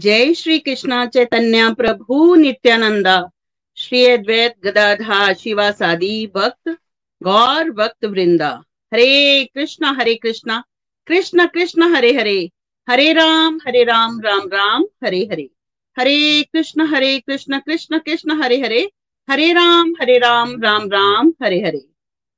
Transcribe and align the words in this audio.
जय 0.00 0.34
श्री 0.34 0.58
कृष्णा 0.58 1.06
चैतन्य 1.06 1.74
प्रभु 1.74 2.34
नित्यानंदा 2.34 3.30
श्री 3.76 4.06
अद्वैत 4.06 4.54
गदाधा 4.64 5.32
शिवा 5.32 5.70
सादी 5.70 6.26
भक्त, 6.26 6.76
गौर 7.22 7.70
भक्त 7.70 8.04
वृंदा 8.04 8.62
हरे 8.92 9.44
कृष्णा 9.54 9.90
हरे 9.90 10.14
कृष्णा। 10.14 10.64
कृष्ण 11.06 11.46
कृष्ण, 11.46 11.94
हरे 11.94 12.12
हरे। 12.12 12.50
हरे 12.90 13.12
राम 13.12 13.58
हरे 13.66 13.84
राम 13.84 14.20
राम 14.20 14.40
राम, 14.40 14.84
हरे 15.04 15.20
हरे। 15.32 15.50
हरे 15.98 16.42
कृष्ण 16.42 16.86
हरे 16.86 17.20
कृष्ण 17.20 17.58
कृष्ण 17.58 17.98
कृष्ण, 17.98 18.42
हरे 18.42 18.60
हरे। 18.60 18.90
हरे 19.30 19.52
राम 19.52 19.94
हरे 20.00 20.18
राम 20.18 20.62
राम 20.62 20.88
राम, 20.88 21.32
हरे 21.42 21.60
हरे। 21.60 21.86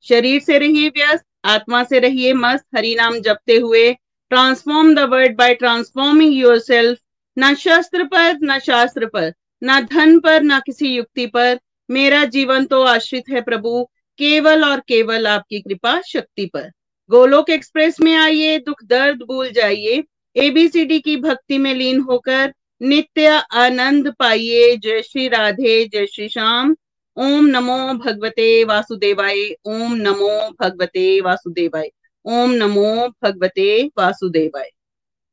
शरीर 0.08 0.40
से 0.40 0.58
रहिए 0.58 0.88
व्यस्त, 0.88 1.24
आत्मा 1.44 1.84
से 1.84 1.98
रहिए 1.98 2.32
मस्त, 2.32 2.64
हरि 2.76 2.94
नाम 2.94 3.18
जपते 3.18 3.56
हुए। 3.56 3.92
Transform 4.30 4.94
the 4.94 4.98
world 4.98 5.36
by 5.36 5.54
transforming 5.54 6.34
yourself 6.58 6.98
न 7.38 7.54
शस्त्र 7.54 8.04
पर, 8.04 8.38
न 8.42 8.58
शास्त्र 8.58 9.06
पर, 9.06 9.32
न 9.64 9.80
धन 9.80 10.20
पर, 10.20 10.42
न 10.42 10.60
किसी 10.60 10.88
युक्ति 10.88 11.26
पर। 11.26 11.58
मेरा 11.90 12.24
जीवन 12.24 12.64
तो 12.64 12.82
आश्रित 12.82 13.24
है 13.30 13.40
प्रभु, 13.40 13.88
केवल 14.18 14.64
और 14.64 14.80
केवल 14.80 15.26
आपकी 15.26 15.60
कृपा 15.60 16.00
शक्ति 16.00 16.46
पर। 16.46 16.70
गोलोक 17.10 17.50
एक्सप्रेस 17.50 18.00
में 18.00 18.16
आइए, 18.16 18.58
दुख 18.58 18.84
दर्द 18.84 19.18
भूल 19.18 19.50
जाइए। 19.50 20.04
एबीसीडी 20.36 21.00
की 21.00 21.16
भक्ति 21.16 21.58
में 21.58 21.74
लीन 21.74 22.00
होकर 22.00 22.52
नित्य 22.82 23.42
आनंद 23.52 24.14
पाइए। 24.18 24.76
जय 24.76 25.02
श्री 25.02 25.28
राधे, 25.28 25.84
जय 25.84 26.06
श्री 26.06 26.28
श्याम। 26.28 26.76
ओम 27.16 27.46
नमो 27.46 27.94
भगवते 27.94 28.64
वासुदेवाय, 28.64 29.50
ओम 29.64 29.94
नमो 29.94 30.54
भगवते 30.60 31.20
वासुदेवाय, 31.20 31.90
ओम 32.24 32.50
नमो 32.50 33.08
भगवते 33.22 33.90
वासुदेवाय। 33.98 34.70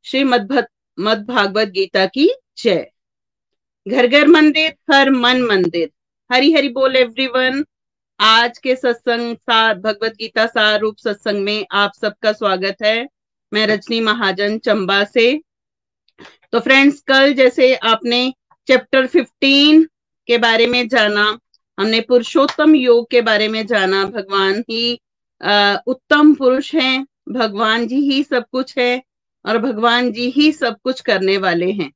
श्री 0.04 0.24
मद 1.00 1.26
भागवत 1.28 1.68
गीता 1.68 2.06
की 2.06 2.30
जय। 2.58 2.92
घर 3.88 4.08
घर 4.08 4.28
मंदिर 4.28 4.74
हर 4.94 5.10
मन 5.10 5.42
मंदिर। 5.42 5.90
हरी 6.34 6.54
हरी 6.54 6.70
बोल 6.70 6.96
एवरीवन 6.96 7.66
आज 8.20 8.58
के 8.58 8.76
सत्संग 8.76 9.36
सार 9.36 9.80
भगवत 9.80 10.14
गीता 10.14 10.46
सार 10.46 10.80
रूप 10.80 10.98
सत्संग 10.98 11.44
में 11.44 11.66
आप 11.72 11.92
सबका 12.02 12.32
स्वागत 12.32 12.76
है। 12.84 13.08
मैं 13.54 13.68
रजनी 13.68 14.00
महाजन 14.00 14.58
चंबा 14.58 15.04
से। 15.04 15.42
तो 16.52 16.60
फ्रेंड्स 16.60 17.00
कल 17.02 17.34
जैसे 17.34 17.76
आपने 17.76 18.34
चैप्टर 18.68 19.08
15 19.08 19.86
के 20.28 20.38
बारे 20.38 20.66
में 20.68 20.88
जाना 20.88 21.40
हमने 21.80 22.02
पुरुषोत्तम 22.02 22.76
योग 22.76 23.10
के 23.12 23.22
बारे 23.22 23.48
में 23.48 23.68
जाना। 23.68 24.06
भगवान 24.06 24.64
ही 24.70 25.00
आ, 25.42 25.76
उत्तम 25.88 26.34
पुरुष 26.34 26.76
हैं 26.76 27.08
भगवान 27.30 27.88
जी 27.88 27.96
ही 27.96 28.24
सब 28.24 28.46
कुछ 28.52 28.78
है। 28.78 29.09
और 29.46 29.58
भगवान 29.58 30.12
जी 30.12 30.30
ही 30.30 30.52
सब 30.52 30.78
कुछ 30.84 31.02
करने 31.02 31.38
वाले 31.38 31.72
हैं। 31.72 31.92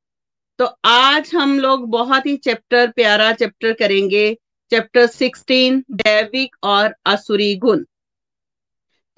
तो 0.58 0.64
आज 0.84 1.30
हम 1.34 1.58
लोग 1.60 1.88
बहुत 1.90 2.26
ही 2.26 2.36
चैप्टर, 2.36 2.90
प्यारा 2.90 3.32
चैप्टर 3.32 3.72
करेंगे। 3.72 4.36
चैप्टर 4.72 5.06
16 5.08 5.82
दैविक 5.92 6.56
और 6.64 6.94
असुरी 7.06 7.54
गुण। 7.56 7.84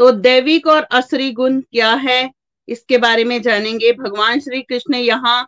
तो 0.00 0.10
दैविक 0.12 0.66
और 0.66 0.82
असुरी 0.82 1.30
गुण 1.32 1.60
क्या 1.62 1.92
है, 1.94 2.30
इसके 2.68 2.98
बारे 2.98 3.24
में 3.24 3.40
जानेंगे। 3.42 3.92
भगवान 3.94 4.40
श्री 4.40 4.62
कृष्ण 4.62 4.94
यहाँ 4.96 5.46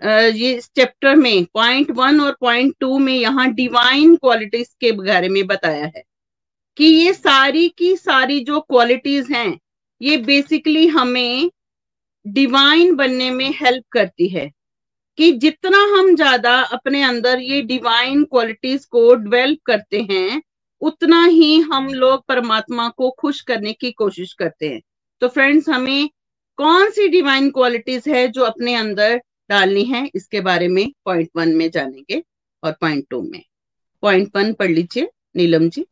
इस 0.00 0.70
चैप्टर 0.76 1.14
में, 1.16 1.44
पॉइंट 1.44 1.90
वन 1.90 2.20
और 2.20 2.36
पॉइंट 2.40 2.74
टू 2.80 2.98
में 2.98 3.12
यहाँ 3.14 3.48
डिवाइन 3.54 4.14
क्वालिटीज 4.16 4.68
के 4.80 4.92
बारे 4.92 5.28
में 5.28 5.46
बताया 5.46 5.84
है 5.86 6.02
कि 6.76 6.84
ये 6.84 7.12
सारी 7.12 7.68
की 7.68 7.94
सारी 7.96 8.38
जो 8.40 8.60
क्वालिटीज 8.60 9.30
हैं, 9.30 9.58
ये 10.00 10.16
बेसिकली 10.18 10.86
हमें 10.88 11.50
डिवाइन 12.26 12.94
बनने 12.96 13.30
में 13.30 13.50
हेल्प 13.60 13.84
करती 13.92 14.28
है 14.28 14.50
कि 15.18 15.30
जितना 15.32 15.78
हम 15.90 16.14
ज़्यादा 16.16 16.58
अपने 16.72 17.02
अंदर 17.02 17.40
ये 17.40 17.60
डिवाइन 17.62 18.22
क्वालिटीज 18.24 18.84
को 18.84 19.14
डेवलप 19.14 19.58
करते 19.66 20.00
हैं, 20.10 20.42
उतना 20.82 21.24
ही 21.24 21.60
हम 21.62 21.88
लोग 21.88 22.24
परमात्मा 22.26 22.88
को 22.88 23.10
खुश 23.10 23.40
करने 23.40 23.72
की 23.72 23.90
कोशिश 23.92 24.32
करते 24.32 24.68
हैं। 24.68 24.80
तो 25.22 25.28
फ्रेंड्स 25.28 25.68
हमें 25.68 26.10
कौन 26.58 26.90
सी 26.90 27.08
डिवाइन 27.08 27.50
क्वालिटीज 27.50 28.08
है 28.08 28.26
जो 28.28 28.44
अपने 28.44 28.74
अंदर 28.74 29.20
डालनी 29.50 29.84
है? 29.84 30.10
इसके 30.14 30.40
बारे 30.40 30.68
में 30.68 30.90
पॉइंट 31.04 31.28
वन 31.36 31.54
में 31.56 31.70
जानेंगे 31.70 32.22
और 32.62 32.72
पॉइंट 32.72 33.06
टू 33.10 33.22
में। 33.22 33.42
पॉइंट 34.02 34.36
वन 34.36 34.52
पढ़ 34.52 34.70
लीजिए, 34.70 35.08
नीलम 35.36 35.68
जी। 35.68 35.86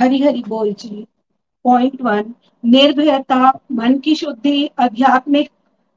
हरी 0.00 0.18
हरी 0.22 0.42
बोल 0.48 0.72
जी। 0.72 1.06
पॉइंट 1.64 2.02
वन 2.02 2.34
निर्भयता, 2.64 3.60
मन 3.72 3.98
की 3.98 4.14
शुद्धि, 4.14 4.70
आध्यात्मिक 4.78 5.50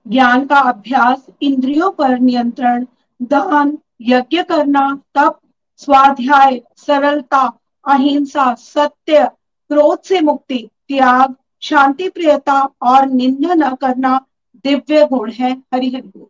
ज्ञान 0.07 0.45
का 0.45 0.55
अभ्यास, 0.55 1.25
इंद्रियों 1.41 1.91
पर 1.91 2.19
नियंत्रण, 2.19 2.85
दान, 3.21 3.77
यज्ञ 4.01 4.43
करना, 4.43 5.01
तप, 5.15 5.39
स्वाध्याय, 5.77 6.61
सरलता, 6.77 7.59
अहिंसा, 7.87 8.53
सत्य, 8.53 9.25
क्रोध 9.69 10.01
से 10.01 10.21
मुक्ति, 10.21 10.69
त्याग, 10.87 11.35
शांति, 11.61 12.09
प्रियता 12.09 12.69
और 12.81 13.07
निंदा 13.07 13.53
न 13.53 13.75
करना 13.75 14.25
दिव्य 14.55 15.05
गुण 15.05 15.31
है। 15.31 15.51
हरि 15.73 15.89
हरि 15.89 16.01
बोल। 16.01 16.27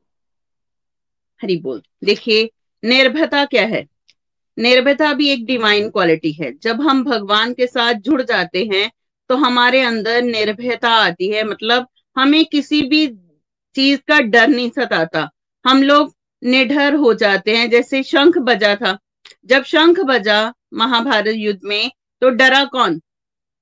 हरि 1.42 1.58
बोल। 1.58 1.82
देखिए, 2.04 2.52
निर्भयता 2.86 3.46
क्या 3.46 3.66
है? 3.66 3.88
निर्भयता 4.60 5.14
भी 5.14 5.30
एक 5.30 5.46
डिवाइन 5.46 5.90
क्वालिटी 5.90 6.32
है। 6.32 6.58
जब 6.58 6.82
हम 6.82 7.04
भगवान 7.04 7.54
के 7.54 7.68
साथ 7.68 7.94
जुड़ 7.94 8.22
जाते 8.22 8.70
हैं 8.74 8.92
तो 9.30 9.36
हमारे 9.36 9.82
अंदर 9.82 10.22
निर्भयता 10.22 10.90
आती 10.90 11.30
है। 11.32 11.44
मतलब 11.44 11.88
हमें 12.18 12.46
किसी 12.46 12.82
भी 12.82 13.08
चीज़ 13.76 14.00
का 14.08 14.20
डर 14.22 14.48
नहीं 14.48 14.70
सताता। 14.70 15.30
हम 15.66 15.84
लोग 15.84 16.16
निडर 16.44 16.96
हो 16.96 17.14
जाते 17.14 17.56
हैं। 17.58 17.70
जैसे 17.70 18.04
शंख 18.04 18.38
बजा 18.38 18.76
था। 18.76 18.98
जब 19.46 19.64
शंख 19.64 20.00
बजा 20.00 20.54
महाभारत 20.74 21.34
युद्ध 21.36 21.60
में 21.64 21.92
तो 22.22 22.30
डरा 22.30 22.64
कौन? 22.66 23.00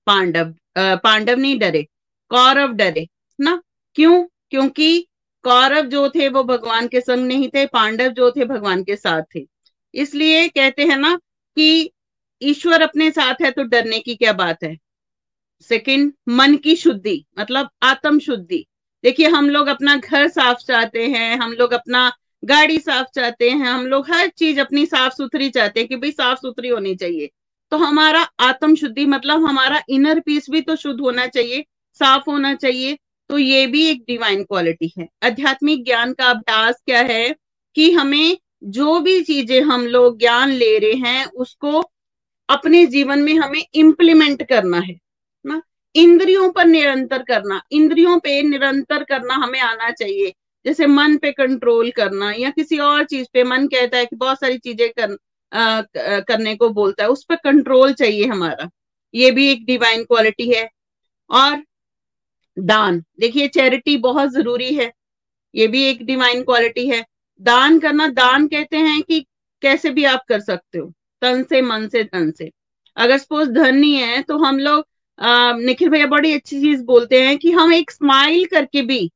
पांडव। 0.07 0.53
पांडव 0.78 1.38
नहीं 1.38 1.57
डरे। 1.59 1.88
कौरव 2.29 2.73
डरे, 2.73 3.07
ना? 3.39 3.61
क्यों? 3.95 4.23
क्योंकि 4.51 5.07
कौरव 5.44 5.85
जो 5.85 6.09
थे, 6.09 6.28
वो 6.29 6.44
भगवान 6.44 6.88
के 6.88 7.01
संग 7.01 7.25
नहीं 7.28 7.49
थे। 7.49 7.66
पांडव 7.66 8.07
जो 8.07 8.31
थे, 8.31 8.45
भगवान 8.45 8.84
के 8.84 8.95
साथ 8.95 9.22
थे। 9.35 9.45
इसलिए 9.95 10.47
कहते 10.47 10.84
हैं 10.84 10.97
ना 10.97 11.16
कि 11.57 11.91
ईश्वर 12.41 12.81
अपने 12.81 13.11
साथ 13.11 13.34
है 13.41 13.51
तो 13.51 13.63
डरने 13.63 13.99
की 13.99 14.16
क्या 14.16 14.34
बात 14.34 14.63
है? 14.63 14.78
सेकंड, 15.62 16.12
मन 16.29 16.56
की 16.56 16.75
शुद्धि 16.75 17.23
मतलब 17.40 17.69
आत्म 17.84 18.19
शुद्धि 18.19 18.66
देखिए, 19.03 19.28
हम 19.28 19.50
लोग 19.50 19.68
अपना 19.68 19.95
घर 19.95 20.28
साफ़ 20.28 20.57
चाहते 20.57 21.08
हैं, 21.08 21.37
हम 21.37 21.52
लोग 21.53 21.73
अपना 21.73 22.11
गाड़ी 22.43 22.78
साफ़ 22.79 23.08
चाहते 23.16 23.49
हैं, 23.49 23.66
हम 23.66 23.85
लोग 23.85 24.09
हर 24.11 24.28
चीज़ 24.28 24.59
अपनी 24.59 24.85
साफ़ 24.85 25.14
सुथरी 25.14 25.49
चाहते 25.49 25.79
हैं 25.79 25.90
कि 25.90 25.96
भाई 25.96 26.11
साफ़ 26.11 26.40
सुथरी 26.40 26.70
होनी 26.70 26.96
चाहिए। 26.96 27.29
तो 27.72 27.78
हमारा 27.78 28.22
आत्म 28.40 28.76
शुद्धि 28.76 29.05
मतलब 29.05 29.46
हमारा 29.46 29.82
इनर 29.90 30.20
पीस 30.20 30.49
भी 30.49 30.61
तो 30.61 30.76
शुद्ध 30.76 30.99
होना 31.02 31.28
चाहिए, 31.28 31.66
साफ़ 31.93 32.29
होना 32.29 32.53
चाहिए 32.55 32.97
तो 33.29 33.37
ये 33.37 33.66
भी 33.67 33.85
एक 33.85 34.03
डिवाइन 34.08 34.43
क्वालिटी 34.43 34.91
है। 34.99 35.08
आध्यात्मिक 35.23 35.84
ज्ञान 35.85 36.14
का 36.14 36.26
अभ्यास 36.26 36.82
क्या 36.85 37.02
है 37.02 37.35
कि 37.76 37.91
हमें 37.91 38.37
जो 38.64 38.99
भी 38.99 39.22
चीज़ें 39.22 39.61
हम 39.61 39.85
लोग 39.87 40.20
ज्ञान 40.20 40.52
ले 40.52 40.78
रहे 40.79 41.09
हैं, 41.09 41.26
उसको 41.26 41.82
अपने 42.49 42.85
जीवन 42.85 43.20
में 43.20 43.34
हमें 43.34 43.64
इम्प्लीमेंट 43.73 44.43
करना 44.43 44.79
है। 44.79 45.07
ना? 45.45 45.61
इंद्रियों 45.95 46.51
पर 46.51 46.66
निरंतर 46.66 47.23
करना 47.23 47.61
इंद्रियों 47.72 48.17
पे 48.19 48.41
निरंतर 48.43 49.03
करना 49.03 49.34
हमें 49.35 49.59
आना 49.59 49.89
चाहिए। 49.91 50.34
जैसे 50.66 50.85
मन 50.87 51.17
पे 51.17 51.31
कंट्रोल 51.31 51.91
करना 51.91 52.31
या 52.31 52.49
किसी 52.49 52.78
और 52.79 53.03
चीज़ 53.05 53.28
पे 53.34 53.43
मन 53.43 53.67
कहता 53.67 53.97
है 53.97 54.05
कि 54.05 54.16
बहुत 54.16 54.39
सारी 54.39 54.57
चीज़ें 54.57 54.89
कर, 54.99 55.11
आ, 55.51 55.81
करने 56.22 56.55
को 56.55 56.69
बोलता 56.69 57.03
है 57.03 57.09
उस 57.09 57.23
पर 57.25 57.35
कंट्रोल 57.35 57.93
चाहिए 57.93 58.25
हमारा। 58.25 58.69
ये 59.13 59.31
भी 59.31 59.47
एक 59.51 59.66
डिवाइन 59.66 60.03
क्वालिटी 60.03 60.49
है। 60.53 60.69
और 61.29 61.63
दान 62.57 63.03
देखिए 63.19 63.47
चैरिटी 63.47 63.97
बहुत 63.97 64.31
ज़रूरी 64.31 64.73
है। 64.75 64.91
ये 65.55 65.67
भी 65.67 65.84
एक 65.84 66.05
डिवाइन 66.05 66.43
क्वालिटी 66.43 66.87
है। 66.89 67.03
दान 67.41 67.79
करना 67.79 68.07
दान 68.09 68.47
कहते 68.47 68.78
हैं 68.78 69.01
कि 69.03 69.19
कैसे 69.61 69.89
भी 69.89 70.03
आप 70.05 70.23
कर 70.29 70.39
सकते 70.41 70.78
हो 70.79 70.91
तन 71.22 71.43
से 71.43 71.61
मन 71.61 71.87
से 71.87 72.03
धन 72.05 72.31
से। 72.31 72.51
अगर 72.97 73.17
सपोज़ 73.17 73.49
धन 73.51 73.75
नहीं 73.75 73.95
है 73.95 74.22
तो 74.23 74.37
हम 74.37 74.59
लोग 74.59 74.85
निखिल 75.19 75.90
भैया 75.90 76.05
बड़ी 76.08 76.34
अच्छी 76.34 76.61
चीज़ 76.61 76.84
बोलते 76.84 77.22
हैं 77.23 77.37
कि 77.37 77.52
हम 77.52 77.73
एक 77.73 77.91
स्माइल 77.91 78.46
करके 78.46 78.81
भी 78.81 79.11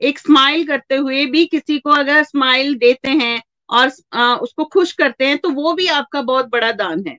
एक 0.00 0.18
स्माइल 0.18 0.66
करते 0.66 0.96
हुए 0.96 1.24
भी 1.26 1.44
किसी 1.46 1.78
को 1.78 1.90
अगर 1.90 2.22
स्माइल 2.22 2.74
देते 2.74 3.10
हैं 3.10 3.42
और 3.70 3.92
आ, 4.12 4.34
उसको 4.36 4.64
खुश 4.64 4.92
करते 4.92 5.26
हैं 5.26 5.38
तो 5.38 5.50
वो 5.50 5.72
भी 5.72 5.86
आपका 5.86 6.22
बहुत 6.22 6.48
बड़ा 6.48 6.72
दान 6.72 7.04
है। 7.08 7.16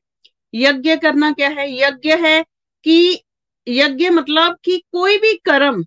यज्ञ 0.54 0.96
करना 0.98 1.32
क्या 1.32 1.50
है? 1.50 1.72
यज्ञ 1.80 2.16
है 2.18 2.44
कि 2.84 3.24
यज्ञ 3.68 4.10
मतलब 4.10 4.58
कि 4.64 4.78
कोई 4.92 5.18
भी 5.18 5.34
कर्म 5.46 5.86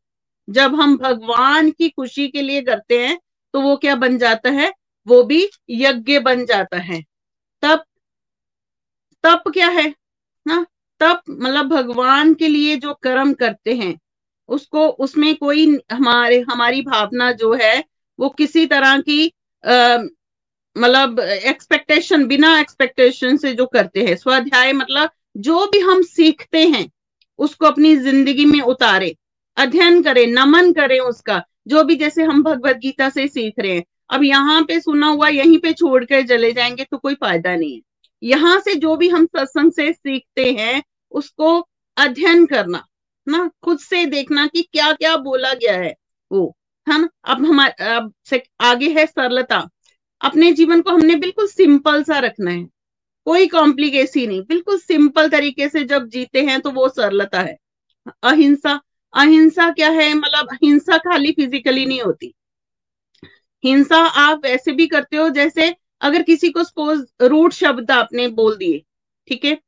जब 0.51 0.75
हम 0.75 0.97
भगवान 0.99 1.71
की 1.71 1.89
खुशी 1.89 2.29
के 2.29 2.43
लिए 2.43 2.63
करते 2.63 2.99
हैं 3.07 3.19
तो 3.55 3.61
वो 3.61 3.77
क्या 3.77 3.95
बन 3.97 4.19
जाता 4.19 4.51
है? 4.51 4.73
वो 5.07 5.23
भी 5.23 5.47
यज्ञ 5.71 6.19
बन 6.19 6.45
जाता 6.47 6.79
है। 6.79 7.03
तप 7.63 7.85
तप 9.25 9.43
क्या 9.49 9.69
है? 9.69 9.95
ना 10.47 10.67
तप 11.01 11.23
मतलब 11.31 11.67
भगवान 11.67 12.33
के 12.35 12.49
लिए 12.49 12.77
जो 12.77 12.93
कर्म 13.03 13.33
करते 13.35 13.75
हैं, 13.75 13.99
उसको, 14.49 14.87
उसमें 14.89 15.35
कोई 15.37 15.67
हमारे, 15.93 16.41
हमारी 16.51 16.83
भावना 16.83 17.31
जो 17.33 17.53
है, 17.55 17.85
वो 18.19 18.29
किसी 18.29 18.67
तरह 18.67 18.99
की 19.01 19.25
मतलब 20.77 21.21
एक्सपेक्टेशन 21.21 22.27
बिना 22.27 22.59
एक्सपेक्टेशन 22.61 23.37
से 23.37 23.53
जो 23.53 23.67
करते 23.67 24.05
हैं, 24.05 24.17
स्वाध्याय 24.17 24.73
मतलब 24.73 25.11
जो 25.39 25.67
भी 25.67 25.79
हम 25.81 26.03
सीखते 26.03 26.65
हैं, 26.67 26.89
उसको 27.39 27.67
अपनी 27.67 27.95
ज़िंदगी 27.97 28.45
में 28.45 28.61
उतारे, 28.61 29.15
अध्ययन 29.57 30.03
करें, 30.03 30.27
नमन 30.29 30.73
करें 30.73 30.99
उसका। 31.01 31.43
जो 31.69 31.83
भी 31.85 31.97
जैसे 31.97 32.23
हम 32.23 32.43
भगवत 32.43 32.77
गीता 32.77 33.09
से 33.09 33.27
सीख 33.29 33.55
रहे 33.59 33.73
हैं, 33.73 33.85
अब 34.11 34.25
यहाँ 34.25 34.63
पे 34.63 34.81
सुना 34.81 35.07
हुआ, 35.09 35.29
यहीं 35.29 35.59
पे 35.59 35.73
छोड़ 35.73 36.05
कर 36.05 36.27
चले 36.27 36.53
जाएँगे 36.53 36.85
तो 36.85 36.99
कोई 36.99 37.15
फ़ायदा 37.15 37.55
नहीं 37.57 37.75
है। 37.75 37.81
यहाँ 38.23 38.59
से 38.61 38.75
जो 38.77 38.97
भी 38.97 39.09
हम 39.09 39.27
सत्संग 39.27 39.73
से 39.73 39.93
सीखते 39.93 40.51
हैं 40.53 40.83
उसको 41.13 41.59
अध्ययन 41.97 42.47
करना 42.47 42.85
ना? 43.27 43.51
खुद 43.63 43.79
से 43.79 44.05
देखना 44.07 44.47
कि 44.47 44.63
क्या 44.63 44.93
क्या 44.93 45.17
बोला 45.19 45.53
गया 45.55 45.77
है 45.77 45.95
वो, 46.31 46.57
है 46.87 47.01
ना? 47.01 47.09
अब 47.25 47.45
हमारे 47.47 47.85
अब 47.87 48.13
आगे 48.61 48.89
है 48.91 49.07
सरलता। 49.07 49.69
अपने 50.21 50.53
जीवन 50.53 50.83
को 50.83 50.91
हमने 50.91 51.17
बिल्कुल 51.17 51.47
सिंपल 51.49 52.03
सा 52.05 52.19
रखना 52.19 52.51
है। 52.51 52.65
कोई 53.27 53.47
कॉम्प्लिकेसी 53.47 54.27
नहीं। 54.27 54.43
बिल्कुल 54.43 54.79
सिंपल 54.79 55.29
तरीके 55.29 55.69
से 55.69 55.85
जब 55.85 56.09
जीते 56.09 56.43
हैं 56.43 56.61
तो 56.61 56.71
वो 56.71 56.89
सरलता 56.89 57.41
है। 57.41 57.57
अहिंसा 58.23 58.81
अहिंसा 59.15 59.71
क्या 59.71 59.91
है? 59.91 60.15
मतलब 60.15 60.49
हिंसा 60.65 60.99
खाली 60.99 61.33
फिजिकली 61.33 61.87
नहीं 61.87 62.01
होती। 62.03 62.33
हिंसा 63.65 63.97
आप 63.97 64.41
वैसे 64.45 64.73
भी 64.73 64.87
करते 64.87 65.17
हो 65.17 65.29
जैसे 65.29 65.75
अगर 66.01 66.23
किसी 66.23 66.51
को 66.51 66.65
सपोज़ 66.65 67.05
रूट 67.23 67.53
शब्द 67.53 67.91
आपने 67.91 68.29
बोल 68.29 68.57
दिए, 68.57 68.83
ठीक 69.29 69.45
है? 69.45 69.59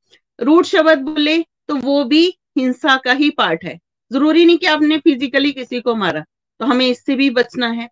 रूट 0.43 0.65
शब्द 0.65 0.99
बोले 1.01 1.39
तो 1.69 1.77
वो 1.77 2.03
भी 2.05 2.27
हिंसा 2.59 2.97
का 2.97 3.13
ही 3.13 3.31
पार्ट 3.31 3.65
है। 3.65 3.79
ज़रूरी 4.11 4.45
नहीं 4.47 4.59
कि 4.59 4.67
आपने 4.67 4.99
फिजिकली 4.99 5.53
किसी 5.53 5.81
को 5.81 5.95
मारा 5.95 6.25
तो 6.61 6.67
हमें 6.67 6.87
इससे 6.87 7.15
भी 7.17 7.29
बचना 7.31 7.69
है। 7.69 7.89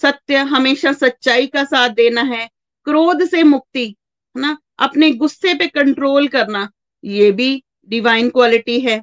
सत्य 0.00 0.36
हमेशा 0.46 0.92
सच्चाई 0.92 1.46
का 1.46 1.64
साथ 1.64 1.90
देना 1.90 2.22
है। 2.24 2.48
क्रोध 2.86 3.24
से 3.24 3.42
मुक्ति, 3.42 3.84
है 3.86 4.42
ना? 4.42 4.56
अपने 4.78 5.10
गुस्से 5.12 5.54
पे 5.54 5.66
कंट्रोल 5.66 6.28
करना, 6.28 6.68
ये 7.04 7.30
भी 7.32 7.62
डिवाइन 7.88 8.28
क्वालिटी 8.30 8.78
है। 8.80 8.98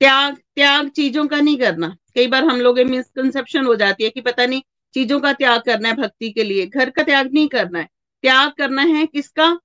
त्याग 0.00 0.36
त्याग 0.54 0.88
चीज़ों 0.88 1.26
का 1.26 1.40
नहीं 1.40 1.56
करना। 1.56 1.96
कई 2.14 2.26
बार 2.26 2.44
हम 2.44 2.60
लोग 2.60 2.78
मिसकंसेप्शन 2.80 3.66
हो 3.66 3.74
जाती 3.76 4.04
है 4.04 4.10
कि 4.10 4.20
पता 4.20 4.46
नहीं, 4.46 4.62
चीज़ों 4.94 5.20
का 5.20 5.32
त्याग 5.32 5.60
करना 5.60 5.88
है 5.88 5.94
भक्ति 5.96 6.30
के 6.30 6.44
लिए। 6.44 6.66
घर 6.66 6.90
का 6.90 7.02
त्याग 7.02 7.32
नहीं 7.34 7.48
करना 7.48 7.78
है। 7.78 7.88
त्याग 8.24 8.52
करना 8.52 8.82
है 8.82 9.06
किसका? 9.06 9.58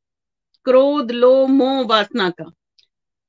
क्रोध 0.67 1.11
लो 1.11 1.47
मोह, 1.47 1.85
वासना 1.85 2.29
का। 2.29 2.51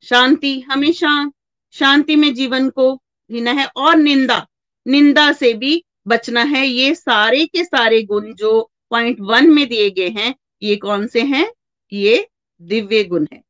शांति, 0.02 0.60
हमेशा 0.60 1.30
शांति 1.70 2.16
में 2.16 2.34
जीवन 2.34 2.70
को 2.70 3.02
जीना 3.30 3.50
है 3.50 3.66
और 3.76 3.96
निंदा 3.96 4.46
निंदा 4.86 5.32
से 5.32 5.54
भी 5.54 5.84
बचना 6.06 6.42
है। 6.42 6.66
ये 6.66 6.94
सारे 6.94 7.46
के 7.46 7.64
सारे 7.64 8.02
गुण 8.02 8.34
जो 8.34 8.70
पॉइंट 8.90 9.16
वन 9.20 9.50
में 9.50 9.68
दिए 9.68 9.90
गए 9.90 10.08
हैं, 10.08 10.34
ये 10.62 10.76
कौन 10.76 11.06
से 11.06 11.22
हैं? 11.22 11.52
ये 11.92 12.28
दिव्य 12.62 13.04
गुण 13.04 13.26
है। 13.32 13.42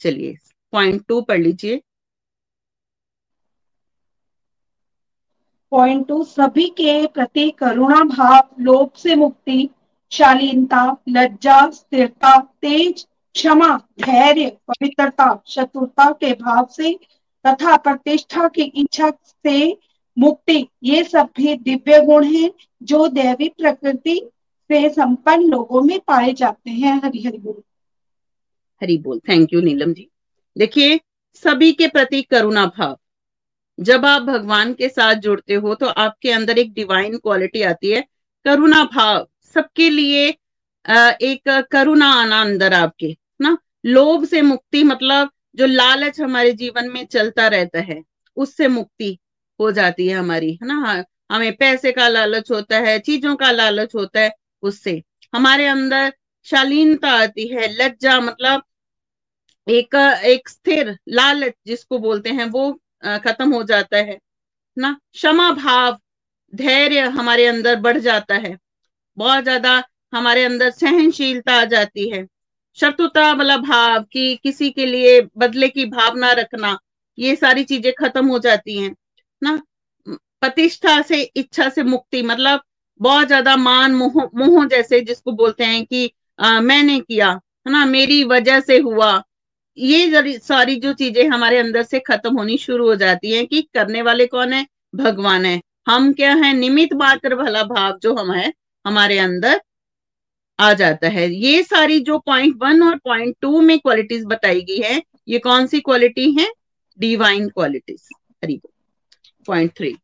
चलिए 0.00 0.38
पॉइंट 0.72 1.06
टू 1.06 1.20
पढ़ 1.20 1.38
लीजिए। 1.38 1.82
पॉइंट 5.70 6.08
टू 6.08 6.24
सभी 6.24 6.68
के 6.68 7.06
प्रति 7.06 7.50
करुणा 7.50 8.00
भाव, 8.00 8.62
लोभ 8.62 8.92
से 8.92 9.14
मुक्ति, 9.14 9.68
शालीनता, 10.12 10.96
लज्जा, 11.08 11.70
स्थिरता, 11.70 12.40
तेज 12.40 13.06
क्षमा, 13.36 13.76
धैर्य, 14.00 14.50
पवित्रता, 14.68 15.42
शत्रुता 15.46 16.10
के 16.12 16.32
भाव 16.34 16.68
से 16.72 16.92
तथा 17.44 17.76
प्रतिष्ठा 17.76 18.48
की 18.48 18.62
इच्छा 18.62 19.10
से 19.26 19.78
मुक्ति, 20.16 20.66
ये 20.82 21.02
सब 21.04 21.28
भी 21.36 21.54
दिव्य 21.56 22.00
गुण 22.02 22.24
हैं, 22.26 22.50
जो 22.82 23.06
दैवी 23.08 23.48
प्रकृति 23.48 24.20
से 24.72 24.88
संपन्न 24.88 25.42
लोगों 25.42 25.82
में 25.82 25.98
पाए 26.00 26.32
जाते 26.32 26.70
हैं। 26.70 26.94
हरि 27.04 27.22
हरि 27.26 27.38
बोल। 27.38 27.62
हरि 28.82 28.96
बोल। 28.98 29.18
Thank 29.18 29.52
you 29.52 29.60
Neelam 29.60 29.92
ji. 29.92 30.08
देखिए, 30.58 31.00
सभी 31.34 31.72
के 31.72 31.86
प्रति 31.88 32.22
करुणा 32.22 32.64
भाव। 32.66 32.98
जब 33.78 34.06
आप 34.06 34.22
भगवान 34.22 34.72
के 34.74 34.88
साथ 34.88 35.14
जुड़ते 35.14 35.54
हो 35.54 35.74
तो 35.74 35.86
आपके 35.86 36.30
अंदर 36.30 36.58
एक 36.58 36.72
डिवाइन 36.72 37.16
क्वालिटी 37.16 37.62
आती 37.62 37.90
है। 37.90 38.00
करुणा 38.44 38.82
भाव। 38.84 39.26
सबके 39.54 39.90
लिए 39.90 40.28
एक 41.22 41.66
करुणा 41.72 42.10
आना 42.12 42.40
अंदर 42.42 42.72
आपके। 42.72 43.16
लोभ 43.86 44.24
से 44.26 44.42
मुक्ति 44.42 44.82
मतलब 44.84 45.30
जो 45.56 45.66
लालच 45.66 46.20
हमारे 46.20 46.52
जीवन 46.54 46.90
में 46.90 47.04
चलता 47.06 47.46
रहता 47.48 47.80
है, 47.80 48.02
उससे 48.36 48.68
मुक्ति 48.68 49.16
हो 49.60 49.70
जाती 49.72 50.06
है 50.08 50.14
हमारी, 50.14 50.52
है 50.52 50.66
ना? 50.68 51.04
हमें 51.30 51.56
पैसे 51.56 51.92
का 51.92 52.08
लालच 52.08 52.50
होता 52.50 52.78
है, 52.78 52.98
चीज़ों 53.00 53.34
का 53.36 53.50
लालच 53.52 53.94
होता 53.94 54.20
है 54.20 54.32
उससे। 54.62 55.02
हमारे 55.32 55.66
अंदर 55.66 56.12
शालीनता 56.46 57.10
आती 57.12 57.46
है, 57.48 57.68
लज्जा 57.74 58.18
मतलब 58.20 58.62
एक 59.66 59.94
एक 60.24 60.48
स्थिर 60.48 60.96
लालच 61.10 61.54
जिसको 61.66 61.98
बोलते 61.98 62.30
हैं 62.30 62.44
वो 62.46 62.72
खत्म 63.24 63.52
हो 63.54 63.62
जाता 63.64 63.96
है, 63.98 64.18
ना? 64.76 64.92
क्षमा 65.12 65.50
भाव 65.52 65.98
धैर्य 66.52 67.00
हमारे 67.10 67.46
अंदर 67.46 67.76
बढ़ 67.80 67.98
जाता 68.00 68.34
है, 68.36 68.56
बहुत 69.16 69.42
ज़्यादा 69.44 69.82
हमारे 70.14 70.44
अंदर 70.44 70.70
सहनशीलता 70.72 71.54
आ 71.54 71.64
जाती 71.66 72.08
है। 72.10 72.26
शत्रुता 72.78 73.32
वाला 73.32 73.56
भाव 73.58 74.02
कि 74.12 74.34
किसी 74.42 74.70
के 74.70 74.86
लिए 74.86 75.20
बदले 75.38 75.68
की 75.68 75.84
भावना 75.86 76.32
रखना 76.32 76.78
ये 77.18 77.34
सारी 77.36 77.64
चीज़ें 77.64 77.92
खत्म 77.98 78.26
हो 78.26 78.38
जाती 78.38 78.78
हैं 78.78 78.94
ना? 79.42 79.60
प्रतिष्ठा 80.40 81.00
से 81.02 81.20
इच्छा 81.36 81.68
से 81.68 81.82
मुक्ति 81.82 82.22
मतलब 82.22 82.60
बहुत 83.00 83.26
ज़्यादा 83.26 83.56
मान 83.56 83.94
मोह 83.94 84.22
मोह 84.36 84.66
जैसे 84.66 85.00
जिसको 85.00 85.32
बोलते 85.32 85.64
हैं 85.64 85.84
कि 85.86 86.10
आ, 86.38 86.60
मैंने 86.60 86.98
किया 87.00 87.28
है 87.30 87.72
ना? 87.72 87.84
मेरी 87.86 88.22
वजह 88.24 88.60
से 88.60 88.78
हुआ। 88.78 89.22
ये 89.78 90.38
सारी 90.38 90.76
जो 90.76 90.92
चीज़ें 90.92 91.28
हमारे 91.28 91.58
अंदर 91.58 91.82
से 91.82 91.98
खत्म 92.00 92.36
होनी 92.38 92.56
शुरू 92.58 92.86
हो 92.88 92.94
जाती 92.96 93.32
हैं 93.32 93.46
कि 93.46 93.62
करने 93.74 94.02
वाले 94.02 94.26
कौन 94.26 94.52
है? 94.52 94.66
भगवान 94.94 95.44
है। 95.46 95.60
हम 95.88 96.12
क्या 96.12 96.34
है? 96.34 96.52
निमित 96.54 96.92
मात्र 96.94 97.36
भला 97.36 97.62
भाव 97.64 97.98
जो 98.02 98.14
हम 98.16 98.32
है 98.32 98.52
हमारे 98.84 99.18
अंदर 99.18 99.60
आ 100.58 100.72
जाता 100.74 101.08
है। 101.08 101.28
ये 101.34 101.62
सारी 101.64 101.98
जो 102.02 102.18
पॉइंट 102.20 102.56
वन 102.58 102.82
और 102.82 102.96
पॉइंट 103.04 103.36
टू 103.40 103.60
में 103.62 103.78
क्वालिटीज 103.78 104.24
बताई 104.26 104.60
गई 104.62 104.78
है 104.82 105.02
ये 105.28 105.38
कौन 105.40 105.66
सी 105.66 105.80
क्वालिटी 105.82 106.30
है? 106.32 106.50
Divine 107.00 107.48
qualities 107.50 108.08
Hari 108.42 108.60
point 109.48 109.72
three 109.76 109.96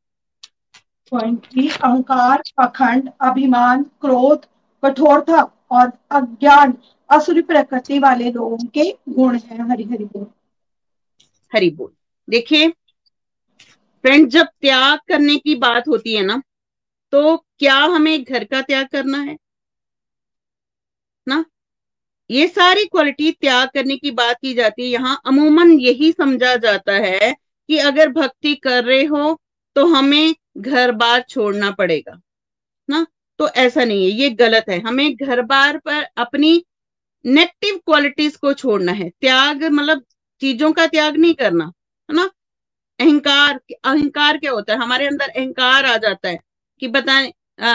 point 1.13 1.45
three 1.45 1.67
अहंकार 1.69 2.43
अखंड 2.59 3.11
अभिमान 3.21 3.83
क्रोध 4.01 4.47
कठोरता 4.83 5.43
और 5.73 5.93
अज्ञान 6.13 6.75
असुरी 7.11 7.43
प्रकृति 7.45 7.99
वाले 7.99 8.31
लोगों 8.33 8.67
के 8.75 8.91
गुण 9.11 9.39
है। 9.39 9.69
हरि 9.71 9.85
हरि 9.85 10.05
बोल 10.07 10.27
हरि 11.53 11.71
बोल 11.71 11.91
देखिए 12.29 12.69
फ्रेंड 14.05 14.29
जब 14.31 14.47
त्याग 14.61 14.99
करने 15.09 15.37
की 15.37 15.55
बात 15.59 15.89
होती 15.89 16.15
है 16.15 16.25
ना 16.25 16.41
तो 17.13 17.37
क्या 17.37 17.77
हमें 17.87 18.23
घर 18.25 18.45
का 18.45 18.61
त्याग 18.63 18.87
करना 18.93 19.19
है? 19.21 19.37
ना? 21.27 21.45
ये 22.31 22.47
सारी 22.49 22.85
क्वालिटी 22.87 23.31
त्याग 23.33 23.69
करने 23.75 23.97
की 23.99 24.11
बात 24.13 24.37
की 24.43 24.55
जाती 24.55 24.83
है। 24.83 24.89
यहाँ 24.89 25.21
अमूमन 25.27 25.73
यही 25.81 26.11
समझा 26.13 26.55
जाता 26.59 26.93
है 26.97 27.33
कि 27.69 27.79
अगर 27.81 28.09
भक्ति 28.11 28.55
कर 28.57 28.85
रहे 28.85 29.05
हो 29.07 29.39
तो 29.77 29.87
हमें 29.89 30.35
घर 30.59 30.93
बार 30.95 31.25
छोड़ना 31.29 31.71
पड़ेगा, 31.73 32.21
ना? 32.89 33.07
तो 33.41 33.49
ऐसा 33.51 33.85
नहीं 33.85 34.05
है, 34.05 34.11
ये 34.13 34.31
गलत 34.33 34.65
है। 34.69 34.79
हमें 34.83 35.15
घर 35.17 35.43
बार 35.45 35.79
पर 35.81 36.03
अपनी 36.19 36.65
नेगेटिव 37.25 37.77
क्वालिटीज 37.87 38.37
को 38.37 38.53
छोड़ना 38.55 38.93
है। 38.93 39.09
त्याग 39.13 39.65
मतलब 39.65 40.03
चीज़ों 40.43 40.73
का 40.73 40.87
त्याग 40.89 41.17
नहीं 41.17 41.35
करना, 41.35 41.65
है 42.09 42.17
ना? 42.17 42.31
अहंकार 43.01 43.61
अहंकार 43.85 44.39
क्या 44.39 44.53
होता 44.53 44.73
है? 44.73 44.79
हमारे 44.81 45.07
अंदर 45.07 45.29
अहंकार 45.29 45.85
आ 45.87 45.97
जाता 45.99 46.29
है 46.29 46.39
कि 46.83 46.89
बताए 46.91 47.33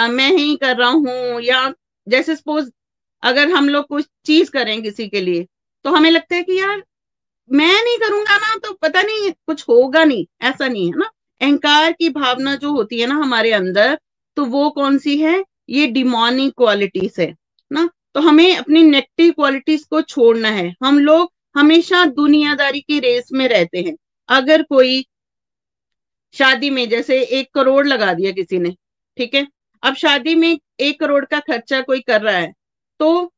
मैं 0.10 0.30
ही 0.32 0.56
कर 0.58 0.76
रहा 0.78 0.90
हूँ 0.90 1.42
या 1.44 1.74
जैसे 2.08 2.36
सपोज़ 2.36 2.70
अगर 3.24 3.50
हम 3.52 3.70
लोग 3.70 3.88
कुछ 3.88 4.06
चीज़ 4.26 4.52
करें 4.52 4.82
किसी 4.84 5.08
के 5.08 5.22
लिए 5.22 5.46
तो 5.86 5.92
हमें 5.92 6.10
लगता 6.12 6.36
है 6.36 6.44
कि 6.44 6.60
यार, 6.60 6.84
मैं 7.50 7.84
नहीं 7.84 7.98
करूँगा 8.00 8.38
ना 8.38 8.56
तो 8.58 8.74
पता 8.74 9.02
नहीं, 9.02 9.32
कुछ 9.48 9.64
होगा 9.70 10.04
नहीं, 10.04 10.26
ऐसा 10.44 10.68
नहीं 10.68 10.88
है 10.88 10.98
ना। 10.98 11.10
अहंकार 11.42 11.92
की 11.92 12.10
भावना 12.12 12.56
जो 12.56 12.72
होती 12.74 13.00
है 13.02 13.08
ना 13.08 13.16
हमारे 13.16 13.52
अंदर 13.54 13.98
तो 14.38 14.46
वो 14.46 14.70
कौन 14.72 14.98
सी 14.98 15.18
है? 15.20 15.44
ये 15.70 15.88
डिमोनिक 15.88 16.54
क्वालिटीज 16.58 17.16
है, 17.20 17.34
ना। 17.72 17.90
तो 18.14 18.22
हमें 18.22 18.56
अपनी 18.58 18.84
नेगेटिव 18.84 19.32
क्वालिटीज 19.34 19.84
को 19.86 20.02
छोड़ना 20.04 20.50
है। 20.50 20.74
हम 20.84 21.00
लोग 21.00 21.32
हमेशा 21.56 22.04
दुनियादारी 22.06 22.82
की 22.82 23.00
रेस 23.00 23.30
में 23.34 23.48
रहते 23.50 23.82
हैं। 23.82 23.96
अगर 24.30 24.64
कोई 24.64 25.04
शादी 26.36 26.70
में, 26.70 26.88
जैसे 26.90 27.22
एक 27.22 27.50
करोड़ 27.54 27.86
लगा 27.88 28.14
दिया 28.14 28.32
किसी 28.32 28.60
ने, 28.60 28.76
ठीक 29.18 29.36
है? 29.36 29.48
अब 29.84 29.96
शादी 29.96 30.36
में 30.36 30.58
एक 30.80 31.00
करोड़ 31.00 31.24
का 31.26 31.40
खर्चा 31.42 31.82
कोई 31.82 32.00
कर 32.02 32.22
रहा 32.22 32.38
है 32.38 32.54
तो 33.00 33.34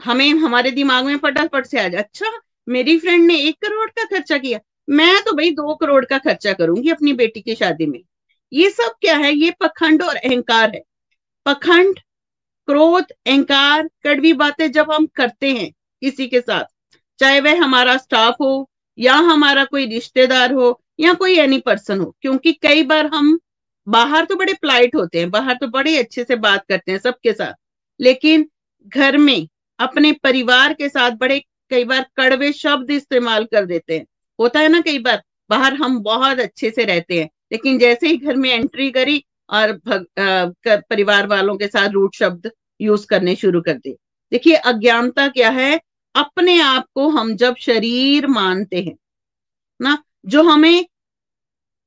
हमें, 0.00 0.28
हमारे 0.30 0.70
दिमाग 0.70 1.04
में 1.04 1.16
फटाफट 1.18 1.66
से 1.66 1.80
आ 1.80 1.88
जाए 1.88 2.02
अच्छा 2.02 2.30
मेरी 2.68 2.98
फ्रेंड 2.98 3.26
ने 3.26 3.38
एक 3.38 3.56
करोड़ 3.62 3.88
का 3.90 4.04
खर्चा 4.06 4.38
किया। 4.38 4.58
मैं 4.88 5.22
तो 5.24 5.32
भाई 5.32 5.50
दो 5.50 5.74
करोड़ 5.74 6.04
का 6.04 6.18
खर्चा 6.18 6.52
करूँगी 6.52 6.90
अपनी 6.90 7.12
बेटी 7.12 7.40
की 7.40 7.54
शादी 7.54 7.86
में। 7.86 8.00
ये 8.52 8.70
सब 8.70 8.94
क्या 9.00 9.16
है? 9.16 9.32
ये 9.34 9.50
पखंड 9.60 10.02
और 10.02 10.16
अहंकार 10.16 10.70
है। 10.74 10.82
पखंड, 11.46 11.98
क्रोध, 12.68 13.10
अहंकार, 13.26 13.88
कड़वी 14.04 14.32
बातें 14.32 14.70
जब 14.72 14.92
हम 14.92 15.06
करते 15.06 15.52
हैं 15.52 15.70
किसी 16.02 16.26
के 16.26 16.40
साथ, 16.40 16.64
चाहे 17.20 17.40
वह 17.40 17.62
हमारा 17.62 17.96
स्टाफ 17.96 18.36
हो, 18.40 18.68
या 18.98 19.14
हमारा 19.14 19.64
कोई 19.64 19.86
रिश्तेदार 19.86 20.52
हो, 20.52 20.80
या 21.00 21.12
कोई 21.14 21.38
एनी 21.38 21.58
पर्सन 21.58 22.00
हो, 22.00 22.14
क्योंकि 22.22 22.52
कई 22.52 22.82
बार 22.82 23.06
हम 23.06 23.38
बाहर 23.86 24.24
तो 24.24 24.36
बड़े 24.36 24.54
प्लाइट 24.54 24.94
होते 24.94 25.18
हैं, 25.18 25.30
बाहर 25.30 25.54
तो 25.54 25.66
बड़े 25.68 25.96
अच्छे 25.98 26.24
से 26.24 26.36
बात 26.36 26.64
करते 26.68 26.92
हैं 26.92 26.98
सबके 26.98 27.32
साथ, 27.32 27.54
लेकिन 28.00 28.48
घर 28.88 29.16
में 29.16 29.48
अपने 29.78 30.12
परिवार 30.12 30.72
के 30.74 30.88
साथ 30.88 31.10
बड़े 31.10 31.38
कई 31.70 31.84
बार 31.84 32.06
कड़वे 32.16 32.52
शब्द 32.52 32.90
इस्तेमाल 32.90 33.44
कर 33.44 33.64
देते 33.64 33.98
हैं। 33.98 34.06
होता 34.40 34.60
है 34.60 34.68
ना 34.68 34.80
कई 34.80 34.98
बार 34.98 35.22
बाहर 35.50 35.74
हम 35.74 35.98
बहुत 36.00 36.38
अच्छे 36.38 36.70
से 36.70 36.84
रहते 36.84 37.20
हैं 37.20 37.28
लेकिन 37.52 37.78
जैसे 37.78 38.08
ही 38.08 38.16
घर 38.16 38.36
में 38.36 38.50
एंट्री 38.50 38.90
करी 38.90 39.24
और 39.50 39.72
भग, 39.72 40.06
आ, 40.18 40.46
कर, 40.64 40.82
परिवार 40.90 41.26
वालों 41.26 41.56
के 41.56 41.66
साथ 41.66 41.88
रूट 41.88 42.14
शब्द 42.14 42.50
यूज़ 42.80 43.06
करने 43.06 43.36
शुरू 43.36 43.60
कर 43.62 43.74
दिए। 43.74 43.96
देखिए 44.32 44.54
अज्ञानता 44.54 45.28
क्या 45.28 45.50
है? 45.50 45.80
अपने 46.14 46.60
आप 46.60 46.86
को 46.94 47.08
हम 47.08 47.34
जब 47.36 47.56
शरीर 47.56 48.26
मानते 48.26 48.82
हैं 48.82 48.96
ना 49.80 50.02
जो 50.26 50.42
हमें 50.42 50.86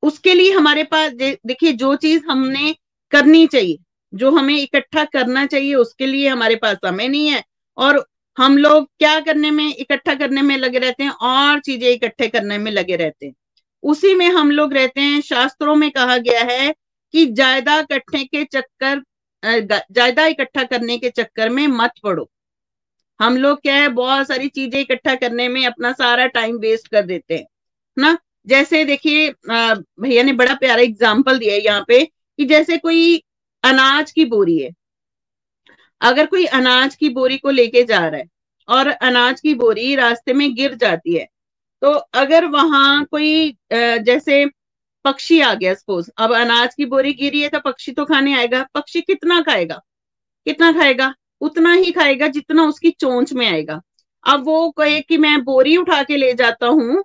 उसके 0.02 0.34
लिए 0.34 0.52
हमारे 0.52 0.84
पास 0.84 1.12
देखिए 1.12 1.72
जो 1.72 1.94
चीज़ 1.96 2.24
हमने 2.26 2.74
करनी 3.10 3.46
चाहिए 3.46 3.78
जो 4.12 4.30
हमें 4.30 4.54
इकट्ठा 4.54 5.04
करना 5.06 5.44
चाहिए, 5.46 5.74
उसके 5.76 6.06
लिए 6.06 6.28
हमारे 6.28 6.56
पास 6.56 6.76
समय 6.76 7.08
नहीं 7.08 7.28
है। 7.28 7.42
और 7.78 8.04
हम 8.36 8.56
लोग 8.58 8.88
क्या 8.98 9.18
करने 9.20 9.50
में, 9.50 9.66
इकट्ठा 9.68 10.14
करने 10.14 10.42
में 10.42 10.56
लगे 10.58 10.78
रहते 10.78 11.02
हैं, 11.02 11.10
और 11.12 11.60
चीज़ें 11.60 11.88
इकट्ठे 11.90 12.28
करने 12.28 12.58
में 12.58 12.70
लगे 12.72 12.96
रहते 12.96 13.26
हैं। 13.26 13.34
उसी 13.82 14.14
में 14.14 14.28
हम 14.30 14.50
लोग 14.50 14.72
रहते 14.74 15.00
हैं, 15.00 15.20
शास्त्रों 15.22 15.74
में 15.76 15.90
कहा 15.90 16.16
गया 16.18 16.42
है 16.44 16.72
कि 17.14 17.24
जायदा 17.28 17.78
इकट्ठे 17.80 18.24
के 18.24 18.44
चक्कर 18.46 19.02
जायदा 19.42 20.26
इकट्ठा 20.26 20.62
करने 20.64 20.96
के 20.98 21.08
चक्कर 21.10 21.48
में 21.50 21.66
मत 21.68 21.92
पड़ो। 22.04 22.28
हम 23.20 23.36
लोग 23.36 23.60
क्या 23.62 23.74
है, 23.74 23.88
बहुत 23.90 24.28
सारी 24.28 24.48
चीज़ें 24.48 24.80
इकट्ठा 24.80 25.14
करने 25.16 25.48
में 25.48 25.64
अपना 25.66 25.92
सारा 25.94 26.26
टाइम 26.28 26.56
वेस्ट 26.58 26.88
कर 26.88 27.02
देते 27.04 27.34
हैं, 27.34 27.46
ना? 27.96 28.16
जैसे 28.46 28.84
देखिए 28.84 29.28
भैया 29.48 30.22
ने 30.22 30.32
बड़ा 30.34 30.54
प्यारा 30.54 30.82
एग्ज़ाम्पल 30.82 31.38
दिया 31.38 31.54
है 31.54 31.60
यहाँ 31.60 31.84
पे 31.88 32.04
कि 32.04 32.44
जैसे 32.46 32.78
कोई 32.78 33.22
अनाज 33.64 34.10
की 34.12 34.24
बोरी 34.26 34.58
है। 34.58 34.70
अगर 36.00 36.26
कोई 36.26 36.44
अनाज 36.54 36.94
की 36.96 37.08
बोरी 37.10 37.36
को 37.38 37.50
लेके 37.50 37.82
जा 37.84 37.98
रहा 37.98 38.20
है 38.20 38.26
और 38.68 38.88
अनाज 38.88 39.40
की 39.40 39.54
बोरी 39.54 39.94
रास्ते 39.96 40.32
में 40.32 40.54
गिर 40.54 40.74
जाती 40.76 41.14
है 41.14 41.26
तो 41.82 41.92
अगर 42.14 42.44
वहाँ 42.48 43.04
कोई 43.04 43.52
जैसे 43.72 44.44
पक्षी 45.04 45.40
आ 45.40 45.52
गया 45.54 45.74
सपोज़ 45.74 46.10
अब 46.18 46.34
अनाज 46.34 46.74
की 46.74 46.84
बोरी 46.86 47.12
गिरी 47.14 47.40
है 47.42 47.48
तो 47.48 47.60
पक्षी 47.60 47.92
तो 47.92 48.04
खाने 48.04 48.34
आएगा। 48.38 48.62
पक्षी 48.74 49.00
कितना 49.02 49.40
खाएगा? 49.42 49.80
कितना 50.46 50.72
खाएगा? 50.72 51.12
उतना 51.40 51.72
ही 51.72 51.90
खाएगा 51.92 52.26
जितना 52.28 52.64
उसकी 52.64 52.90
चोंच 52.92 53.32
में 53.32 53.46
आएगा। 53.48 53.80
अब 54.24 54.44
वो 54.46 54.70
कहे 54.70 55.00
कि 55.00 55.16
मैं 55.18 55.40
बोरी 55.44 55.76
उठा 55.76 56.02
के 56.02 56.16
ले 56.16 56.32
जाता 56.34 56.66
हूँ 56.68 57.02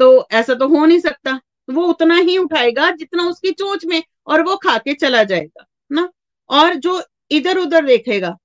तो 0.00 0.26
ऐसा 0.32 0.54
तो 0.54 0.68
हो 0.68 0.84
नहीं 0.86 1.00
सकता। 1.00 1.38
वो 1.68 1.86
उतना 1.88 2.16
ही 2.18 2.38
उठाएगा 2.38 2.90
जितना 2.92 3.24
उसकी 3.24 3.50
चोंच 3.52 3.84
में 3.86 4.02
और 4.26 4.42
वो 4.42 4.56
खा 4.56 4.76
के 4.78 4.94
चला 4.94 5.22
जाएगा। 5.24 5.66
ना? 5.90 6.08
और 6.50 6.74
जो 6.76 7.02
इधर 7.30 7.58
उधर 7.58 7.84
देखेगा 7.86 8.36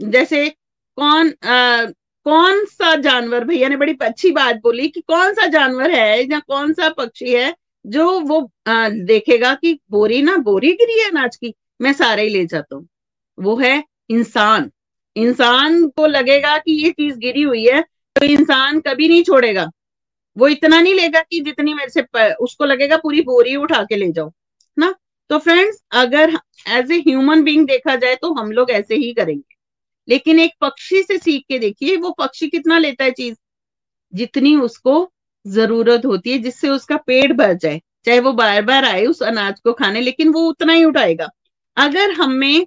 जैसे 0.00 0.48
कौन 0.98 1.32
आ, 1.44 1.84
कौन 2.26 2.64
सा 2.66 2.94
जानवर 2.96 3.44
भैया 3.44 3.68
ने 3.68 3.76
बड़ी 3.76 3.96
अच्छी 4.02 4.30
बात 4.32 4.56
बोली 4.56 4.88
कि 4.88 5.00
कौन 5.02 5.32
सा 5.34 5.46
जानवर 5.48 5.90
है 5.90 6.22
या 6.22 6.38
कौन 6.40 6.72
सा 6.72 6.88
पक्षी 6.90 7.32
है 7.32 7.54
जो 7.84 8.08
वो 8.20 8.40
आ, 8.66 8.88
देखेगा 8.88 9.54
कि 9.54 9.78
बोरी 9.90 10.22
ना 10.22 10.36
बोरी 10.40 10.72
गिरी 10.74 11.00
है 11.00 11.08
अनाज 11.10 11.36
की 11.36 11.54
मैं 11.80 11.92
सारे 11.92 12.22
ही 12.22 12.28
ले 12.28 12.44
जाता 12.46 12.76
हूँ। 12.76 12.86
वो 13.38 13.56
है 13.58 13.82
इंसान। 14.10 14.70
इंसान 15.16 15.86
को 15.88 16.06
लगेगा 16.06 16.56
कि 16.58 16.72
ये 16.74 16.90
चीज़ 16.90 17.16
गिरी 17.18 17.42
हुई 17.42 17.64
है 17.66 17.82
तो 18.16 18.26
इंसान 18.26 18.80
कभी 18.80 19.08
नहीं 19.08 19.22
छोड़ेगा। 19.24 19.68
वो 20.36 20.48
इतना 20.48 20.80
नहीं 20.80 20.94
लेगा 20.94 21.20
कि 21.22 21.40
जितनी 21.40 21.74
मेरे 21.74 21.90
से 21.90 22.32
उसको 22.36 22.64
लगेगा 22.64 22.96
पूरी 22.96 23.20
बोरी 23.22 23.56
उठा 23.56 23.82
के 23.84 23.96
ले 23.96 24.10
जाओ 24.12 24.30
ना? 24.76 24.94
तो 25.30 25.38
फ्रेंड्स 25.38 25.82
अगर 25.92 26.36
एज 26.68 26.90
ए 26.92 26.98
ह्यूमन 27.00 27.42
बींग 27.42 27.66
देखा 27.66 27.96
जाए 27.96 28.14
तो 28.14 28.32
हम 28.34 28.52
लोग 28.52 28.70
ऐसे 28.70 28.94
ही 28.94 29.12
करेंगे। 29.12 29.54
लेकिन 30.08 30.40
एक 30.40 30.52
पक्षी 30.60 31.02
से 31.02 31.18
सीख 31.18 31.44
के 31.48 31.58
देखिए, 31.58 31.96
वो 31.96 32.10
पक्षी 32.10 32.48
कितना 32.48 32.78
लेता 32.78 33.04
है 33.04 33.10
चीज़? 33.10 33.36
जितनी 34.12 34.56
उसको 34.56 35.10
ज़रूरत 35.46 36.04
होती 36.06 36.32
है, 36.32 36.38
जिससे 36.38 36.68
उसका 36.68 36.96
पेट 36.96 37.32
भर 37.32 37.52
जाए, 37.52 37.80
चाहे 38.04 38.20
वो 38.20 38.32
बार 38.32 38.62
बार 38.62 38.84
आए 38.84 39.04
उस 39.06 39.22
अनाज 39.22 39.60
को 39.60 39.72
खाने, 39.72 40.00
लेकिन 40.00 40.28
वो 40.28 40.40
उतना 40.48 40.72
ही 40.72 40.84
उठाएगा। 40.84 41.28
अगर 41.76 42.10
हमें 42.12 42.66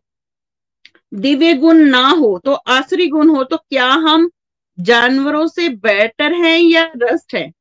दिव्य 1.13 1.53
गुण 1.53 1.77
ना 1.79 2.07
हो 2.09 2.37
तो 2.45 2.53
आसुरी 2.53 3.07
गुण 3.07 3.29
हो 3.29 3.43
तो 3.43 3.57
क्या 3.57 3.87
हम 3.87 4.29
जानवरों 4.77 5.45
से 5.47 5.67
बेटर 5.69 6.33
हैं 6.35 6.57
या 6.59 6.83
रस्ट 6.97 7.35
है? 7.35 7.51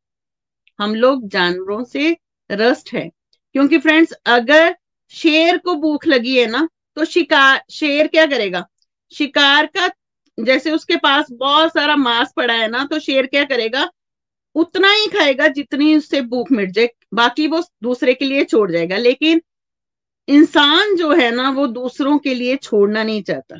हम 0.78 0.94
लोग 0.94 1.28
जानवरों 1.28 1.82
से 1.84 2.16
रस्ट 2.50 2.92
है। 2.92 3.08
क्योंकि 3.54 3.78
फ्रेंड्स, 3.78 4.12
अगर 4.12 4.76
शेर 5.14 5.58
को 5.58 5.74
भूख 5.76 6.06
लगी 6.06 6.36
है 6.38 6.46
ना 6.46 6.68
तो 6.96 7.04
शिकार, 7.04 7.62
शेर 7.70 8.06
क्या 8.06 8.26
करेगा? 8.26 8.64
शिकार 9.12 9.66
का, 9.68 9.88
जैसे 10.38 10.70
उसके 10.72 10.96
पास 10.96 11.26
बहुत 11.32 11.72
सारा 11.72 11.96
मांस 11.96 12.32
पड़ा 12.36 12.54
है 12.54 12.68
ना 12.68 12.84
तो 12.84 12.98
शेर 13.00 13.26
क्या 13.26 13.44
करेगा? 13.44 13.88
उतना 14.56 14.90
ही 14.90 15.06
खाएगा 15.08 15.46
जितनी 15.48 15.94
उससे 15.96 16.20
भूख 16.22 16.50
मिट 16.52 16.70
जाए, 16.70 16.88
बाकी 17.14 17.46
वो 17.48 17.62
दूसरे 17.82 18.14
के 18.14 18.24
लिए 18.24 18.44
छोड़ 18.44 18.70
जाएगा, 18.72 18.96
लेकिन 18.96 19.42
इंसान 20.28 20.94
जो 20.96 21.10
है 21.12 21.30
ना, 21.30 21.48
वो 21.50 21.66
दूसरों 21.68 22.18
के 22.18 22.34
लिए 22.34 22.56
छोड़ना 22.56 23.02
नहीं 23.02 23.22
चाहता। 23.22 23.56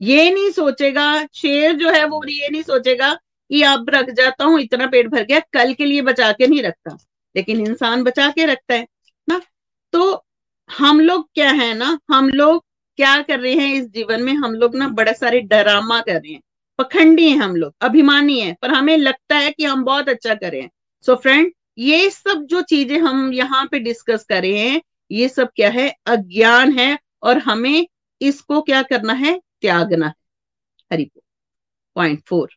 ये 0.00 0.30
नहीं 0.30 0.50
सोचेगा, 0.50 1.26
शेर 1.34 1.72
जो 1.72 1.90
है 1.90 2.04
वो 2.06 2.22
ये 2.28 2.48
नहीं 2.48 2.62
सोचेगा 2.62 3.12
कि 3.14 3.62
अब 3.62 3.90
रख 3.90 4.10
जाता 4.10 4.44
हूँ, 4.44 4.60
इतना 4.60 4.86
पेट 4.86 5.08
भर 5.08 5.24
गया, 5.24 5.40
कल 5.52 5.72
के 5.74 5.84
लिए 5.84 6.02
बचा 6.02 6.30
के 6.32 6.46
नहीं 6.46 6.62
रखता, 6.62 6.96
लेकिन 7.34 7.60
इंसान 7.60 8.02
बचा 8.02 8.28
के 8.30 8.46
रखता 8.46 8.74
है 8.74 8.86
ना? 9.28 9.40
तो 9.92 10.25
हम 10.70 11.00
लोग 11.00 11.28
क्या 11.34 11.50
है 11.50 11.74
ना, 11.74 11.98
हम 12.10 12.28
लोग 12.28 12.64
क्या 12.96 13.22
कर 13.22 13.40
रहे 13.40 13.54
हैं 13.54 13.74
इस 13.74 13.86
जीवन 13.86 14.22
में, 14.22 14.32
हम 14.32 14.54
लोग 14.54 14.76
ना 14.76 14.88
बड़ा 14.88 15.12
सारे 15.12 15.40
डरामा 15.40 16.00
कर 16.00 16.14
रहे 16.14 16.32
हैं। 16.32 16.40
पखंडी 16.78 17.28
हैं 17.28 17.38
हम 17.38 17.56
लोग, 17.56 17.74
अभिमानी 17.80 18.40
है, 18.40 18.56
पर 18.62 18.70
हमें 18.70 18.96
लगता 18.96 19.36
है 19.36 19.50
कि 19.50 19.64
हम 19.64 19.84
बहुत 19.84 20.08
अच्छा 20.08 20.34
कर 20.34 20.50
रहे 20.52 20.60
हैं। 20.60 20.70
सो 21.06 21.12
so 21.12 21.18
फ्रेंड 21.18 21.52
ये 21.78 22.10
सब 22.10 22.46
जो 22.46 22.62
चीज़ें 22.62 22.98
हम 22.98 23.32
यहाँ 23.32 23.66
पे 23.66 23.78
डिस्कस 23.78 24.24
कर 24.24 24.42
रहे 24.42 24.58
हैं, 24.58 24.82
ये 25.10 25.28
सब 25.28 25.48
क्या 25.56 25.70
है? 25.70 25.94
अज्ञान 26.06 26.78
है, 26.78 26.98
और 27.22 27.38
हमें 27.38 27.86
इसको 28.20 28.60
क्या 28.60 28.82
करना 28.82 29.12
है? 29.12 29.40
त्यागना 29.60 30.06
है। 30.06 30.14
हरि 30.92 31.10
पॉइंट 31.96 32.22
फोर 32.26 32.48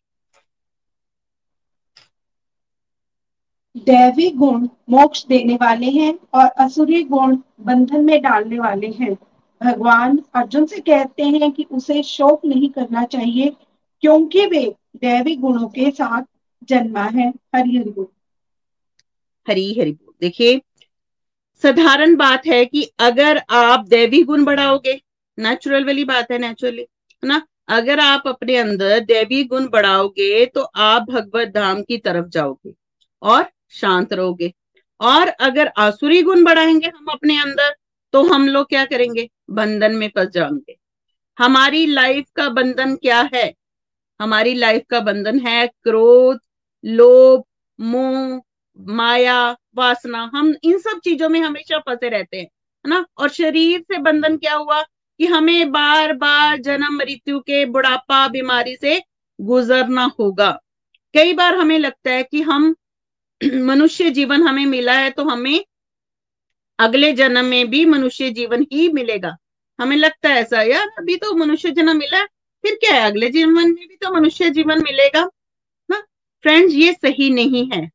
दैवी 3.76 4.30
गुण 4.32 4.68
मोक्ष 4.90 5.26
देने 5.26 5.56
वाले 5.56 5.90
हैं 5.92 6.14
और 6.34 6.46
असुरी 6.60 7.04
गुण 7.04 7.36
बंधन 7.62 8.06
में 8.06 8.22
डालने 8.22 8.60
वाले 8.60 8.88
हैं। 8.90 9.14
भगवान 9.62 10.20
अर्जुन 10.36 10.66
से 10.66 10.80
कहते 10.80 11.24
हैं 11.24 11.52
कि 11.52 11.66
उसे 11.72 12.02
शोक 12.04 12.46
नहीं 12.46 12.70
करना 12.70 13.04
चाहिए, 13.04 13.50
क्योंकि 14.04 14.46
वे 14.46 14.66
दैवी 14.96 15.36
गुणों 15.36 15.68
के 15.68 15.90
साथ 15.92 16.24
जन्मा 16.70 17.04
है। 17.06 17.28
हरि 17.56 17.78
हरि 17.78 17.90
बोल। 17.90 18.08
हरी 19.48 19.72
हरि 19.80 19.92
बोल। 19.92 20.14
देखिए, 20.22 20.62
साधारण 21.64 22.16
बात 22.16 22.46
है 22.48 22.66
कि 22.66 22.84
अगर 23.00 23.42
आप 23.50 23.88
दैवी 23.88 24.22
गुण 24.24 24.44
बढ़ाओगे 24.46 25.00
नेचुरल 25.38 25.86
वाली 25.86 26.04
बात 26.06 26.32
है 26.32 26.38
नेचुरली 26.38 26.82
है 26.82 27.28
ना? 27.28 27.42
अगर 27.70 28.00
आप 28.00 28.24
अपने 28.28 28.56
अंदर 28.56 29.00
दैवी 29.00 29.44
गुण 29.44 29.68
बढ़ाओगे 29.70 30.46
तो 30.46 30.62
आप 30.62 31.10
भगवत 31.10 31.48
धाम 31.48 31.82
की 31.82 31.98
तरफ़ 31.98 32.28
जाओगे। 32.28 32.74
और 33.22 33.50
शांत 33.70 34.14
रहोगे। 34.14 34.54
और 35.00 35.28
अगर 35.28 35.72
आसुरी 35.78 36.22
गुण 36.22 36.44
बढ़ाएँगे 36.44 36.88
हम 36.88 37.06
अपने 37.12 37.42
अंदर 37.42 37.76
तो 38.14 38.24
हम 38.24 38.48
लोग 38.48 38.70
क्या 38.70 38.86
करेंगे? 38.86 39.30
बंधन 39.50 39.96
में 39.96 40.08
फंस 40.16 40.28
जाएँगे। 40.28 40.78
हमारी 41.40 41.86
लाइफ 41.86 42.26
का 42.36 42.50
बंधन 42.50 42.96
क्या 42.96 43.30
है? 43.34 43.54
हमारी 44.22 44.54
लाइफ 44.54 44.84
का 44.90 45.00
बंधन 45.00 45.40
है 45.40 45.68
क्रोध, 45.68 46.40
लोभ, 46.86 47.44
मोह, 47.80 48.42
माया, 48.80 49.58
वासना। 49.76 50.32
हम 50.34 50.56
इन 50.64 50.78
सब 50.78 51.00
चीज़ों 51.04 51.30
में 51.30 51.40
हमेशा 51.42 51.80
फंसे 51.80 52.10
रहते 52.10 52.38
हैं, 52.38 52.46
है 52.46 52.90
ना? 52.90 53.06
और 53.18 53.30
शरीर 53.30 53.82
से 53.82 53.98
बंधन 53.98 54.38
क्या 54.38 54.56
हुआ? 54.56 54.82
कि 55.20 55.26
हमें 55.26 55.72
बार 55.72 56.14
बार 56.14 56.58
जन्म, 56.58 56.96
मृत्यु 56.96 57.40
के 57.40 57.66
बुढ़ापा, 57.66 58.28
बीमारी 58.28 58.76
से 58.76 59.02
गुजरना 59.42 60.12
होगा। 60.20 60.60
कई 61.14 61.34
बार 61.34 61.56
हमें 61.56 61.80
लगता 61.80 62.12
है 62.12 62.24
कि 62.24 62.42
हम 62.42 62.76
मनुष्य 63.64 64.10
जीवन 64.10 64.42
हमें 64.44 64.66
मिला 64.66 64.94
है 64.94 65.10
तो 65.10 65.24
हमें 65.24 65.66
अगले 66.80 67.12
जन्म 67.14 67.46
में 67.46 67.70
भी 67.70 67.86
मनुष्य 67.86 68.30
जीवन 68.30 68.66
ही 68.72 68.88
मिलेगा। 68.90 69.36
हमें 69.80 69.96
लगता 69.98 70.30
है 70.30 70.42
ऐसा, 70.42 70.62
यार 70.62 70.88
अभी 70.98 71.16
तो 71.16 71.36
मनुष्य 71.36 71.72
जन्म 71.72 71.98
मिला, 71.98 72.24
फिर 72.64 72.76
क्या 72.76 72.94
है? 72.94 73.02
अगले 73.02 73.30
जीवन 73.30 73.54
में 73.54 73.88
भी 73.88 73.96
तो 73.96 74.12
मनुष्य 74.12 74.50
जीवन 74.50 74.84
मिलेगा, 74.84 75.30
ना? 75.90 76.00
फ्रेंड्स 76.44 76.74
ये 76.74 76.94
सही 76.94 77.30
नहीं 77.30 77.70
है। 77.72 77.90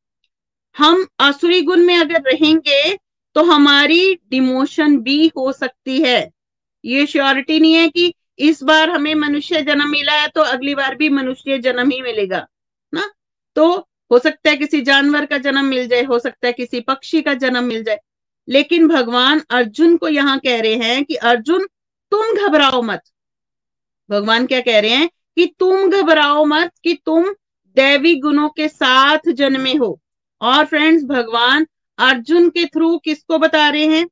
हम 0.75 1.05
आसुरी 1.19 1.61
गुण 1.61 1.83
में 1.85 1.97
अगर 1.97 2.21
रहेंगे 2.21 2.97
तो 3.35 3.43
हमारी 3.43 4.15
डिमोशन 4.29 4.97
भी 4.97 5.27
हो 5.27 5.51
सकती 5.51 6.01
है। 6.01 6.31
ये 6.85 7.05
श्योरिटी 7.05 7.59
नहीं 7.59 7.73
है 7.73 7.87
कि 7.89 8.13
इस 8.39 8.63
बार 8.63 8.89
हमें 8.89 9.13
मनुष्य 9.15 9.61
जन्म 9.61 9.89
मिला 9.89 10.13
है 10.13 10.27
तो 10.27 10.41
अगली 10.41 10.75
बार 10.75 10.95
भी 10.95 11.09
मनुष्य 11.09 11.57
जन्म 11.59 11.89
ही 11.91 12.01
मिलेगा, 12.01 12.45
ना? 12.93 13.11
तो 13.55 13.87
हो 14.11 14.19
सकता 14.19 14.49
है 14.49 14.57
किसी 14.57 14.81
जानवर 14.81 15.25
का 15.25 15.37
जन्म 15.37 15.65
मिल 15.65 15.87
जाए, 15.87 16.03
हो 16.03 16.19
सकता 16.19 16.47
है 16.47 16.53
किसी 16.53 16.79
पक्षी 16.79 17.21
का 17.21 17.33
जन्म 17.33 17.63
मिल 17.63 17.83
जाए। 17.83 17.99
लेकिन 18.49 18.87
भगवान 18.87 19.41
अर्जुन 19.49 19.97
को 19.97 20.07
यहाँ 20.07 20.39
कह 20.39 20.61
रहे 20.61 20.75
हैं 20.75 21.03
कि 21.05 21.15
अर्जुन, 21.15 21.67
तुम 22.11 22.35
घबराओ 22.35 22.81
मत। 22.81 23.01
भगवान 24.09 24.45
क्या 24.45 24.59
कह 24.61 24.79
रहे 24.79 24.91
हैं 24.91 25.09
कि 25.35 25.55
तुम 25.59 25.89
घबराओ 25.89 26.45
मत 26.45 26.71
कि 26.83 26.93
तुम 27.05 27.29
दैवी 27.75 28.15
गुणों 28.15 28.49
के 28.49 28.67
साथ 28.67 29.31
जन्मे 29.31 29.73
हो। 29.73 29.99
और 30.41 30.65
फ्रेंड्स 30.65 31.03
भगवान 31.03 31.67
अर्जुन 31.99 32.49
के 32.49 32.65
थ्रू 32.65 32.97
किसको 32.97 33.37
बता 33.37 33.69
रहे 33.69 33.85
हैं? 33.85 34.07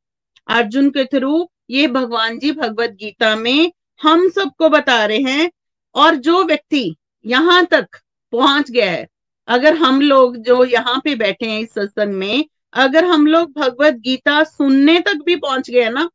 अर्जुन 0.48 0.90
के 0.90 1.06
थ्रू 1.06 1.50
ये 1.70 1.88
भगवान 1.88 2.40
जी 2.40 2.52
भगवत 2.52 2.90
गीता 2.90 3.36
में 3.36 3.72
हम 4.02 4.30
सबको 4.30 4.70
बता 4.70 5.06
रहे 5.06 5.18
हैं। 5.18 5.52
और 5.96 6.16
जो 6.16 6.44
व्यक्ति 6.44 6.96
यहाँ 7.26 7.66
तक 7.66 7.88
पहुँच 8.32 8.72
गया 8.72 8.92
है 8.92 9.08
अगर 9.48 9.76
हम 9.76 10.02
लोग 10.02 10.38
जो 10.38 10.64
यहाँ 10.66 11.00
पे 11.04 11.16
बैठे 11.16 11.46
हैं 11.46 11.60
इस 11.60 11.70
सत्संग 11.70 12.14
में, 12.14 12.46
अगर 12.74 13.06
हम 13.06 13.26
लोग 13.28 13.52
भगवत 13.54 13.94
गीता 14.04 14.44
सुनने 14.44 15.00
तक 15.00 15.24
भी 15.26 15.36
पहुँच 15.38 15.70
गए 15.70 15.90
ना 15.90 16.10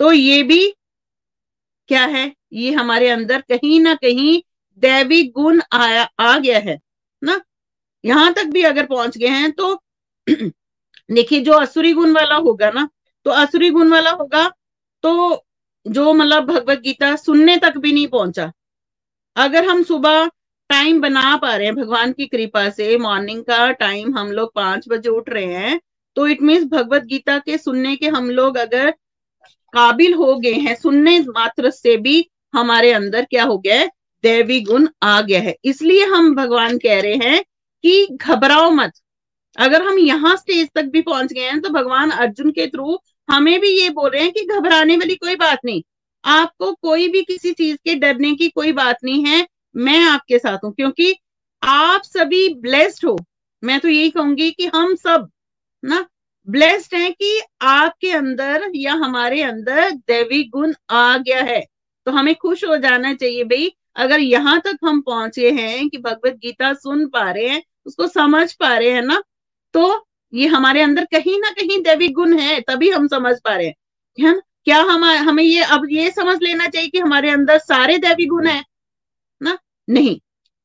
तो 0.00 0.12
ये 0.12 0.42
भी 0.42 0.68
क्या 1.88 2.04
है? 2.06 2.32
ये 2.52 2.72
हमारे 2.72 3.08
अंदर 3.08 3.40
कहीं 3.48 3.80
ना 3.80 3.94
कहीं 3.94 4.40
दैवी 4.82 5.22
गुण 5.28 5.60
आया, 5.72 6.02
आ 6.20 6.38
गया 6.38 6.58
है, 6.58 6.78
ना? 7.22 7.40
यहाँ 8.04 8.32
तक 8.34 8.44
भी 8.46 8.62
अगर 8.62 8.86
पहुँच 8.86 9.18
गए 9.18 9.28
हैं 9.28 9.50
तो 9.52 9.74
देखिए, 11.10 11.40
जो 11.40 11.52
असुरी 11.52 11.92
गुण 11.92 12.12
वाला 12.12 12.34
होगा 12.36 12.70
ना 12.70 12.88
तो 13.26 13.30
असुरी 13.32 13.70
गुण 13.70 13.92
वाला 13.92 14.10
होगा 14.12 14.48
तो 15.04 15.44
जो 15.86 16.12
मतलब 16.12 16.44
भगवत 16.46 16.80
गीता 16.80 17.14
सुनने 17.16 17.56
तक 17.56 17.76
भी 17.78 17.92
नहीं 17.92 18.06
पहुँचा। 18.08 18.50
अगर 19.36 19.64
हम 19.64 19.82
सुबह 19.82 20.28
टाइम 20.70 21.00
बना 21.00 21.36
पा 21.36 21.54
रहे 21.56 21.66
हैं, 21.66 21.74
भगवान 21.76 22.12
की 22.12 22.26
कृपा 22.26 22.68
से। 22.70 22.96
मॉर्निंग 22.98 23.42
का 23.44 23.70
टाइम 23.74 24.16
हम 24.18 24.30
लोग 24.32 24.52
पाँच 24.54 24.88
बजे 24.88 25.08
उठ 25.08 25.28
रहे 25.28 25.54
हैं। 25.54 25.80
तो 26.16 26.26
इट 26.28 26.42
मीन्स 26.42 26.64
भगवत 26.64 27.04
गीता 27.04 27.38
के 27.38 27.58
सुनने 27.58 27.94
के 27.96 28.08
हम 28.08 28.30
लोग 28.30 28.56
अगर 28.58 28.90
काबिल 29.72 30.14
हो 30.14 30.34
गए 30.36 30.52
हैं, 30.52 30.74
सुनने 30.74 31.18
मात्र 31.20 31.70
से 31.70 31.96
भी 31.96 32.30
हमारे 32.54 32.92
अंदर 32.92 33.24
क्या 33.24 33.44
हो 33.44 33.58
गया 33.58 33.74
है? 33.74 33.90
दैवी 34.24 34.60
गुण 34.60 34.88
आ 35.02 35.20
गया 35.20 35.40
है। 35.40 35.56
इसलिए 35.64 36.06
हम 36.06 36.34
भगवान 36.34 36.78
कह 36.78 37.00
रहे 37.00 37.14
हैं 37.14 37.42
कि 37.84 38.06
घबराओ 38.12 38.70
मत। 38.70 38.92
अगर 39.56 39.82
हम 39.82 39.98
यहाँ 39.98 40.36
स्टेज 40.36 40.68
तक 40.74 40.84
भी 40.84 41.00
पहुँच 41.02 41.32
गए 41.32 41.40
हैं 41.40 41.60
तो 41.60 41.70
भगवान 41.70 42.10
अर्जुन 42.10 42.50
के 42.50 42.66
थ्रू 42.66 42.98
हमें 43.28 43.58
भी 43.60 43.68
ये 43.70 43.88
बोल 43.90 44.10
रहे 44.10 44.22
हैं 44.22 44.32
कि 44.32 44.44
घबराने 44.46 44.96
वाली 44.96 45.14
कोई 45.14 45.36
बात 45.36 45.58
नहीं। 45.64 45.82
आपको 46.24 46.72
कोई 46.72 47.08
भी 47.08 47.22
किसी 47.22 47.52
चीज़ 47.52 47.76
के 47.84 47.94
डरने 47.94 48.34
की 48.34 48.48
कोई 48.48 48.72
बात 48.72 48.96
नहीं 49.04 49.24
है। 49.26 49.46
मैं 49.74 49.98
आपके 50.04 50.38
साथ 50.38 50.64
हूँ, 50.64 50.72
क्योंकि 50.74 51.14
आप 51.62 52.02
सभी 52.04 52.48
ब्लेस्ड 52.56 53.04
हो। 53.06 53.18
मैं 53.62 53.78
तो 53.80 53.88
यही 53.88 54.10
कहूँगी 54.10 54.50
कि 54.50 54.66
हम 54.66 54.94
सब, 54.96 55.28
ना 55.82 56.06
ब्लेस्ड 56.48 56.94
हैं 56.94 57.12
कि 57.12 57.40
आपके 57.62 58.10
अंदर 58.12 58.70
या 58.76 58.92
हमारे 58.94 59.42
अंदर 59.42 59.90
दैवी 59.90 60.42
गुण 60.46 60.72
आ 60.90 61.16
गया 61.18 61.42
है। 61.42 61.60
तो 62.06 62.12
हमें 62.12 62.34
खुश 62.34 62.64
हो 62.64 62.76
जाना 62.78 63.12
चाहिए 63.14 63.44
भाई। 63.44 63.70
अगर 63.96 64.20
यहाँ 64.20 64.60
तक 64.60 64.76
हम 64.84 65.00
पहुँचे 65.00 65.50
हैं 65.52 65.88
कि 65.88 65.98
भगवत 65.98 66.34
गीता 66.36 66.72
सुन 66.74 67.06
पा 67.08 67.30
रहे 67.30 67.48
हैं, 67.48 67.62
उसको 67.86 68.06
समझ 68.08 68.52
पा 68.54 68.76
रहे 68.76 68.90
हैं 68.90 69.02
ना 69.02 69.22
तो 69.74 70.06
ये 70.32 70.46
हमारे 70.48 70.82
अंदर 70.82 71.04
कहीं 71.12 71.38
ना 71.40 71.50
कहीं 71.50 71.80
दैवी 71.82 72.08
गुण 72.10 72.38
है, 72.38 72.60
तभी 72.60 72.90
हम 72.90 73.06
समझ 73.08 73.34
पा 73.40 73.54
रहे 73.56 73.66
हैं। 74.18 74.40
क्या 74.64 74.80
हम 74.82 75.04
हमें 75.04 75.42
ये, 75.44 75.62
अब 75.62 75.86
ये 75.90 76.10
समझ 76.10 76.36
लेना 76.42 76.66
चाहिए 76.66 76.88
कि 76.88 76.98
हमारे 76.98 77.30
अंदर 77.30 77.58
सारे 77.60 77.96
दैवी 77.98 78.26
गुण 78.26 78.46
है 78.46 78.62
नहीं, 79.90 80.18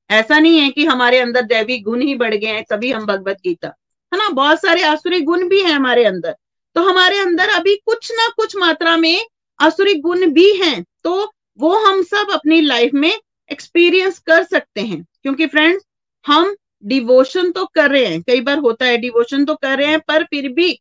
ऐसा 0.10 0.40
नहीं 0.40 0.60
है 0.60 0.70
कि 0.70 0.86
हमारे 0.86 1.20
अंदर 1.20 1.42
दैवी 1.44 1.80
गुण 1.80 2.02
ही 2.02 2.16
बढ़ 2.16 2.34
गए 2.36 2.48
हैं, 2.48 2.64
तभी 2.70 2.92
हम 2.92 3.06
भगवत 3.06 3.38
गीता। 3.44 3.68
है 4.12 4.18
ना? 4.20 4.30
बहुत 4.30 4.62
सारे 4.62 4.84
आसुरी 4.84 5.22
गुण 5.22 5.48
भी 5.50 5.62
हैं 5.62 5.72
हमारे 5.72 6.04
अंदर। 6.06 6.36
तो 6.76 6.82
हमारे 6.82 7.18
अंदर 7.20 7.50
अभी 7.50 7.76
कुछ 7.86 8.12
ना 8.12 8.28
कुछ 8.38 8.56
मात्रा 8.58 8.96
में 8.98 9.26
आसुरी 9.60 9.94
गुण 10.02 10.26
भी 10.32 10.52
हैं 10.58 10.84
तो 11.04 11.32
वो 11.60 11.76
हम 11.80 12.02
सब 12.04 12.32
अपनी 12.34 12.60
लाइफ 12.62 12.94
में 12.94 13.12
एक्सपीरियंस 13.52 14.18
कर 14.20 14.44
सकते 14.44 14.82
हैं। 14.82 15.04
क्योंकि 15.24 15.46
फ्रेंड्स 15.48 15.84
हम 16.26 16.56
डिवोशन 16.84 17.52
तो 17.52 17.66
कर 17.66 17.90
रहे 17.92 18.06
हैं। 18.06 18.22
कई 18.22 18.42
बार 18.42 18.58
होता 18.60 18.86
है 18.86 18.98
डिवोशन 18.98 19.46
तो 19.46 19.56
कर 19.56 19.78
रहे 19.78 19.88
हैं, 19.88 20.00
पर 20.00 20.24
फिर 20.24 20.50
भी 20.50 20.72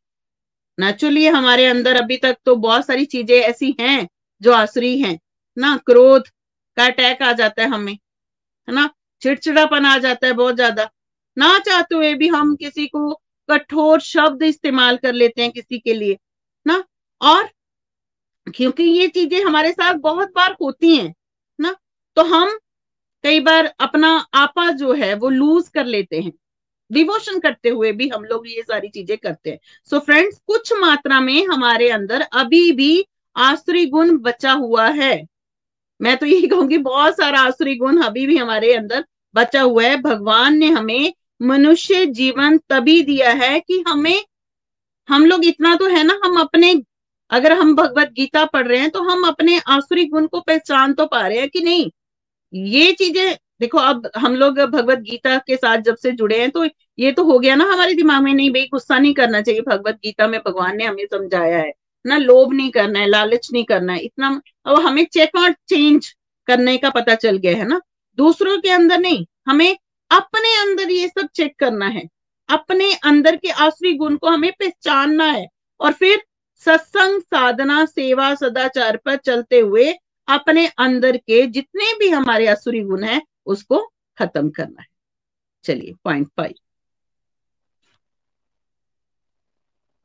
नेचुरली 0.79 1.27
हमारे 1.27 1.67
अंदर 1.67 1.97
अभी 1.97 2.17
तक 2.17 2.37
तो 2.45 2.57
बहुत 2.59 2.87
सारी 2.87 3.05
चीज़ें 3.07 3.37
ऐसी 3.37 3.75
हैं 3.81 4.09
जो 4.43 4.53
आसुरी 4.53 4.99
हैं। 5.01 5.19
ना, 5.57 5.77
क्रोध 5.77 6.29
का 6.77 6.87
अटैक 6.87 7.23
आ 7.23 7.33
जाता 7.33 7.63
है 7.63 7.69
हमें। 7.69 7.97
है 8.69 8.75
ना? 8.75 8.89
चिड़चिड़ापन 9.23 9.87
आ 9.87 9.97
जाता 9.99 10.27
है 10.27 10.33
बहुत 10.35 10.55
ज़्यादा। 10.57 10.89
ना 11.37 11.59
चाहते 11.61 11.95
हुए 11.95 12.15
भी 12.15 12.29
हम 12.29 12.55
किसी 12.57 12.87
को 12.87 13.13
कठोर 13.49 14.01
शब्द 14.03 14.43
इस्तेमाल 14.43 14.97
कर 14.97 15.13
लेते 15.15 15.43
हैं 15.43 15.51
किसी 15.53 15.79
के 15.79 15.95
लिए, 15.95 16.17
ना? 16.67 16.83
और 17.21 17.49
क्योंकि 18.47 18.83
ये 18.83 19.09
चीज़ें 19.09 19.43
हमारे 19.45 19.73
साथ 19.73 19.95
बहुत 20.01 20.33
बार 20.37 20.57
होती 20.63 20.97
हैं, 20.97 21.15
ना? 21.59 21.75
तो 22.17 22.23
हम 22.27 22.59
कई 23.25 23.41
बार 23.41 23.67
अपना 23.81 24.11
आपा 24.35 24.71
जो 24.73 24.93
है, 24.95 25.15
वो 25.15 25.29
लूज 25.31 25.69
कर 25.69 25.85
लेते 25.87 26.21
हैं। 26.21 26.33
डिवोशन 26.91 27.39
करते 27.41 27.69
हुए 27.69 27.93
भी 27.93 28.09
हम 28.09 28.25
लोग 28.25 28.49
ये 28.49 28.63
सारी 28.63 28.89
चीज़ें 28.89 29.17
करते 29.19 29.51
हैं। 29.51 29.59
सो 29.93 29.97
so 29.97 30.05
फ्रेंड्स 30.07 30.39
कुछ 30.47 30.73
मात्रा 30.81 31.21
में 31.21 31.47
हमारे 31.47 31.89
अंदर 31.91 32.23
अभी 32.35 32.71
भी 32.73 33.07
आसुरी 33.37 33.87
गुण 33.87 34.17
बचा 34.19 34.53
हुआ 34.55 34.89
है। 34.91 35.15
मैं 36.05 36.17
तो 36.17 36.27
यही 36.27 36.47
कहूँगी, 36.49 36.79
बहुत 36.79 37.17
सारा 37.17 37.41
आसुरी 37.41 37.75
गुण 37.77 38.01
अभी 38.03 38.27
भी 38.27 38.37
हमारे 38.37 38.73
अंदर 38.75 39.05
बचा 39.35 39.61
हुआ 39.63 39.85
है। 39.85 39.97
भगवान 39.99 40.57
ने 40.59 40.69
हमें 40.71 41.13
मनुष्य 41.43 42.05
जीवन 42.09 42.59
तभी 42.71 43.01
दिया 43.03 43.31
है 43.33 43.59
कि 43.61 43.83
हमें, 43.89 44.25
हम 45.09 45.25
लोग 45.27 45.45
इतना 45.45 45.75
तो 45.77 45.89
है 45.89 46.03
ना, 46.03 46.19
हम 46.25 46.41
अपने, 46.41 46.75
अगर 47.31 47.53
हम 47.53 47.75
भगवत 47.77 48.13
गीता 48.13 48.45
पढ़ 48.45 48.67
रहे 48.67 48.79
हैं 48.81 48.91
तो 48.91 49.03
हम 49.03 49.27
अपने 49.29 49.59
आसुरी 49.69 50.05
गुण 50.07 50.27
को 50.27 50.41
पहचान 50.41 50.93
तो 50.95 51.07
पा 51.07 51.27
रहे 51.27 51.39
हैं 51.39 51.49
कि 51.49 51.61
नहीं? 51.61 51.91
ये 52.53 52.93
चीज़ें, 52.93 53.37
देखो 53.61 53.79
अब 53.81 54.11
हम 54.17 54.35
लोग 54.35 54.59
भगवत 54.61 54.99
गीता 55.01 55.37
के 55.39 55.57
साथ 55.57 55.79
जब 55.79 55.97
से 55.97 56.13
जुड़े 56.13 56.41
हैं 56.41 56.51
तो 56.51 56.65
ये 56.99 57.13
तो 57.13 57.25
हो 57.25 57.39
गया 57.39 57.55
ना 57.55 57.65
हमारे 57.65 57.95
दिमाग 57.95 58.23
में, 58.23 58.33
नहीं 58.35 58.51
भाई, 58.51 58.69
गुस्सा 58.73 58.99
नहीं 58.99 59.15
करना 59.15 59.41
चाहिए। 59.41 59.61
भगवत 59.63 59.99
गीता 60.05 60.27
में 60.29 60.41
भगवान 60.41 60.77
ने 60.77 60.85
हमें 60.85 61.05
समझाया 61.07 61.59
है। 61.59 61.73
ना 62.07 62.17
लोभ 62.19 62.53
नहीं 62.53 62.71
करना 62.71 62.99
है, 62.99 63.07
लालच 63.07 63.49
नहीं 63.53 63.65
करना 63.65 63.93
है, 63.93 63.99
इतना 64.01 64.41
अब 64.67 64.81
हमें 64.81 65.05
चेक 65.05 65.37
और 65.37 65.53
चेंज 65.69 66.15
करने 66.49 66.77
का 66.77 66.91
पता 66.91 67.15
चल 67.15 67.37
गया 67.37 67.57
है 67.57 67.67
ना? 67.69 67.81
दूसरों 68.19 68.59
के 68.59 68.71
अंदर 68.71 68.99
नहीं, 68.99 69.25
हमें 69.49 69.77
अपने 70.11 70.57
अंदर 70.61 70.91
ये 70.91 71.09
सब 71.09 71.29
चेक 71.35 71.55
करना 71.59 71.87
है। 71.87 72.09
अपने 72.49 72.93
अंदर 72.95 73.37
के 73.37 73.49
आसरी 73.49 73.93
गुण 73.95 74.17
को 74.17 74.29
हमें 74.29 74.53
पहचानना 74.53 75.25
है 75.25 75.47
और 75.81 75.93
फिर 75.93 76.23
सत्संग, 76.65 77.21
साधना, 77.21 77.85
सेवा, 77.85 78.35
सदाचार 78.35 78.97
पर 78.97 79.17
चलते 79.17 79.59
हुए 79.59 79.93
अपने 80.29 80.67
अंदर 80.79 81.17
के 81.17 81.47
जितने 81.47 81.93
भी 81.99 82.09
हमारे 82.09 82.47
असुरी 82.47 82.81
गुण 82.81 83.03
हैं, 83.05 83.21
उसको 83.47 83.79
खत्म 84.19 84.51
करना 84.51 84.81
है। 84.81 84.87
चलिए 85.65 85.95
पॉइंट 86.05 86.29
फाइव 86.29 86.55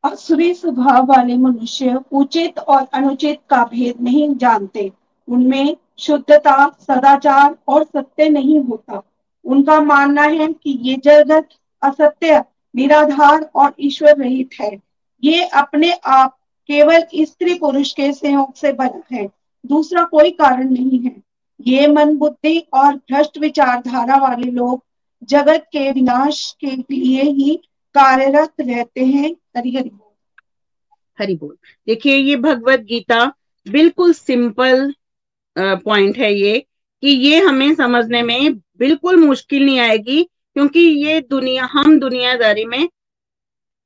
असुरी 0.03 0.53
स्वभाव 0.53 1.05
वाले 1.05 1.37
मनुष्य 1.37 1.99
उचित 2.11 2.59
और 2.59 2.87
अनुचित 2.93 3.39
का 3.49 3.63
भेद 3.65 4.01
नहीं 4.01 4.35
जानते। 4.35 4.91
उनमें 5.27 5.77
शुद्धता, 5.97 6.69
सदाचार 6.81 7.57
और 7.67 7.83
सत्य 7.83 8.29
नहीं 8.29 8.59
होता। 8.59 9.01
उनका 9.45 9.81
मानना 9.81 10.21
है 10.21 10.47
कि 10.53 10.79
ये 10.81 10.95
जगत 11.03 11.49
असत्य, 11.81 12.43
निराधार 12.75 13.49
और 13.55 13.73
ईश्वर 13.79 14.15
रहित 14.15 14.49
है। 14.61 14.77
ये 15.23 15.43
अपने 15.43 15.91
आप 15.91 16.37
केवल 16.67 17.03
स्त्री 17.21 17.53
पुरुष 17.53 17.93
के 17.93 18.13
सहयोग 18.13 18.53
से 18.55 18.73
बना 18.73 19.15
है। 19.15 19.29
दूसरा 19.65 20.03
कोई 20.03 20.31
कारण 20.31 20.69
नहीं 20.69 20.99
है। 20.99 21.15
ये 21.61 21.87
मन 21.87 22.17
बुद्धि 22.17 22.67
और 22.73 22.95
भ्रष्ट 22.95 23.37
विचारधारा 23.37 24.17
वाले 24.17 24.51
लोग 24.51 24.83
जगत 25.23 25.65
के 25.71 25.91
विनाश 25.91 26.55
के 26.59 26.67
लिए 26.67 27.21
ही 27.21 27.61
कार्यरत 27.95 28.53
रहते 28.61 29.05
हैं 29.05 29.29
हरि 29.57 29.75
हरि 29.75 29.89
बोल। 29.89 30.43
हरि 31.19 31.35
बोल। 31.35 31.57
देखिए, 31.87 32.15
ये 32.15 32.35
भगवत 32.35 32.79
गीता 32.79 33.25
बिल्कुल 33.65 34.13
सिंपल 34.13 34.93
पॉइंट 35.55 36.17
है 36.17 36.33
ये, 36.33 36.59
कि 37.03 37.09
ये 37.09 37.39
हमें 37.39 37.73
समझने 37.75 38.21
में 38.21 38.53
बिल्कुल 38.79 39.15
मुश्किल 39.15 39.65
नहीं 39.65 39.79
आएगी, 39.79 40.23
क्योंकि 40.23 40.79
ये 40.79 41.19
दुनिया, 41.21 41.65
हम 41.65 41.99
दुनियादारी 41.99 42.65
में, 42.65 42.89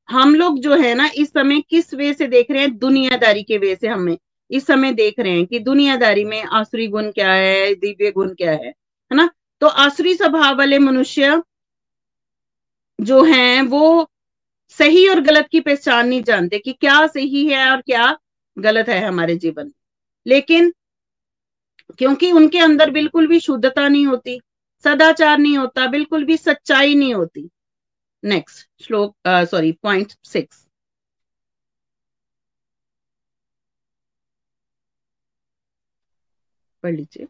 हम 0.10 0.36
लोग 0.36 0.60
जो 0.60 0.76
है 0.76 0.94
ना, 0.94 1.10
इस 1.16 1.30
समय 1.30 1.62
किस 1.62 1.94
वे 1.94 2.14
से 2.14 2.28
देख 2.28 2.52
रहे 2.52 2.62
हैं? 2.62 2.78
दुनियादारी 2.78 3.44
के 3.44 3.58
वे 3.58 3.76
से 3.76 3.88
हमें, 3.88 4.18
इस 4.52 4.66
समय 4.68 4.94
देख 4.94 5.20
रहे 5.20 5.32
हैं 5.32 5.46
कि 5.46 5.60
दुनियादारी 5.60 6.24
में 6.24 6.42
आसुरी 6.44 6.88
गुण 6.88 7.12
क्या 7.12 7.32
है, 7.32 7.74
दिव्य 7.76 8.12
गुण 8.12 8.34
क्या 8.34 8.52
है 8.52 8.68
है 8.68 9.16
ना? 9.16 9.30
तो 9.62 9.68
आसुरी 9.68 10.16
स्वभाव 10.16 10.58
वाले 10.58 10.80
मनुष्य 10.80 11.42
जो 13.00 13.24
हैं 13.24 13.62
वो 13.62 14.10
सही 14.78 15.08
और 15.10 15.20
गलत 15.22 15.48
की 15.52 15.60
पहचान 15.60 16.08
नहीं 16.08 16.24
जानते 16.24 16.60
कि 16.60 16.74
क्या 16.74 17.06
सही 17.08 17.48
है 17.48 17.70
और 17.72 17.82
क्या 17.82 18.18
गलत 18.58 18.90
है 18.90 19.00
हमारे 19.06 19.36
जीवन 19.36 19.72
लेकिन 20.26 20.74
क्योंकि 21.98 22.32
उनके 22.32 22.60
अंदर 22.60 22.90
बिल्कुल 22.92 23.28
भी 23.28 23.40
शुद्धता 23.40 23.88
नहीं 23.88 24.06
होती, 24.06 24.40
सदाचार 24.86 25.38
नहीं 25.38 25.58
होता, 25.58 25.88
बिल्कुल 25.88 26.24
भी 26.26 26.38
सच्चाई 26.38 26.96
नहीं 26.96 27.14
होती। 27.14 27.50
नेक्स्ट 28.24 28.68
श्लोक 28.86 29.16
सॉरी 29.52 29.72
पॉइंट 29.84 30.14
सिक्स 30.24 30.66
पढ़ 36.84 36.96
लीजिए। 36.96 37.28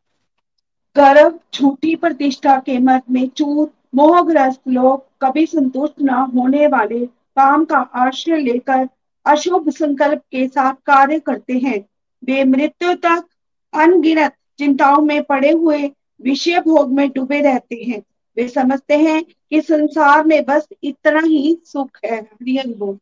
गर्व, 0.95 1.39
झूठी 1.53 1.95
प्रतिष्ठा 1.95 2.57
के 2.59 2.77
मत 2.79 3.03
में 3.11 3.27
चूर, 3.29 3.69
मोहग्रस्त 3.95 4.61
लोग 4.67 5.05
कभी 5.23 5.45
संतुष्ट 5.45 6.01
न 6.01 6.09
होने 6.09 6.67
वाले 6.67 7.05
काम 7.05 7.65
का 7.65 7.77
आश्रय 7.77 8.37
लेकर 8.37 8.87
अशुभ 9.25 9.69
संकल्प 9.69 10.19
के 10.19 10.47
साथ 10.47 10.73
कार्य 10.73 11.19
करते 11.19 11.53
हैं। 11.53 11.79
वे 12.23 12.43
मृत्यु 12.43 12.93
तक 12.93 13.27
अनगिनत 13.73 14.35
चिंताओं 14.57 15.01
में 15.01 15.23
पड़े 15.23 15.51
हुए 15.51 15.91
विषय 16.21 16.59
भोग 16.59 16.93
में 16.93 17.09
डूबे 17.09 17.41
रहते 17.41 17.75
हैं। 17.75 18.01
वे 18.37 18.47
समझते 18.47 18.97
हैं 18.97 19.23
कि 19.23 19.61
संसार 19.61 20.25
में 20.25 20.43
बस 20.45 20.67
इतना 20.83 21.19
ही 21.19 21.57
सुख 21.65 21.99
है। 22.05 22.21
हरि 22.21 22.57
हरि 22.57 22.73
बोल। 22.73 22.97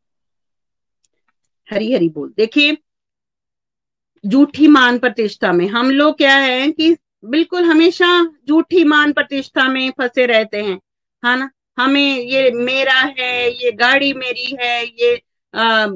हरी 1.71 1.93
हरी 1.93 2.09
बोल। 2.09 2.33
देखिए 2.37 2.77
झूठी 4.25 4.67
मान 4.67 4.99
प्रतिष्ठा 4.99 5.51
में 5.51 5.67
हम 5.67 5.91
लोग 5.91 6.17
क्या 6.17 6.35
है 6.35 6.71
कि 6.71 6.95
बिल्कुल 7.25 7.63
हमेशा 7.63 8.25
झूठी 8.49 8.83
मान 8.83 9.13
प्रतिष्ठा 9.13 9.67
में 9.67 9.91
फंसे 9.97 10.25
रहते 10.25 10.61
हैं, 10.61 10.79
है 11.25 11.39
ना? 11.39 11.49
हमें 11.77 12.19
ये 12.19 12.49
मेरा 12.51 12.99
है 13.19 13.51
ये 13.63 13.71
गाड़ी 13.71 14.13
मेरी 14.13 14.55
है 14.61 14.85
ये 14.85 15.15
आ, 15.53 15.87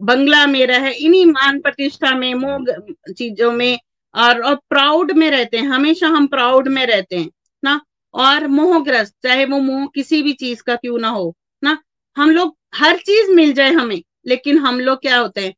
बंगला 0.00 0.46
मेरा 0.46 0.78
है 0.78 0.92
इन्हीं 0.94 1.24
मान 1.26 1.60
प्रतिष्ठा 1.60 2.14
में 2.14 2.34
मोह 2.34 3.12
चीज़ों 3.12 3.52
में 3.52 3.78
और 4.14 4.40
और 4.42 4.54
प्राउड 4.70 5.12
में 5.12 5.30
रहते 5.30 5.58
हैं 5.58 5.68
हमेशा 5.68 6.08
हम 6.08 6.26
प्राउड 6.26 6.68
में 6.68 6.84
रहते 6.86 7.16
हैं 7.16 7.30
ना? 7.62 7.80
और 8.14 8.46
मोहग्रस्त 8.46 9.14
चाहे 9.22 9.44
वो 9.44 9.58
मोह 9.60 9.86
किसी 9.94 10.22
भी 10.22 10.32
चीज़ 10.32 10.62
का 10.62 10.76
क्यों 10.76 10.98
ना 10.98 11.08
हो 11.08 11.34
ना? 11.62 11.78
हम 12.16 12.30
लोग 12.30 12.56
हर 12.74 12.96
चीज़ 12.96 13.30
मिल 13.30 13.52
जाए 13.52 13.70
हमें 13.70 14.02
लेकिन 14.26 14.58
हम 14.58 14.80
लोग 14.80 15.00
क्या 15.00 15.18
होते 15.18 15.40
हैं? 15.40 15.54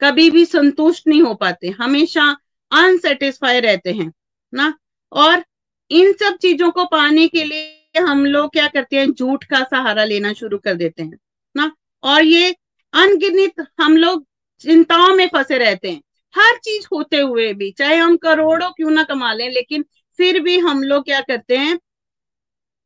कभी 0.00 0.30
भी 0.30 0.44
संतुष्ट 0.44 1.06
नहीं 1.06 1.22
हो 1.22 1.34
पाते 1.34 1.68
हमेशा 1.68 2.24
अनसेटिस्फाई 2.72 3.60
रहते 3.60 3.92
हैं 3.92 4.12
ना? 4.52 4.72
और 5.12 5.44
इन 5.90 6.12
सब 6.12 6.36
चीज़ों 6.36 6.70
को 6.70 6.84
पाने 6.84 7.28
के 7.28 7.44
लिए 7.44 7.78
हम 7.94 8.24
लोग 8.26 8.52
क्या 8.52 8.66
करते 8.66 8.96
हैं, 8.96 9.06
झूठ 9.08 9.44
का 9.44 9.62
सहारा 9.64 10.04
लेना 10.04 10.32
शुरू 10.32 10.58
कर 10.58 10.74
देते 10.74 11.02
हैं, 11.02 11.18
ना? 11.54 11.70
और 12.02 12.24
ये 12.24 12.54
अनगिनित 12.94 13.64
हम 13.80 13.96
लोग 13.96 14.24
चिंताओं 14.60 15.14
में 15.16 15.26
फंसे 15.28 15.58
रहते 15.58 15.90
हैं। 15.90 16.02
हर 16.34 16.56
चीज़ 16.56 16.86
होते 16.92 17.16
हुए 17.16 17.52
भी, 17.52 17.70
चाहे 17.70 17.96
हम 17.96 18.16
करोड़ों 18.16 18.70
क्यों 18.70 18.90
ना 18.90 19.02
कमा 19.02 19.32
लें, 19.32 19.48
लेकिन 19.50 19.84
फिर 20.18 20.40
भी 20.40 20.58
हम 20.58 20.82
लोग 20.82 21.04
क्या 21.04 21.20
करते 21.20 21.56
हैं, 21.56 21.78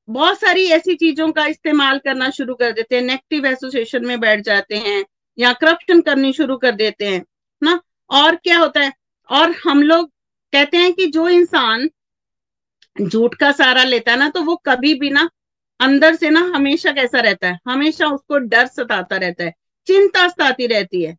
बहुत 0.08 0.40
सारी 0.40 0.66
ऐसी 0.66 0.94
चीज़ों 0.94 1.30
का 1.32 1.46
इस्तेमाल 1.46 1.98
करना 1.98 2.30
शुरू 2.30 2.54
कर 2.54 2.72
देते 2.72 2.96
हैं। 2.96 3.02
नेगेटिव 3.02 3.46
एसोसिएशन 3.46 4.04
में 4.06 4.18
बैठ 4.20 4.40
जाते 4.40 4.76
हैं 4.76 5.04
या 5.38 5.52
करप्शन 5.52 6.00
करनी 6.00 6.32
शुरू 6.32 6.56
कर 6.56 6.72
देते 6.72 7.06
हैं, 7.06 7.24
ना? 7.62 7.80
और 8.10 8.36
क्या 8.36 8.58
होता 8.58 8.80
है? 8.80 8.92
और 9.28 9.54
हम 9.64 9.82
लोग 9.82 10.10
कहते 10.52 10.76
हैं 10.76 10.92
कि 10.92 11.06
जो 11.06 11.28
इंसान 11.28 11.88
झूठ 13.02 13.34
का 13.34 13.50
सहारा 13.52 13.84
लेता 13.84 14.10
है 14.12 14.18
ना 14.18 14.28
तो 14.28 14.42
वो 14.42 14.56
कभी 14.66 14.94
भी 14.94 15.10
ना 15.10 15.28
अंदर 15.80 16.14
से 16.14 16.30
ना 16.30 16.40
हमेशा 16.54 16.92
कैसा 16.92 17.20
रहता 17.20 17.48
है? 17.48 17.58
हमेशा 17.68 18.06
उसको 18.06 18.38
डर 18.38 18.66
सताता 18.66 19.16
रहता 19.16 19.44
है 19.44 19.52
चिंता 19.88 20.26
सताती 20.28 20.66
रहती 20.66 21.02
है 21.02 21.16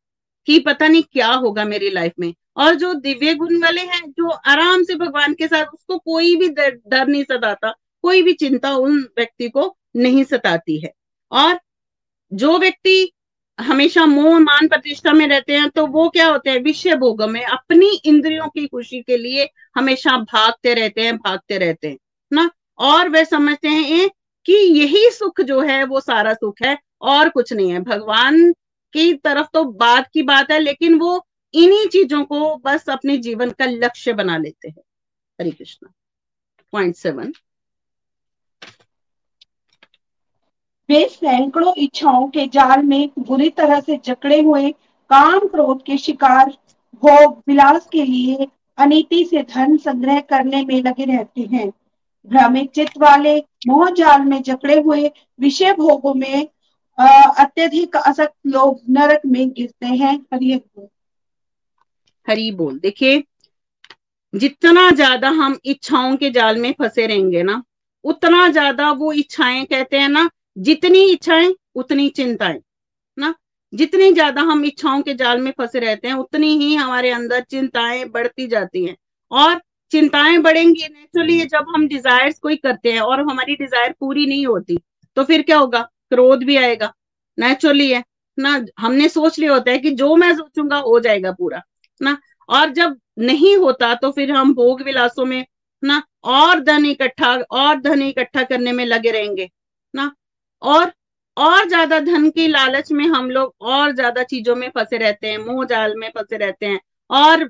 कि 0.48 0.60
पता 0.60 0.88
नहीं 0.88 1.04
क्या 1.04 1.28
होगा 1.28 1.66
मेरी 1.66 1.90
लाइफ 1.90 2.14
में। 2.20 2.34
और 2.58 2.76
जो 2.76 2.94
दिव्य 2.94 3.34
गुण 3.36 3.62
वाले 3.64 3.82
हैं 3.82 4.02
जो 4.12 4.30
आराम 4.30 4.84
से 4.84 4.96
भगवान 4.96 5.34
के 5.34 5.48
साथ 5.48 5.66
उसको 5.66 5.98
कोई 5.98 6.36
भी 6.36 6.50
डर, 6.50 6.72
डर 6.88 7.08
नहीं 7.08 7.24
सताता 7.24 7.74
कोई 8.04 8.22
भी 8.22 8.34
चिंता 8.34 8.72
उन 8.72 9.00
व्यक्ति 9.18 9.50
को 9.50 9.76
नहीं 9.96 10.24
सताती 10.24 10.80
है। 10.80 10.92
और 11.32 11.60
जो 12.32 12.58
व्यक्ति 12.60 13.12
हमेशा 13.60 14.06
मोह, 14.06 14.40
मान 14.40 14.68
प्रतिष्ठा 14.68 15.14
में 15.14 15.28
रहते 15.28 15.54
हैं 15.54 15.70
तो 15.70 15.86
वो 15.88 16.10
क्या 16.10 16.28
होते 16.28 16.50
हैं? 16.50 16.60
विषय 16.60 16.96
भोग 16.96 17.24
में 17.24 17.44
अपनी 17.44 18.02
इंद्रियों 18.06 18.48
की 18.48 18.68
खुशी 18.68 19.02
के 19.02 19.18
लिए 19.18 19.50
हमेशा 19.76 20.18
भागते 20.18 20.74
रहते 20.74 21.02
हैं, 21.02 21.18
भागते 21.18 21.58
रहते 21.58 21.88
हैं, 21.88 21.98
ना? 22.34 22.52
और 22.78 23.10
वे 23.10 23.26
समझते 23.26 23.68
हैं 23.68 24.10
कि 24.46 24.54
यही 24.54 25.10
सुख 25.12 25.42
जो 25.42 25.62
है, 25.62 25.84
वो 25.84 26.00
सारा 26.00 26.34
सुख 26.34 26.56
है, 26.66 26.78
और 27.02 27.30
कुछ 27.30 27.54
नहीं 27.54 27.72
है। 27.72 27.80
भगवान 27.80 28.54
की 28.94 29.14
तरफ़ 29.14 29.48
तो 29.54 29.64
बात 29.64 30.10
की 30.14 30.22
बात 30.22 30.52
है, 30.52 30.60
लेकिन 30.60 31.00
वो 31.00 31.28
इन्हीं 31.54 31.88
चीज़ों 31.88 32.24
को 32.24 32.56
बस 32.56 32.90
अपने 32.90 33.18
जीवन 33.18 33.50
का 33.50 33.66
लक्ष्य 33.66 34.14
बना 34.14 34.38
लेते 34.38 34.70
हैं। 34.70 34.82
हरे 35.42 35.52
कृष्णा। 35.52 35.94
Point 36.72 36.96
seven. 36.96 37.34
वे 40.90 41.04
सैकड़ों 41.10 41.74
इच्छाओं 41.78 42.28
के 42.28 42.46
जाल 42.48 42.84
में 42.84 43.10
बुरी 43.20 43.50
तरह 43.50 43.80
से 43.80 44.00
जकड़े 44.06 44.42
हुए 44.42 44.70
काम 45.12 45.48
क्रोध 45.48 45.82
के 45.84 45.98
शिकार 45.98 46.50
भोग 47.04 47.42
विलास 47.48 47.88
के 47.92 48.04
लिए 48.06 48.48
अनिति 48.78 49.24
से 49.26 49.42
धन 49.46 49.78
संग्रह 49.78 50.20
करने 50.30 50.64
में 50.66 50.82
लगे 50.84 51.06
रहते 51.06 51.42
हैं। 51.54 51.70
भ्रमित 52.28 52.72
चित्त 52.72 52.98
वाले 52.98 53.38
मोह 53.68 53.90
जाल 53.90 54.22
में 54.22 54.42
जकड़े 54.44 54.80
हुए 54.82 55.12
विषय 55.40 55.74
भोगों 55.74 56.14
में 56.14 56.48
अत्यधिक 56.98 57.96
असक्त 57.98 58.34
लोग 58.48 58.80
नरक 58.90 59.22
में 59.26 59.50
गिरते 59.50 59.86
हैं। 59.88 60.14
हरि 60.34 60.56
बोल। 60.56 60.88
हरी 62.28 62.52
बोल। 62.52 62.80
देखिए, 62.80 63.24
जितना 64.34 64.90
ज़्यादा 64.92 65.30
हम 65.32 65.58
इच्छाओं 65.66 66.16
के 66.18 66.30
जाल 66.30 66.58
में 66.58 66.72
फंसे 66.80 67.06
रहेंगे 67.08 67.44
ना, 67.44 67.62
उतना 68.06 68.48
ज़्यादा 68.50 68.92
वो 68.94 69.12
इच्छाएँ 69.14 69.64
कहते 69.66 69.98
हैं 69.98 70.10
ना 70.10 70.30
जितनी 70.58 71.04
इच्छाएँ, 71.04 71.54
उतनी 71.76 72.08
चिंताएँ, 72.10 72.60
ना? 73.18 73.34
जितनी 73.74 74.12
ज़्यादा 74.14 74.42
हम 74.44 74.64
इच्छाओं 74.66 75.02
के 75.02 75.14
जाल 75.14 75.42
में 75.42 75.52
फंसे 75.58 75.80
रहते 75.80 76.08
हैं, 76.08 76.16
उतनी 76.16 76.48
ही 76.58 76.74
हमारे 76.76 77.10
अंदर 77.12 77.42
चिंताएँ 77.42 78.04
बढ़ती 78.08 78.48
जाती 78.48 78.86
हैं। 78.86 78.96
और 79.32 79.62
चिंताएँ 79.92 80.38
बढ़ेंगी 80.40 80.84
नेचुरली 80.84 81.40
जब 81.44 81.66
हम 81.76 81.88
डिजायर्स 81.88 82.40
कोई 82.40 82.56
करते 82.58 82.92
हैं 82.94 83.02
और 83.02 83.22
हमारी 83.22 83.56
डिज़ायर 83.56 83.94
पूरी 84.00 84.26
नहीं 84.26 84.46
होती 84.48 84.78
तो 85.18 85.24
फिर 85.24 85.42
क्या 85.42 85.58
होगा? 85.58 85.82
क्रोध 86.10 86.44
भी 86.44 86.56
आएगा। 86.58 86.92
नेचुरली 87.38 87.90
है, 87.92 88.04
ना? 88.38 88.66
हमने 88.80 89.08
सोच 89.10 89.40
लिया 89.40 89.54
होता 89.54 89.72
है 89.72 89.78
कि 89.78 89.92
जो 89.92 90.16
मैं 90.16 90.34
सोचूँगा 90.36 90.78
हो 90.80 91.00
जाएगा 91.00 91.32
पूरा, 91.32 91.62
ना? 92.02 92.18
और 92.50 92.70
जब 92.72 92.98
नहीं 93.20 93.56
होता 93.58 93.94
तो 93.96 94.12
फिर 94.12 94.32
हम 94.32 94.54
भोग 94.54 94.82
विलासों 94.82 95.26
में, 95.26 95.46
ना? 95.84 96.02
और 96.26 96.60
धन 96.64 96.86
इकट्ठा, 96.86 97.34
और 97.52 97.80
धन 97.82 98.02
इकट्ठा 98.02 98.44
करने 98.44 98.72
में 98.72 98.86
लगे 98.86 99.12
रहेंगे, 99.12 99.50
ना? 99.94 100.12
और 100.62 100.92
और 101.38 101.68
ज़्यादा 101.68 102.00
धन 102.00 102.30
की 102.30 102.48
लालच 102.48 102.92
में 102.92 103.06
हम 103.08 103.30
लोग 103.32 103.54
और 103.64 103.92
ज़्यादा 103.92 104.24
चीज़ों 104.24 104.56
में 104.56 104.70
फंसे 104.70 104.98
रहते 104.98 105.28
हैं, 105.28 105.38
मोह 105.38 105.66
जाल 105.66 105.94
में 105.98 106.10
फंसे 106.10 106.38
रहते 106.38 106.66
हैं। 106.66 106.80
और 107.10 107.50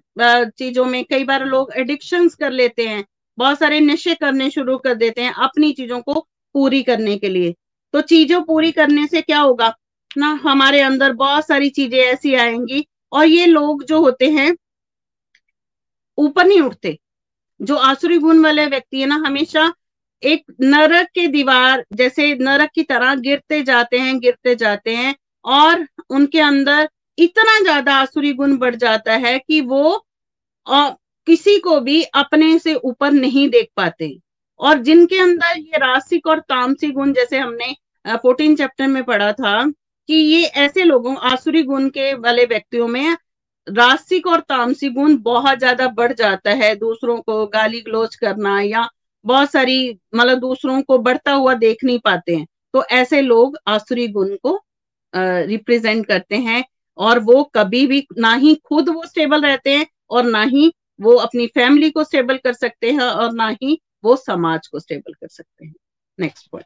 चीज़ों 0.52 0.86
में 0.86 1.04
कई 1.06 1.24
बार 1.24 1.46
लोग 1.46 1.72
एडिक्शंस 1.78 2.36
कर 2.36 2.52
लेते 2.52 2.88
हैं, 2.88 3.04
बहुत 3.38 3.60
सारे 3.60 3.80
नशे 3.80 4.16
करने 4.16 4.50
शुरू 4.50 4.78
कर 4.78 4.96
देते 4.96 5.22
हैं 5.22 5.34
अपनी 5.40 5.72
चीज़ों 5.74 6.02
को 6.02 6.20
पूरी 6.56 6.82
करने 6.84 7.18
के 7.18 7.30
लिए। 7.30 7.54
तो 7.94 8.02
चीज़ों 8.04 8.42
पूरी 8.44 8.72
करने 8.72 9.06
से 9.08 9.22
क्या 9.22 9.40
होगा? 9.40 9.74
ना, 10.12 10.28
हमारे 10.44 10.82
अंदर 10.82 11.14
बहुत 11.16 11.48
सारी 11.48 11.70
चीज़ें 11.72 12.00
ऐसी 12.00 12.34
आएँगी 12.36 12.86
और 13.12 13.26
ये 13.26 13.46
लोग 13.46 13.84
जो 13.86 14.00
होते 14.02 14.30
हैं, 14.32 14.56
ऊपर 16.18 16.46
नहीं 16.46 16.62
उठते। 16.62 16.98
जो 17.60 17.76
आसुरी 17.78 18.18
गुण 18.20 18.44
वाले 18.44 18.66
व्यक्ति 18.68 19.02
है 19.02 19.08
ना, 19.08 19.16
हमेशा 19.18 19.74
एक 20.24 20.44
नरक 20.62 21.08
के 21.16 21.28
दीवार 21.28 21.84
जैसे 21.94 22.34
नरक 22.36 22.70
की 22.76 22.84
तरह 22.84 23.16
गिरते 23.18 23.62
जाते 23.64 23.98
हैं 24.00 24.18
गिरते 24.20 24.56
जाते 24.56 24.96
हैं 24.96 25.16
और 25.46 25.86
उनके 26.10 26.40
अंदर 26.42 26.88
इतना 27.18 27.60
ज़्यादा 27.62 27.96
आसुरी 27.96 28.34
गुण 28.34 28.58
बढ़ 28.58 28.76
जाता 28.76 29.14
है 29.18 29.38
कि 29.40 29.62
वो 29.64 30.06
आ, 30.68 30.90
किसी 31.28 31.58
को 31.60 31.80
भी 31.80 32.02
अपने 32.16 32.58
से 32.60 32.74
ऊपर 32.76 33.12
नहीं 33.12 33.48
देख 33.50 33.68
पाते। 33.78 34.18
और 34.60 34.78
जिनके 34.84 35.18
अंदर 35.20 35.58
ये 35.58 35.78
रासिक 35.78 36.28
और 36.28 36.40
तामसिक 36.40 36.94
गुण 36.94 37.14
जैसे 37.14 37.38
हमने 37.40 37.74
फोर्टीन 38.18 38.56
चैप्टर 38.56 38.88
में 38.88 39.04
पढ़ा 39.04 39.32
था 39.34 39.64
कि 40.10 40.16
ये 40.16 40.44
ऐसे 40.58 40.84
लोगों 40.84 41.16
आसुरी 41.32 41.64
गुण 41.64 41.90
के 41.90 42.14
वाले 42.16 42.46
व्यक्तियों 42.46 42.88
में 42.88 43.16
रासिक 43.68 44.28
और 44.28 44.40
तामसिक 44.42 44.94
गुण 44.94 45.18
बहुत 45.24 45.60
ज़्यादा 45.60 45.88
बढ़ 45.90 46.14
जाता 46.14 46.52
है। 46.54 46.76
दूसरों 46.78 47.18
को 47.22 47.46
गाली 47.48 47.82
गलोच 47.82 48.16
करना 48.16 48.60
या 48.62 48.88
बहुत 49.26 49.52
सारी 49.52 50.00
मतलब 50.16 50.40
दूसरों 50.40 50.82
को 50.82 50.98
बढ़ता 50.98 51.32
हुआ 51.32 51.54
देख 51.56 51.84
नहीं 51.84 52.00
पाते 52.00 52.36
हैं। 52.36 52.48
तो 52.74 52.84
ऐसे 52.92 53.22
लोग 53.22 53.58
आसुरी 53.68 54.08
गुण 54.08 54.36
को 54.44 54.60
रिप्रेजेंट 55.14 56.06
करते 56.06 56.38
हैं 56.38 56.64
और 56.98 57.20
वो 57.20 57.44
कभी 57.56 57.86
भी 57.88 58.06
ना 58.18 58.34
ही 58.36 58.54
खुद 58.66 58.90
वो 58.90 59.04
स्टेबल 59.06 59.42
रहते 59.42 59.78
हैं 59.78 59.86
और 60.10 60.24
ना 60.24 60.42
ही 60.44 60.72
वो 61.02 61.16
अपनी 61.16 61.48
फैमिली 61.48 61.90
को 61.92 62.04
स्टेबल 62.04 62.38
कर 62.38 62.54
सकते 62.54 62.92
हैं 62.92 63.00
और 63.00 63.34
ना 63.34 63.48
ही 63.62 63.80
वो 64.04 64.16
समाज 64.16 64.68
को 64.68 64.80
स्टेबल 64.80 65.14
कर 65.14 65.28
सकते 65.28 65.66
हैं। 65.66 65.74
नेक्स्ट 66.20 66.50
पॉइंट 66.52 66.66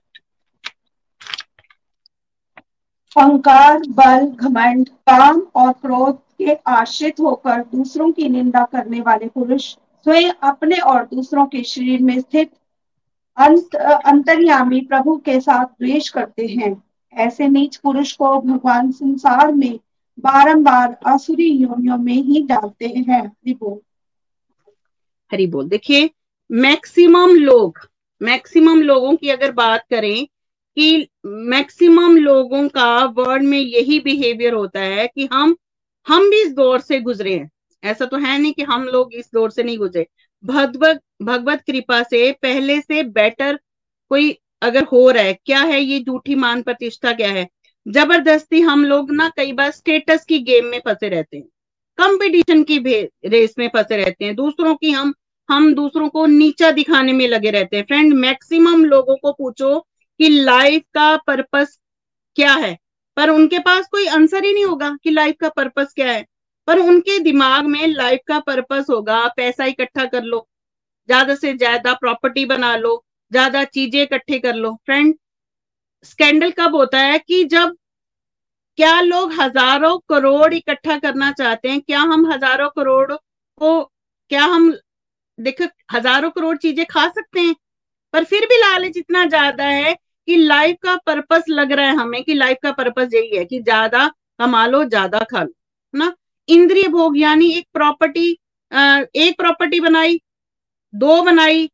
अहंकार, 3.15 3.79
बल, 3.89 4.25
घमंड, 4.27 4.89
काम 4.89 5.41
और 5.55 5.71
क्रोध 5.71 6.19
के 6.37 6.53
आश्रित 6.67 7.19
होकर 7.19 7.61
दूसरों 7.71 8.11
की 8.11 8.27
निंदा 8.29 8.63
करने 8.65 9.01
वाले 9.01 9.27
पुरुष 9.27 9.75
स्वयं 10.03 10.31
अपने 10.43 10.77
और 10.77 11.03
दूसरों 11.05 11.45
के 11.45 11.63
शरीर 11.63 12.01
में 12.01 12.19
स्थित 12.19 12.51
अंत, 13.37 13.75
अंतर्यामी 14.05 14.81
प्रभु 14.81 15.17
के 15.17 15.39
साथ 15.39 15.65
द्वेष 15.65 16.09
करते 16.09 16.47
हैं। 16.47 16.83
ऐसे 17.13 17.47
नीच 17.47 17.75
पुरुष 17.75 18.11
को 18.13 18.41
भगवान 18.41 18.91
संसार 18.91 19.51
में 19.51 19.79
बारंबार 20.19 20.97
असुरी 21.07 21.49
योनियों 21.49 21.97
में 21.97 22.13
ही 22.13 22.43
डालते 22.43 22.87
हैं। 22.87 23.21
हरि 23.21 23.53
बोल 23.53 23.79
हरि 25.31 25.47
बोल। 25.47 25.69
देखिए, 25.69 26.09
मैक्सिमम 26.51 27.35
लोग, 27.35 27.79
मैक्सिमम 28.21 28.81
लोगों 28.81 29.15
की 29.15 29.29
अगर 29.29 29.51
बात 29.51 29.85
करें 29.89 30.25
कि 30.75 31.07
मैक्सिमम 31.25 32.17
लोगों 32.17 32.67
का 32.67 33.05
वर्ल्ड 33.05 33.43
में 33.43 33.59
यही 33.59 33.99
बिहेवियर 33.99 34.53
होता 34.53 34.79
है 34.79 35.07
कि 35.07 35.29
हम 35.33 35.55
हम 36.07 36.29
भी 36.29 36.41
इस 36.41 36.53
दौर 36.53 36.79
से 36.79 36.99
गुजरे 36.99 37.35
हैं। 37.35 37.49
ऐसा 37.83 38.05
तो 38.05 38.17
है 38.17 38.37
नहीं 38.39 38.53
कि 38.53 38.63
हम 38.63 38.83
लोग 38.83 39.13
इस 39.13 39.29
दौर 39.33 39.51
से 39.51 39.63
नहीं 39.63 39.77
गुजरे। 39.77 40.05
भगवत 40.43 41.01
भगवत 41.21 41.61
कृपा 41.67 42.01
से 42.03 42.31
पहले 42.31 42.79
से 42.81 43.03
बेटर 43.03 43.59
कोई 44.11 44.37
अगर 44.61 44.83
हो 44.83 45.09
रहा 45.09 45.23
है, 45.23 45.33
क्या 45.35 45.59
है 45.59 45.81
ये 45.81 45.99
झूठी 45.99 46.35
मान 46.35 46.61
प्रतिष्ठा 46.61 47.13
क्या 47.13 47.31
है? 47.31 47.47
ज़बरदस्ती 47.85 48.61
हम 48.61 48.83
लोग 48.85 49.11
ना 49.11 49.27
कई 49.37 49.53
बार 49.53 49.71
स्टेटस 49.71 50.25
की 50.25 50.39
गेम 50.39 50.65
में 50.65 50.79
फंसे 50.79 51.09
रहते 51.09 51.37
हैं। 51.37 51.45
कंपटीशन 51.99 52.63
की 52.63 52.77
रेस 53.25 53.55
में 53.59 53.67
फंसे 53.67 53.97
रहते 53.97 54.25
हैं। 54.25 54.35
दूसरों 54.35 54.75
की 54.75 54.91
हम 54.91 55.13
हम 55.49 55.73
दूसरों 55.73 56.07
को 56.09 56.25
नीचा 56.25 56.69
दिखाने 56.71 57.13
में 57.13 57.27
लगे 57.27 57.51
रहते 57.51 57.77
हैं। 57.77 57.83
फ्रेंड 57.85 58.13
मैक्सिमम 58.13 58.83
लोगों 58.85 59.15
को 59.15 59.31
पूछो 59.31 59.79
कि 60.19 60.29
लाइफ 60.29 60.83
का 60.93 61.15
पर्पस 61.17 61.77
क्या 62.37 62.53
है? 62.53 62.77
पर 63.17 63.29
उनके 63.29 63.59
पास 63.59 63.87
कोई 63.91 64.07
आंसर 64.07 64.45
ही 64.45 64.53
नहीं 64.53 64.65
होगा 64.65 64.95
कि 65.03 65.11
लाइफ 65.11 65.35
का 65.39 65.49
पर्पस 65.49 65.93
क्या 65.95 66.11
है। 66.11 66.25
पर 66.67 66.79
उनके 66.79 67.17
दिमाग 67.21 67.65
में 67.67 67.85
लाइफ 67.89 68.19
का 68.27 68.39
पर्पस 68.41 68.85
होगा। 68.89 69.25
पैसा 69.37 69.65
इकट्ठा 69.65 70.05
कर 70.05 70.23
लो, 70.23 70.47
ज़्यादा 71.09 71.35
से 71.35 71.53
ज़्यादा 71.55 71.93
प्रॉपर्टी 71.95 72.45
बना 72.45 72.75
लो, 72.77 73.03
ज़्यादा 73.31 73.63
चीज़ें 73.65 74.01
इकट्ठे 74.01 74.39
कर 74.39 74.55
लो। 74.55 74.73
फ्रेंड 74.85 75.15
स्कैंडल 76.05 76.51
कब 76.51 76.75
होता 76.75 76.99
है 76.99 77.17
कि 77.19 77.43
जब 77.45 77.75
क्या 78.77 78.99
लोग 79.01 79.33
हज़ारों 79.33 79.97
करोड़ 80.09 80.53
इकट्ठा 80.53 80.97
करना 80.99 81.31
चाहते 81.31 81.69
हैं, 81.69 81.81
क्या 81.81 81.99
हम 82.01 82.31
हज़ारों 82.31 82.69
करोड़ 82.69 83.11
को, 83.13 83.83
क्या 84.31 84.43
हम, 84.45 84.71
देख, 85.39 85.61
हज़ारों 85.93 86.29
करोड़ 86.31 86.55
चीज़ें 86.57 86.85
खा 86.85 87.07
सकते 87.09 87.39
हैं, 87.39 87.55
पर 88.13 88.23
फिर 88.23 88.45
भी 88.45 88.57
लालच 88.59 88.97
इतना 88.97 89.25
ज़्यादा 89.25 89.65
है 89.65 89.93
कि 90.27 90.37
लाइफ 90.37 90.77
का 90.83 90.95
पर्पस 91.05 91.43
लग 91.49 91.71
रहा 91.71 91.85
है 91.85 91.95
हमें 91.95 92.23
कि 92.23 92.33
लाइफ 92.33 92.57
का 92.63 92.71
पर्पस 92.71 93.13
यही 93.13 93.37
है 93.37 93.45
कि 93.45 93.59
ज़्यादा 93.61 94.07
कमा 94.39 94.65
लो, 94.67 94.83
ज़्यादा 94.85 95.19
खा 95.31 95.43
लो 95.43 95.53
ना? 95.93 96.13
इंद्रिय 96.47 96.87
भोग, 96.89 97.17
यानी 97.17 97.51
एक 97.51 97.67
प्रॉपर्टी 97.73 98.29
एक 98.71 99.35
प्रॉपर्टी 99.37 99.79
बनाई, 99.79 100.19
दो 100.93 101.21
बनाई, 101.23 101.69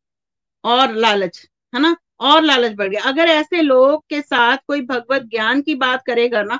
और 0.64 0.94
लालच, 0.96 1.46
है 1.72 1.80
ना? 1.80 1.96
और 2.20 2.42
लालच 2.44 2.74
बढ़ 2.76 2.88
गया। 2.88 3.02
अगर 3.04 3.28
ऐसे 3.30 3.62
लोग 3.62 4.02
के 4.10 4.20
साथ 4.22 4.56
कोई 4.68 4.80
भगवत 4.82 5.22
ज्ञान 5.30 5.62
की 5.62 5.74
बात 5.76 6.02
करेगा 6.06 6.42
ना 6.44 6.58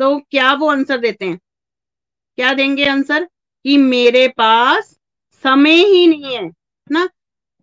तो 0.00 0.18
क्या 0.20 0.52
वो 0.54 0.70
आंसर 0.70 0.98
देते 1.00 1.24
हैं? 1.24 1.38
क्या 2.38 2.52
देंगे 2.54 2.86
आंसर 2.86 3.24
कि 3.24 3.76
मेरे 3.78 4.26
पास 4.38 4.90
समय 5.44 5.84
ही 5.86 6.06
नहीं 6.06 6.36
है, 6.36 6.50
ना? 6.86 7.08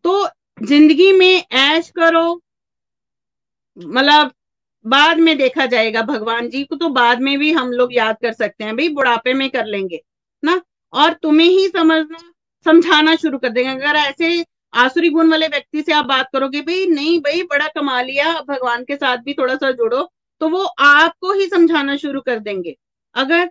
तो 0.05 0.27
ज़िंदगी 0.59 1.11
में 1.13 1.43
ऐश 1.53 1.89
करो 1.91 2.41
मतलब 3.77 4.31
बाद 4.85 5.19
में 5.19 5.37
देखा 5.37 5.65
जाएगा, 5.65 6.01
भगवान 6.03 6.49
जी 6.49 6.63
को 6.63 6.75
तो 6.75 6.89
बाद 6.91 7.21
में 7.21 7.37
भी 7.39 7.51
हम 7.53 7.71
लोग 7.71 7.93
याद 7.93 8.17
कर 8.21 8.33
सकते 8.33 8.63
हैं, 8.63 8.75
भाई 8.77 8.89
बुढ़ापे 8.91 9.33
में 9.33 9.49
कर 9.49 9.65
लेंगे, 9.67 10.01
ना? 10.43 10.61
और 10.93 11.13
तुम्हें 11.13 11.47
ही 11.47 11.67
समझना, 11.67 12.17
समझाना 12.65 13.15
शुरू 13.15 13.37
कर 13.37 13.49
देंगे। 13.49 13.71
अगर 13.71 13.95
ऐसे 13.97 14.45
आसुरी 14.73 15.09
गुण 15.09 15.29
वाले 15.31 15.47
व्यक्ति 15.47 15.81
से 15.81 15.93
आप 15.93 16.05
बात 16.05 16.29
करोगे, 16.33 16.61
भाई 16.61 16.85
नहीं, 16.87 17.19
भाई 17.19 17.41
बड़ा 17.43 17.67
कमा 17.75 18.01
लिया, 18.01 18.33
भगवान 18.41 18.83
के 18.83 18.95
साथ 18.95 19.17
भी 19.17 19.33
थोड़ा 19.33 19.55
सा 19.55 19.71
जुड़ो 19.73 20.09
तो 20.41 20.47
वो 20.49 20.63
आपको 20.81 21.33
ही 21.33 21.45
समझाना 21.47 21.95
शुरू 21.97 22.21
कर 22.21 22.39
देंगे। 22.39 22.75
अगर 23.15 23.49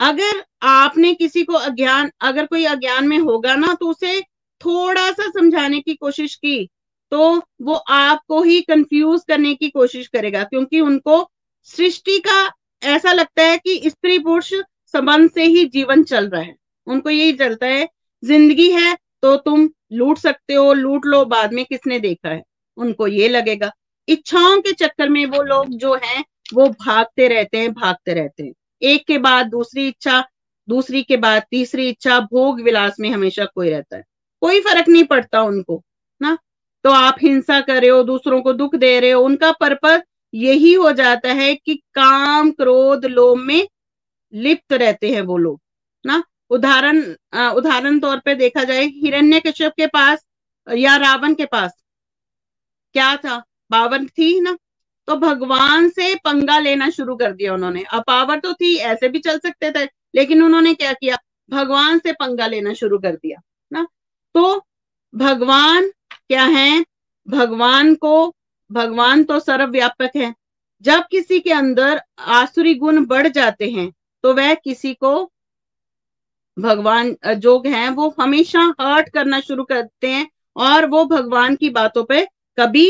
अगर 0.00 0.42
आपने 0.62 1.12
किसी 1.14 1.42
को 1.44 1.54
अज्ञान, 1.54 2.10
अगर 2.20 2.46
कोई 2.46 2.64
अज्ञान 2.66 3.08
में 3.08 3.18
होगा 3.18 3.54
ना 3.56 3.72
तो 3.74 3.88
उसे 3.88 4.20
थोड़ा 4.60 5.10
सा 5.10 5.28
समझाने 5.30 5.80
की 5.80 5.94
कोशिश 5.94 6.34
की 6.36 6.68
तो 7.12 7.42
वो 7.62 7.74
आपको 7.74 8.42
ही 8.42 8.60
कंफ्यूज 8.62 9.22
करने 9.28 9.54
की 9.54 9.68
कोशिश 9.70 10.08
करेगा, 10.08 10.42
क्योंकि 10.44 10.80
उनको 10.80 11.28
सृष्टि 11.68 12.18
का 12.18 12.50
ऐसा 12.82 13.12
लगता 13.12 13.42
है 13.42 13.56
कि 13.58 13.80
स्त्री 13.86 14.18
पुरुष 14.18 14.52
संबंध 14.94 15.30
से 15.30 15.44
ही 15.44 15.64
जीवन 15.66 16.02
चल 16.04 16.28
रहा 16.28 16.42
है। 16.42 16.54
उनको 16.86 17.10
यही 17.10 17.32
चलता 17.34 17.66
है, 17.66 17.88
ज़िंदगी 18.22 18.70
है 18.72 18.96
तो 19.22 19.36
तुम 19.38 19.68
लूट 19.92 20.18
सकते 20.18 20.54
हो, 20.54 20.72
लूट 20.72 21.06
लो, 21.06 21.24
बाद 21.24 21.52
में 21.52 21.64
किसने 21.64 21.98
देखा 22.00 22.28
है? 22.28 22.42
उनको 22.76 23.06
ये 23.06 23.28
लगेगा। 23.28 23.70
इच्छाओं 24.08 24.60
के 24.60 24.72
चक्कर 24.74 25.08
में 25.08 25.24
वो 25.26 25.42
लोग 25.42 25.68
जो 25.76 25.94
हैं, 25.94 26.24
वो 26.54 26.68
भागते 26.68 27.28
रहते 27.28 27.58
हैं, 27.58 27.72
भागते 27.72 28.14
रहते 28.14 28.42
हैं। 28.42 28.52
एक 28.82 29.06
के 29.06 29.18
बाद 29.18 29.46
दूसरी 29.46 29.86
इच्छा, 29.88 30.24
दूसरी 30.68 31.02
के 31.02 31.16
बाद 31.16 31.42
तीसरी 31.50 31.88
इच्छा, 31.88 32.18
भोग 32.22 32.60
विलास 32.60 32.96
में 33.00 33.08
हमेशा 33.10 33.44
कोई 33.44 33.70
रहता 33.70 33.96
है। 33.96 34.04
कोई 34.42 34.60
फ़र्क 34.60 34.88
नहीं 34.88 35.04
पड़ता 35.04 35.42
उनको, 35.42 35.82
ना? 36.20 36.36
तो 36.84 36.90
आप 36.90 37.16
हिंसा 37.22 37.60
कर 37.60 37.80
रहे 37.80 37.90
हो, 37.90 38.02
दूसरों 38.04 38.40
को 38.42 38.52
दुख 38.52 38.74
दे 38.76 38.98
रहे 39.00 39.10
हो, 39.10 39.22
उनका 39.22 39.50
पर्पज 39.52 40.02
यही 40.34 40.72
हो 40.74 40.90
जाता 40.92 41.32
है 41.32 41.54
कि 41.56 41.74
काम, 41.94 42.50
क्रोध, 42.50 43.04
लोभ 43.06 43.38
में 43.38 43.68
लिप्त 44.32 44.72
रहते 44.72 45.10
हैं 45.10 45.22
वो 45.22 45.36
लोग, 45.38 45.60
ना? 46.04 46.22
उदाहरण 46.50 47.00
उदाहरण 47.52 47.98
तौर 48.00 48.18
पे 48.18 48.34
देखा 48.34 48.64
जाए, 48.64 48.84
हिरण्य 48.86 49.40
कश्यप 49.40 49.72
के 49.76 49.86
पास 49.88 50.24
या 50.66 50.96
रावण 50.96 51.34
के 51.34 51.44
पास, 51.46 51.72
क्या 52.94 53.14
था? 53.16 53.38
पावर 53.70 54.04
थी 54.08 54.40
ना? 54.40 54.56
तो 55.08 55.16
भगवान 55.16 55.88
से 55.88 56.14
पंगा 56.16 56.58
लेना 56.58 56.88
शुरू 56.90 57.16
कर 57.16 57.32
दिया 57.32 57.54
उन्होंने। 57.54 57.82
अब 57.84 58.02
पावर 58.06 58.38
तो 58.38 58.52
थी, 58.52 58.74
ऐसे 58.76 59.08
भी 59.08 59.18
चल 59.18 59.38
सकते 59.38 59.70
थे, 59.70 59.84
लेकिन 60.14 60.42
उन्होंने 60.42 60.74
क्या 60.74 60.92
किया? 60.92 61.16
भगवान 61.50 61.98
से 61.98 62.12
पंगा 62.12 62.46
लेना 62.46 62.72
शुरू 62.74 62.98
कर 62.98 63.14
दिया, 63.14 63.40
ना? 63.72 63.86
तो 64.34 64.66
भगवान 65.14 65.90
क्या 66.30 66.44
है? 66.46 66.84
भगवान 67.26 67.94
को, 67.94 68.34
भगवान 68.70 69.22
तो 69.24 69.38
सर्वव्यापक 69.40 70.10
है। 70.16 70.34
जब 70.84 71.02
किसी 71.10 71.38
के 71.40 71.52
अंदर 71.52 72.00
आसुरी 72.32 72.74
गुण 72.74 73.04
बढ़ 73.06 73.26
जाते 73.28 73.70
हैं 73.70 73.90
तो 74.24 74.32
वह 74.34 74.52
किसी 74.54 74.92
को 74.94 75.12
भगवान 76.56 77.14
जोग 77.28 77.66
हैं, 77.66 77.88
वो 77.90 78.14
हमेशा 78.20 78.60
हर्ट 78.80 79.08
करना 79.08 79.40
शुरू 79.40 79.64
करते 79.64 80.08
हैं 80.08 80.28
और 80.56 80.86
वो 80.86 81.04
भगवान 81.06 81.56
की 81.56 81.70
बातों 81.70 82.04
पे 82.04 82.24
कभी 82.58 82.88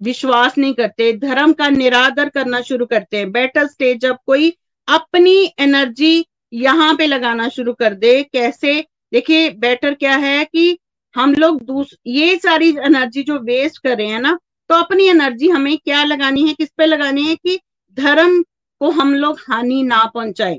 विश्वास 0.00 0.56
नहीं 0.58 0.74
करते, 0.74 1.12
धर्म 1.14 1.52
का 1.52 1.68
निरादर 1.68 2.28
करना 2.28 2.60
शुरू 2.62 2.86
करते 2.86 3.18
हैं। 3.18 3.30
बेटर 3.32 3.66
स्टेज 3.66 4.00
जब 4.00 4.16
कोई 4.26 4.50
अपनी 4.88 5.52
एनर्जी 5.58 6.26
यहाँ 6.52 6.94
पे 6.94 7.06
लगाना 7.06 7.48
शुरू 7.48 7.72
कर 7.74 7.94
दे, 7.94 8.22
कैसे? 8.24 8.80
देखिए 9.12 9.50
बेटर 9.52 9.94
क्या 9.94 10.16
है 10.16 10.44
कि 10.44 10.78
हम 11.16 11.34
लोग 11.34 11.84
ये 12.06 12.36
सारी 12.36 12.68
एनर्जी 12.86 13.22
जो 13.22 13.38
वेस्ट 13.40 13.78
कर 13.82 13.96
रहे 13.98 14.06
हैं 14.06 14.20
ना 14.20 14.38
तो 14.70 14.74
अपनी 14.74 15.04
एनर्जी 15.08 15.48
हमें 15.48 15.76
क्या 15.78 16.02
लगानी 16.04 16.46
है, 16.46 16.54
किस 16.54 16.68
पे 16.78 16.86
लगानी 16.86 17.24
है 17.24 17.34
कि 17.36 17.58
धर्म 17.98 18.42
को 18.80 18.90
हम 18.90 19.14
लोग 19.14 19.38
हानि 19.48 19.82
ना 19.84 20.04
पहुँचाए 20.14 20.58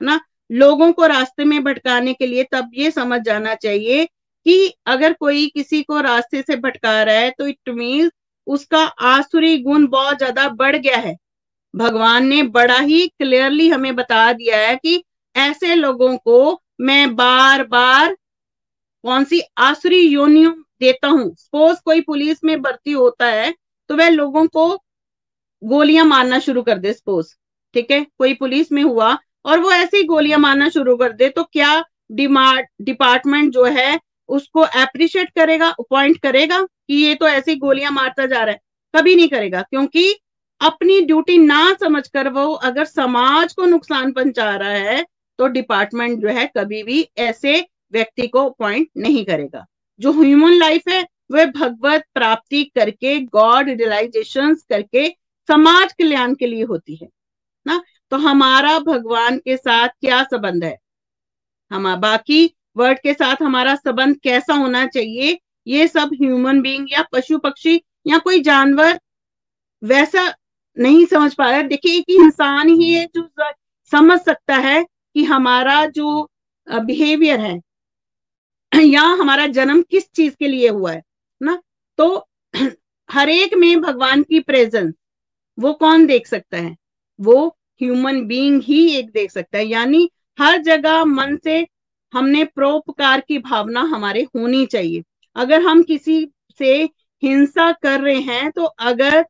ना? 0.00 0.20
लोगों 0.50 0.92
को 0.92 1.06
रास्ते 1.06 1.44
में 1.44 1.62
भटकाने 1.64 2.12
के 2.14 2.26
लिए 2.26 2.44
तब 2.52 2.70
ये 2.74 2.90
समझ 2.90 3.20
जाना 3.20 3.54
चाहिए 3.56 4.04
कि 4.46 4.72
अगर 4.86 5.12
कोई 5.12 5.46
किसी 5.48 5.82
को 5.82 6.00
रास्ते 6.00 6.42
से 6.42 6.56
भटका 6.56 7.02
रहा 7.02 7.14
है 7.14 7.30
तो 7.30 7.46
इट 7.46 7.68
मीन 7.70 8.10
उसका 8.46 8.82
आसुरी 9.08 9.56
गुण 9.58 9.86
बहुत 9.86 10.18
ज़्यादा 10.18 10.48
बढ़ 10.50 10.76
गया 10.76 10.96
है। 10.96 11.16
भगवान 11.74 12.26
ने 12.26 12.42
बड़ा 12.50 12.78
ही 12.78 13.06
क्लियरली 13.08 13.68
हमें 13.68 13.94
बता 13.96 14.32
दिया 14.32 14.58
है 14.58 14.76
कि 14.76 15.02
ऐसे 15.34 15.74
लोगों 15.74 16.16
को 16.18 16.60
मैं 16.80 17.14
बार 17.16 17.64
बार 17.66 18.16
कौन 19.04 19.24
सी 19.24 19.40
आसुरी 19.58 19.98
योनियों 20.00 20.52
देता 20.80 21.08
हूँ? 21.08 21.34
सपोज़ 21.36 21.78
कोई 21.84 22.00
पुलिस 22.02 22.42
में 22.44 22.60
भर्ती 22.62 22.92
होता 22.92 23.26
है 23.26 23.52
तो 23.90 23.96
वह 23.96 24.08
लोगों 24.10 24.46
को 24.48 24.68
गोलियाँ 25.62 26.04
मारना 26.06 26.38
शुरू 26.40 26.62
कर 26.62 26.78
दे 26.78 26.92
सपोज़ 26.92 27.34
ठीक 27.74 27.90
है? 27.90 28.04
कोई 28.18 28.34
पुलिस 28.34 28.72
में 28.72 28.82
हुआ 28.82 29.16
और 29.44 29.58
वो 29.60 29.70
ऐसे 29.72 29.96
ही 29.96 30.02
गोलियाँ 30.04 30.38
मारना 30.40 30.68
शुरू 30.68 30.96
कर 30.96 31.12
दे 31.12 31.28
तो 31.30 31.44
क्या 31.44 31.82
डिपार्टमेंट 32.12 33.52
जो 33.52 33.64
है, 33.66 33.98
उसको 34.28 34.60
अप्रिशिएट 34.60 35.30
करेगा 35.36 35.68
अपॉइंट 35.70 36.18
करेगा 36.22 36.60
कि 36.62 36.94
ये 36.96 37.14
तो 37.14 37.28
ऐसी 37.28 37.54
गोलियाँ 37.56 37.90
मारता 37.92 38.26
जा 38.26 38.42
रहा 38.42 38.52
है? 38.52 38.60
कभी 38.94 39.16
नहीं 39.16 39.28
करेगा, 39.28 39.62
क्योंकि 39.62 40.14
अपनी 40.60 41.00
ड्यूटी 41.02 41.38
ना 41.38 41.72
समझकर 41.80 42.28
वो 42.30 42.52
अगर 42.64 42.84
समाज 42.86 43.52
को 43.54 43.66
नुकसान 43.66 44.12
पहुँचा 44.12 44.50
रहा 44.56 44.70
है 44.70 45.04
तो 45.38 45.46
डिपार्टमेंट 45.48 46.18
जो 46.20 46.28
है 46.30 46.46
कभी 46.56 46.82
भी 46.82 47.00
ऐसे 47.18 47.60
व्यक्ति 47.94 48.26
को 48.28 48.44
अपॉइंट 48.46 48.88
नहीं 48.96 49.24
करेगा। 49.24 49.64
जो 50.00 50.12
ह्यूमन 50.12 50.52
लाइफ 50.52 50.88
है, 50.88 51.06
वह 51.30 51.46
भगवत 51.46 52.04
प्राप्ति 52.14 52.62
करके 52.74 53.18
गॉड 53.20 53.68
रियलाइजेशन 53.68 54.54
करके, 54.70 55.08
समाज 55.48 55.92
कल्याण 55.92 56.34
के 56.34 56.46
लिए 56.46 56.64
होती 56.64 56.96
है, 56.96 57.08
ना? 57.66 57.80
तो 58.12 58.16
हमारा 58.18 58.78
भगवान 58.78 59.38
के 59.38 59.56
साथ 59.56 59.88
क्या 60.00 60.22
संबंध 60.22 60.64
है? 60.64 60.76
हम, 61.70 61.94
बाकी 61.96 62.54
वर्ड 62.76 62.98
के 62.98 63.12
साथ 63.14 63.42
हमारा 63.42 63.74
संबंध 63.74 64.16
कैसा 64.16 64.54
होना 64.54 64.86
चाहिए? 64.86 65.38
ये 65.66 65.86
सब 65.88 66.10
ह्यूमन 66.14 66.60
बीइंग 66.60 66.86
या 66.92 67.02
पशु 67.12 67.38
पक्षी 67.38 67.80
या 68.06 68.18
कोई 68.18 68.40
जानवर 68.40 68.98
वैसा 69.82 70.32
नहीं 70.76 71.04
समझ 71.06 71.34
पा 71.34 71.50
रहा। 71.50 71.62
देखिए, 71.62 71.98
एक 71.98 72.10
इंसान 72.10 72.68
ही 72.70 72.92
है 72.92 73.08
जो 73.16 73.28
समझ 73.92 74.18
सकता 74.20 74.56
है 74.56 74.82
कि 74.82 75.24
हमारा 75.24 75.84
जो 75.86 76.30
बिहेवियर 76.68 77.40
है 77.40 77.60
या 78.94 79.02
हमारा 79.02 79.46
जन्म 79.46 79.82
किस 79.82 80.10
चीज़ 80.12 80.34
के 80.38 80.48
लिए 80.48 80.68
हुआ 80.68 80.92
है, 80.92 81.02
ना? 81.40 81.60
तो 81.98 82.28
हर 83.10 83.28
एक 83.28 83.54
में 83.54 83.80
भगवान 83.80 84.22
की 84.22 84.40
प्रेजेंस 84.40 84.92
वो 85.58 85.72
कौन 85.72 86.06
देख 86.06 86.26
सकता 86.26 86.58
है? 86.58 86.76
वो 87.20 87.46
ह्यूमन 87.82 88.20
बीइंग 88.26 88.60
ही 88.62 88.86
एक 88.96 89.10
देख 89.10 89.30
सकता 89.30 89.58
है। 89.58 89.66
यानी 89.66 90.08
हर 90.38 90.56
जगह 90.62 91.04
मन 91.04 91.36
से 91.44 91.66
हमने 92.12 92.44
प्रोपकार 92.44 93.20
की 93.20 93.38
भावना 93.38 93.80
हमारे 93.82 94.22
होनी 94.36 94.64
चाहिए। 94.66 95.02
अगर 95.36 95.62
हम 95.62 95.82
किसी 95.82 96.26
से 96.58 96.74
हिंसा 97.22 97.70
कर 97.72 98.00
रहे 98.00 98.20
हैं 98.20 98.50
तो 98.50 98.64
अगर 98.64 99.24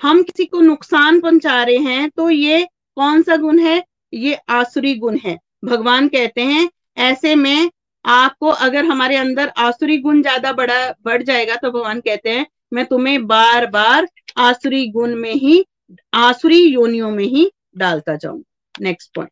हम 0.00 0.22
किसी 0.22 0.44
को 0.44 0.60
नुकसान 0.60 1.20
पहुँचा 1.20 1.62
रहे 1.64 1.76
हैं 1.76 2.10
तो 2.10 2.30
ये 2.30 2.64
कौन 2.96 3.22
सा 3.22 3.36
गुण 3.36 3.58
है? 3.58 3.82
ये 4.14 4.34
आसुरी 4.48 4.94
गुण 4.94 5.18
है। 5.24 5.38
भगवान 5.64 6.08
कहते 6.08 6.42
हैं, 6.42 6.68
ऐसे 6.98 7.34
में 7.34 7.70
आपको 8.06 8.48
अगर 8.48 8.84
हमारे 8.84 9.16
अंदर 9.16 9.52
आसुरी 9.58 9.98
गुण 9.98 10.20
ज़्यादा 10.22 10.52
बड़ा, 10.54 10.90
बढ़ 11.04 11.22
जाएगा 11.22 11.56
तो 11.56 11.70
भगवान 11.70 12.00
कहते 12.00 12.30
हैं, 12.30 12.46
मैं 12.72 12.84
तुम्हें 12.86 13.26
बार 13.26 13.66
बार 13.70 14.08
आसुरी 14.38 14.86
गुण 14.90 15.14
में 15.16 15.32
ही, 15.32 15.64
आसुरी 16.14 16.60
योनियों 16.64 17.10
में 17.10 17.24
ही 17.26 17.50
डालता 17.78 18.14
जाऊँ। 18.16 18.42
नेक्स्ट 18.74 19.14
पॉइंट 19.14 19.30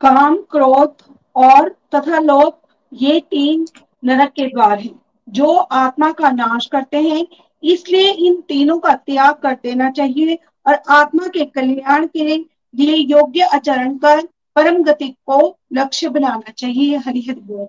काम, 0.00 0.36
क्रोध 0.50 1.02
और 1.36 1.68
तथा 1.94 2.18
लोभ 2.20 2.58
ये 2.92 3.18
तीन 3.30 3.66
नरक 4.02 4.32
के 4.32 4.46
द्वार 4.46 4.78
हैं, 4.78 4.94
जो 5.28 5.54
आत्मा 5.54 6.10
का 6.12 6.30
नाश 6.32 6.66
करते 6.66 7.00
हैं। 7.00 7.26
इसलिए 7.62 8.10
इन 8.26 8.40
तीनों 8.40 8.78
का 8.78 8.94
त्याग 8.96 9.34
कर 9.34 9.54
देना 9.54 9.90
चाहिए 9.90 10.38
और 10.66 10.74
आत्मा 10.90 11.26
के 11.28 11.44
कल्याण 11.46 12.06
के 12.06 12.36
लिए 12.74 12.96
योग्य 12.96 13.40
आचरण 13.40 13.98
कर 13.98 14.26
परम 14.54 14.82
गति 14.82 15.08
को 15.26 15.58
लक्ष्य 15.72 16.08
बनाना 16.08 16.52
चाहिए। 16.52 16.96
हरि 16.96 17.20
हरि 17.20 17.40
बोल। 17.40 17.66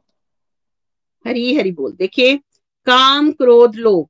हरी 1.30 1.56
हरि 1.56 1.72
बोल। 1.72 1.92
देखिए, 1.92 2.38
काम, 2.86 3.32
क्रोध, 3.32 3.76
लोभ। 3.76 4.08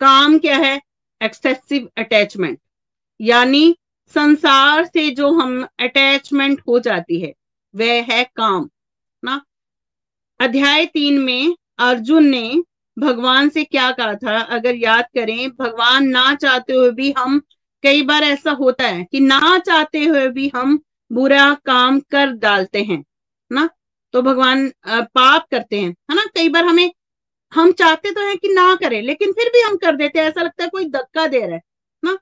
काम 0.00 0.38
क्या 0.38 0.56
है? 0.56 0.80
एक्सेसिव 1.22 1.88
अटैचमेंट 1.98 2.58
यानी 3.20 3.76
संसार 4.14 4.84
से 4.84 5.10
जो 5.10 5.32
हम 5.32 5.66
अटैचमेंट 5.78 6.60
हो 6.68 6.78
जाती 6.78 7.20
है, 7.20 7.34
वह 7.76 8.02
है 8.02 8.24
काम, 8.24 8.70
ना? 9.24 9.44
अध्याय 10.40 10.86
तीन 10.86 11.18
में 11.18 11.56
अर्जुन 11.78 12.24
ने 12.24 12.62
भगवान 12.98 13.48
से 13.48 13.64
क्या 13.64 13.90
कहा 13.90 14.14
था? 14.14 14.40
अगर 14.40 14.74
याद 14.74 15.04
करें, 15.14 15.50
भगवान 15.50 16.06
ना 16.06 16.34
चाहते 16.34 16.72
हुए 16.72 16.90
भी 16.90 17.14
हम 17.18 17.42
कई 17.82 18.02
बार 18.02 18.22
ऐसा 18.24 18.50
होता 18.52 18.84
है 18.84 19.04
कि 19.04 19.20
ना 19.20 19.58
चाहते 19.58 20.04
हुए 20.04 20.28
भी 20.28 20.50
हम 20.56 20.80
बुरा 21.10 21.52
काम 21.66 22.00
कर 22.10 22.32
डालते 22.32 22.82
हैं 22.82 23.04
ना? 23.50 23.68
तो 24.14 24.22
भगवान 24.22 24.68
पाप 24.88 25.46
करते 25.50 25.80
हैं, 25.80 25.90
है 26.10 26.16
ना? 26.16 26.24
कई 26.34 26.48
बार 26.48 26.64
हमें, 26.64 26.92
हम 27.52 27.72
चाहते 27.72 28.10
तो 28.10 28.26
हैं 28.26 28.36
कि 28.38 28.48
ना 28.48 28.74
करें, 28.74 29.00
लेकिन 29.02 29.32
फिर 29.32 29.48
भी 29.52 29.60
हम 29.62 29.76
कर 29.76 29.96
देते 29.96 30.18
हैं, 30.18 30.26
ऐसा 30.26 30.42
लगता 30.42 30.64
है 30.64 30.70
कोई 30.70 30.84
धक्का 30.86 31.26
दे 31.26 31.40
रहा 31.40 31.54
है 31.54 31.60
ना? 32.04 32.16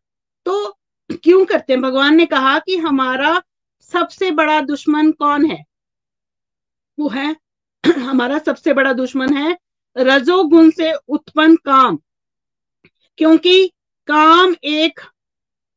तो 0.47 0.77
क्यों 1.25 1.45
करते 1.45 1.73
हैं? 1.73 1.83
भगवान 1.83 2.17
ने 2.17 2.27
कहा 2.27 2.59
कि 2.59 2.77
हमारा 2.77 3.41
सबसे 3.93 4.31
बड़ा 4.31 4.61
दुश्मन 4.61 5.11
कौन 5.13 5.45
है? 5.47 5.65
वो 6.99 7.09
है, 7.09 7.37
हमारा 7.99 8.39
सबसे 8.39 8.73
बड़ा 8.73 8.93
दुश्मन 8.93 9.37
है 9.37 9.57
रजोगुण 9.97 10.71
से 10.71 10.93
उत्पन्न 11.09 11.57
काम, 11.57 11.99
क्योंकि 13.19 13.67
काम 14.09 14.55
एक 14.65 15.01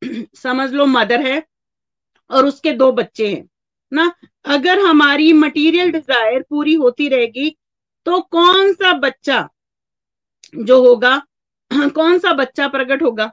समझ 0.36 0.70
लो 0.72 0.86
मदर 0.86 1.26
है 1.26 1.42
और 2.30 2.46
उसके 2.46 2.72
दो 2.72 2.90
बच्चे 2.92 3.28
हैं, 3.28 3.48
ना? 3.92 4.12
अगर 4.44 4.80
हमारी 4.80 5.32
मटेरियल 5.32 5.90
डिज़ायर 5.90 6.42
पूरी 6.50 6.74
होती 6.74 7.08
रहेगी 7.08 7.50
तो 8.06 8.20
कौन 8.20 8.72
सा 8.72 8.92
बच्चा 8.92 9.48
जो 10.54 10.82
होगा, 10.84 11.16
कौन 11.94 12.18
सा 12.18 12.32
बच्चा 12.32 12.68
प्रकट 12.68 13.02
होगा? 13.02 13.32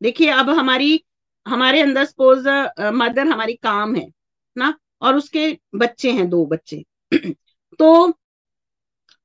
देखिए, 0.00 0.28
अब 0.30 0.50
हमारी, 0.50 1.04
हमारे 1.46 1.80
अंदर 1.80 2.04
सपोज़ 2.04 2.48
मदर 2.94 3.26
हमारी 3.26 3.54
काम 3.54 3.94
है, 3.96 4.06
ना? 4.56 4.74
और 5.02 5.16
उसके 5.16 5.58
बच्चे 5.74 6.12
हैं, 6.12 6.28
दो 6.30 6.44
बच्चे। 6.46 6.84
तो 7.78 8.18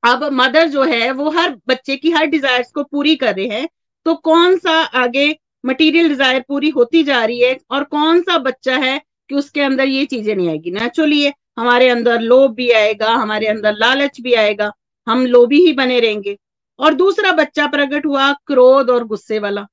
अब 0.02 0.24
मदर 0.32 0.68
जो 0.68 0.82
है, 0.84 1.10
वो 1.10 1.30
हर 1.30 1.56
बच्चे 1.68 1.96
की, 1.96 2.10
हर 2.10 2.26
डिजायर्स 2.26 2.70
को 2.72 2.82
पूरी 2.84 3.14
कर 3.16 3.34
रहे 3.36 3.46
हैं 3.48 3.68
तो 4.06 4.14
कौन 4.14 4.56
सा 4.58 4.72
आगे 4.94 5.32
मटेरियल 5.64 6.08
डिज़ायर 6.08 6.44
पूरी 6.48 6.68
होती 6.70 7.02
जा 7.04 7.24
रही 7.24 7.40
है 7.40 7.58
और 7.70 7.84
कौन 7.86 8.20
सा 8.22 8.38
बच्चा 8.40 8.76
है 8.78 9.00
कि 9.30 9.34
उसके 9.34 9.60
अंदर 9.62 9.88
ये 9.88 10.04
चीज़ें 10.06 10.34
नहीं 10.34 10.48
आएगी? 10.48 10.70
नेचुरली 10.72 11.18
ये 11.18 11.32
हमारे 11.58 11.88
अंदर 11.88 12.20
लोभ 12.22 12.54
भी 12.54 12.70
आएगा, 12.72 13.10
हमारे 13.10 13.46
अंदर 13.46 13.74
लालच 13.74 14.20
भी 14.20 14.34
आएगा, 14.34 14.70
हम 15.06 15.26
लोभी 15.26 15.64
ही 15.66 15.72
बने 15.74 16.00
रहेंगे। 16.00 16.36
और 16.78 16.94
दूसरा 16.94 17.32
बच्चा 17.34 17.66
प्रकट 17.68 18.06
हुआ 18.06 18.32
क्रोध 18.46 18.90
और 18.90 19.04
गुस्से 19.06 19.38
वाला। 19.38 19.66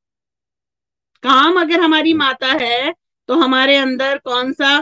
काम 1.24 1.60
अगर 1.62 1.80
हमारी 1.80 2.14
माता 2.16 2.48
है 2.62 2.94
तो 3.30 3.36
हमारे 3.36 3.76
अंदर 3.78 4.18
कौन 4.20 4.52
सा 4.54 4.78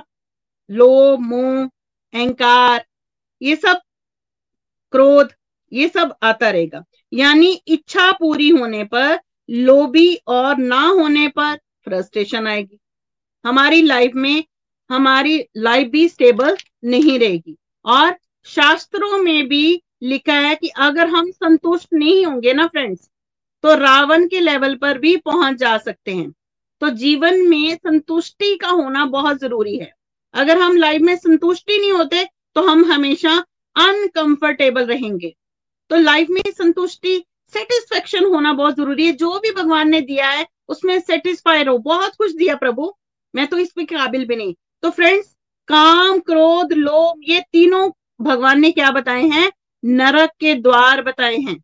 लोभ, 0.70 1.20
मोह, 1.22 1.66
अहंकार, 2.14 2.86
ये 3.42 3.56
सब 3.56 3.80
क्रोध, 4.94 5.32
ये 5.72 5.88
सब 5.88 6.14
आता 6.24 6.50
रहेगा। 6.50 6.84
यानी 7.14 7.52
इच्छा 7.68 8.12
पूरी 8.12 8.50
होने 8.50 8.84
पर 8.86 9.20
लोभी 9.50 10.14
और 10.28 10.58
ना 10.58 10.82
होने 10.82 11.28
पर 11.28 11.56
फ्रस्ट्रेशन 11.86 12.48
आएगी। 12.48 12.80
हमारी 13.46 13.82
लाइफ 13.82 14.12
में, 14.16 14.44
हमारी 14.90 15.44
लाइफ 15.58 15.88
भी 15.88 16.08
स्टेबल 16.10 16.58
नहीं 16.84 17.18
रहेगी। 17.20 17.56
और 17.86 18.16
शास्त्रों 18.48 19.18
में 19.18 19.48
भी 19.48 19.82
लिखा 20.04 20.34
है 20.34 20.56
कि 20.56 20.68
अगर 20.80 21.08
हम 21.08 21.32
संतुष्ट 21.32 21.88
नहीं 21.94 22.26
होंगे 22.26 22.54
ना 22.54 22.68
फ्रेंड्स 22.68 23.10
तो 23.64 23.74
रावण 23.76 24.28
के 24.28 24.40
लेवल 24.40 24.76
पर 24.76 24.98
भी 24.98 25.16
पहुँच 25.18 25.56
जा 25.56 25.78
सकते 25.78 26.12
हैं। 26.12 26.32
तो 26.82 26.90
जीवन 26.90 27.40
में 27.48 27.76
संतुष्टि 27.76 28.56
का 28.56 28.70
होना 28.70 29.06
बहुत 29.08 29.40
ज़रूरी 29.40 29.78
है। 29.78 29.92
अगर 30.34 30.58
हम 30.58 30.78
लाइफ 30.78 31.02
में 31.02 31.16
संतुष्टि 31.16 31.78
नहीं 31.78 31.92
होते 31.92 32.24
तो 32.56 32.62
हम 32.62 32.84
हमेशा 32.86 33.34
अनकंफर्टेबल 33.76 34.86
रहेंगे। 34.86 35.34
तो 35.92 35.96
लाइफ 35.96 36.28
में 36.30 36.42
संतुष्टि 36.48 37.24
सेटिस्फेक्शन 37.54 38.26
होना 38.26 38.54
बहुत 38.54 38.76
ज़रूरी 38.76 39.06
है। 39.06 39.12
जो 39.12 39.40
भी 39.40 39.52
भगवान 39.52 39.90
ने 39.90 40.02
दिया 40.02 40.30
है, 40.30 40.48
उसमें 40.70 41.00
सेटिस्फाई 41.00 41.64
रहो। 41.64 41.78
बहुत 41.78 42.16
कुछ 42.16 42.36
दिया 42.36 42.56
प्रभु। 42.56 42.94
मैं 43.36 43.48
तो 43.48 43.58
इसमें 43.58 43.86
काबिल 43.86 44.26
भी 44.26 44.36
नहीं। 44.36 44.54
तो 44.82 44.90
फ्रेंड्स 44.90 45.36
काम, 45.68 46.20
क्रोध, 46.20 46.74
लोभ, 46.74 47.20
ये 47.24 47.40
तीनों 47.40 47.90
भगवान 48.22 48.60
ने 48.60 48.72
क्या 48.72 48.92
बताए 48.92 49.24
हैं? 49.24 49.52
नरक 49.86 50.30
के 50.40 50.56
द्वार 50.56 51.02
बताए 51.02 51.36
हैं। 51.36 51.58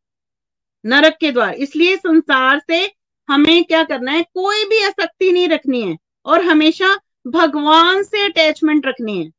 नरक 0.86 1.18
के 1.20 1.32
द्वार। 1.32 1.54
इसलिए 1.54 1.96
संसार 1.96 2.62
से 2.68 2.92
हमें 3.30 3.64
क्या 3.64 3.84
करना 3.84 4.12
है? 4.12 4.24
कोई 4.24 4.64
भी 4.64 4.84
आसक्ति 4.84 5.32
नहीं 5.32 5.48
रखनी 5.50 5.82
है। 5.82 5.98
और 6.26 6.42
हमेशा 6.42 6.98
भगवान 7.28 8.04
से 8.04 8.26
अटैचमेंट 8.26 8.86
रखनी 8.86 9.24
है। 9.24 9.32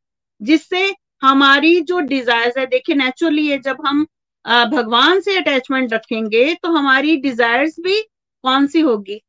जिससे 0.43 0.95
हमारी 1.23 1.81
जो 1.81 2.01
डिज़ायर 2.01 2.53
है, 2.59 2.67
देखिए 2.67 2.97
नेचुरली 2.97 3.47
है, 3.47 3.59
जब 3.59 3.77
हम 3.87 4.07
भगवान 4.47 5.21
से 5.21 5.37
अटैचमेंट 5.37 5.93
रखेंगे 5.93 6.53
तो 6.55 6.71
हमारी 6.71 7.17
डिजायर्स 7.17 7.77
भी 7.81 8.01
कौन 8.45 8.67
सी 8.67 8.81
होगी? 8.81 9.21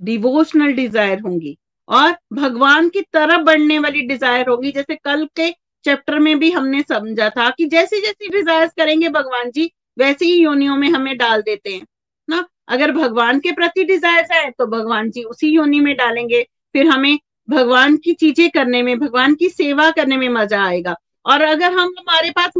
डिवोशनल 0.00 0.72
डिज़ायर 0.72 1.20
होंगी। 1.20 1.56
और 1.88 2.14
भगवान 2.32 2.88
की 2.88 3.00
तरफ़ 3.02 3.42
बढ़ने 3.42 3.78
वाली 3.78 4.00
डिज़ायर 4.02 4.48
होगी, 4.48 4.70
जैसे 4.72 4.94
कल 4.96 5.24
के 5.36 5.50
चैप्टर 5.84 6.18
में 6.18 6.38
भी 6.38 6.50
हमने 6.50 6.80
समझा 6.82 7.28
था 7.30 7.48
कि 7.50 7.66
जैसी 7.66 8.00
जैसी 8.00 8.28
डिजायर्स 8.30 8.72
करेंगे 8.76 9.08
भगवान 9.10 9.50
जी, 9.50 9.70
वैसी 9.98 10.24
ही 10.24 10.40
योनियों 10.42 10.76
में 10.76 10.88
हमें 10.88 11.16
डाल 11.18 11.42
देते 11.42 11.70
हैं। 11.70 11.86
ना? 12.28 12.46
अगर 12.68 12.92
भगवान 12.92 13.38
के 13.40 13.52
प्रति 13.52 13.84
डिजायर्स 13.84 14.30
है 14.32 14.50
तो 14.50 14.66
भगवान 14.68 15.10
जी 15.10 15.22
उसी 15.24 15.48
योनि 15.48 15.80
में 15.80 15.94
डालेंगे। 15.96 16.42
फिर 16.74 16.86
हमें 16.86 17.18
भगवान 17.48 17.96
की 17.96 18.12
चीज़ें 18.14 18.48
करने 18.50 18.82
में, 18.82 18.98
भगवान 18.98 19.34
की 19.34 19.48
सेवा 19.48 19.90
करने 19.90 20.16
में 20.16 20.28
मज़ा 20.30 20.62
आएगा। 20.64 20.94
और 21.26 21.42
अगर 21.42 21.72
हम 21.72 21.94
हमारे 21.98 22.30
पास 22.30 22.52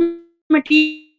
मटीरियल 0.50 1.09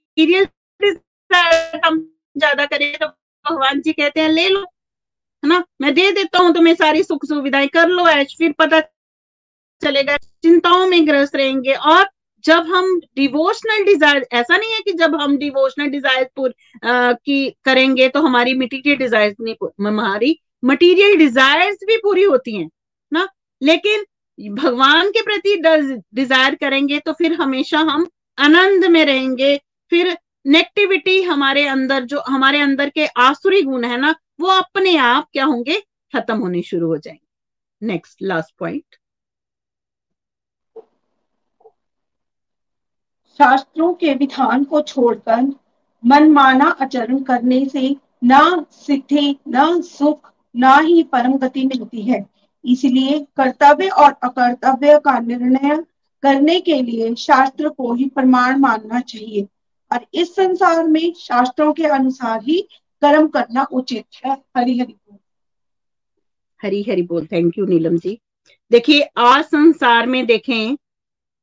हम 1.77 1.99
ज़्यादा 2.35 2.65
करें 2.65 2.93
तो 2.93 3.07
भगवान 3.45 3.81
जी 3.81 3.91
कहते 3.93 4.19
हैं, 4.21 4.29
ले 4.29 4.47
लो। 4.49 4.59
है 4.59 5.49
ना? 5.49 5.63
मैं 5.81 5.93
दे 5.93 6.11
देता 6.11 6.39
हूँ 6.39 6.53
तुम्हें 6.53 6.73
सारी 6.75 7.03
सुख 7.03 7.25
सुविधाएँ 7.25 7.67
कर 7.69 7.87
लो 7.89 8.07
ऐश, 8.09 8.35
फिर 8.37 8.51
पता 8.59 8.79
चलेगा, 9.81 10.17
चिंताओं 10.17 10.85
में 10.87 11.07
ग्रस्त 11.07 11.35
रहेंगे। 11.35 11.73
और 11.73 12.09
जब 12.45 12.67
हम 12.67 12.99
डिवोशनल 13.15 13.83
डिज़ायर 13.85 14.27
ऐसा 14.33 14.57
नहीं 14.57 14.71
है 14.71 14.79
कि 14.81 14.91
जब 14.93 15.15
हम 15.15 15.37
डिवोशनल 15.37 15.89
डिज़ायर 15.89 16.29
की 16.85 17.49
करेंगे 17.65 18.07
तो 18.09 18.21
हमारी 18.21 18.53
मटीरियल 18.57 18.97
डिज़ायर 18.97 19.35
नहीं 19.41 19.55
हमारी 19.87 20.37
मटीरियल 20.63 21.17
डिजायर्स 21.17 21.83
भी 21.87 21.97
पूरी 21.97 22.23
होती 22.23 22.55
हैं, 22.55 22.69
ना? 23.11 23.27
लेकिन 23.61 24.05
भगवान 24.37 25.09
के 25.11 25.21
प्रति 25.21 25.55
डिज़ायर 26.15 26.55
करेंगे 26.55 26.99
तो 26.99 27.13
फिर 27.13 27.33
हमेशा 27.33 27.79
हम 27.81 28.07
आनंद 28.37 28.85
में 28.85 29.03
रहेंगे 29.05 29.55
फिर 29.91 30.17
नेगेटिविटी 30.47 31.21
हमारे 31.21 31.67
अंदर 31.67 32.03
जो, 32.03 32.19
हमारे 32.19 32.59
अंदर 32.59 32.89
के 32.89 33.05
आसुरी 33.05 33.61
गुण 33.61 33.85
है 33.85 33.97
ना, 33.97 34.15
वो 34.39 34.47
अपने 34.47 34.97
आप 34.97 35.27
क्या 35.33 35.45
होंगे? 35.45 35.79
खत्म 36.13 36.37
होने 36.37 36.61
शुरू 36.61 36.87
हो 36.87 36.97
जाएँगे। 36.97 37.87
नेक्स्ट 37.87 38.17
लास्ट 38.21 38.55
पॉइंट 38.59 38.95
शास्त्रों 43.39 43.93
के 43.93 44.13
विधान 44.13 44.63
को 44.63 44.81
छोड़कर 44.81 45.41
मनमाना 46.05 46.65
आचरण 46.65 47.23
करने 47.23 47.65
से 47.65 47.95
ना 48.23 48.65
सिद्धि, 48.71 49.35
न 49.47 49.81
सुख, 49.81 50.33
ना 50.55 50.77
ही 50.77 51.03
परम 51.03 51.37
गति 51.37 51.65
मिलती 51.67 52.01
है। 52.01 52.25
इसलिए 52.65 53.19
कर्तव्य 53.19 53.89
और 53.89 54.11
अकर्तव्य 54.11 54.99
का 54.99 55.19
निर्णय 55.19 55.83
करने 56.23 56.59
के 56.59 56.81
लिए 56.81 57.15
शास्त्र 57.15 57.69
को 57.69 57.93
ही 57.93 58.05
प्रमाण 58.05 58.57
मानना 58.57 58.99
चाहिए। 58.99 59.47
और 59.91 60.05
इस 60.13 60.35
संसार 60.35 60.87
में 60.87 61.13
शास्त्रों 61.13 61.71
के 61.73 61.85
अनुसार 61.85 62.43
ही 62.43 62.61
कर्म 63.01 63.27
करना 63.27 63.63
उचित 63.73 64.05
है। 64.25 64.31
हरि 64.57 64.77
हरि 64.79 64.93
बोल। 64.93 65.17
हरी 66.59 66.81
हरी 66.83 67.01
बोल। 67.01 67.25
Thank 67.25 67.57
you 67.57 67.65
Neelam 67.65 67.97
ji. 67.97 68.17
देखिए, 68.71 69.01
आज 69.17 69.43
संसार 69.43 70.07
में 70.07 70.25
देखें 70.25 70.75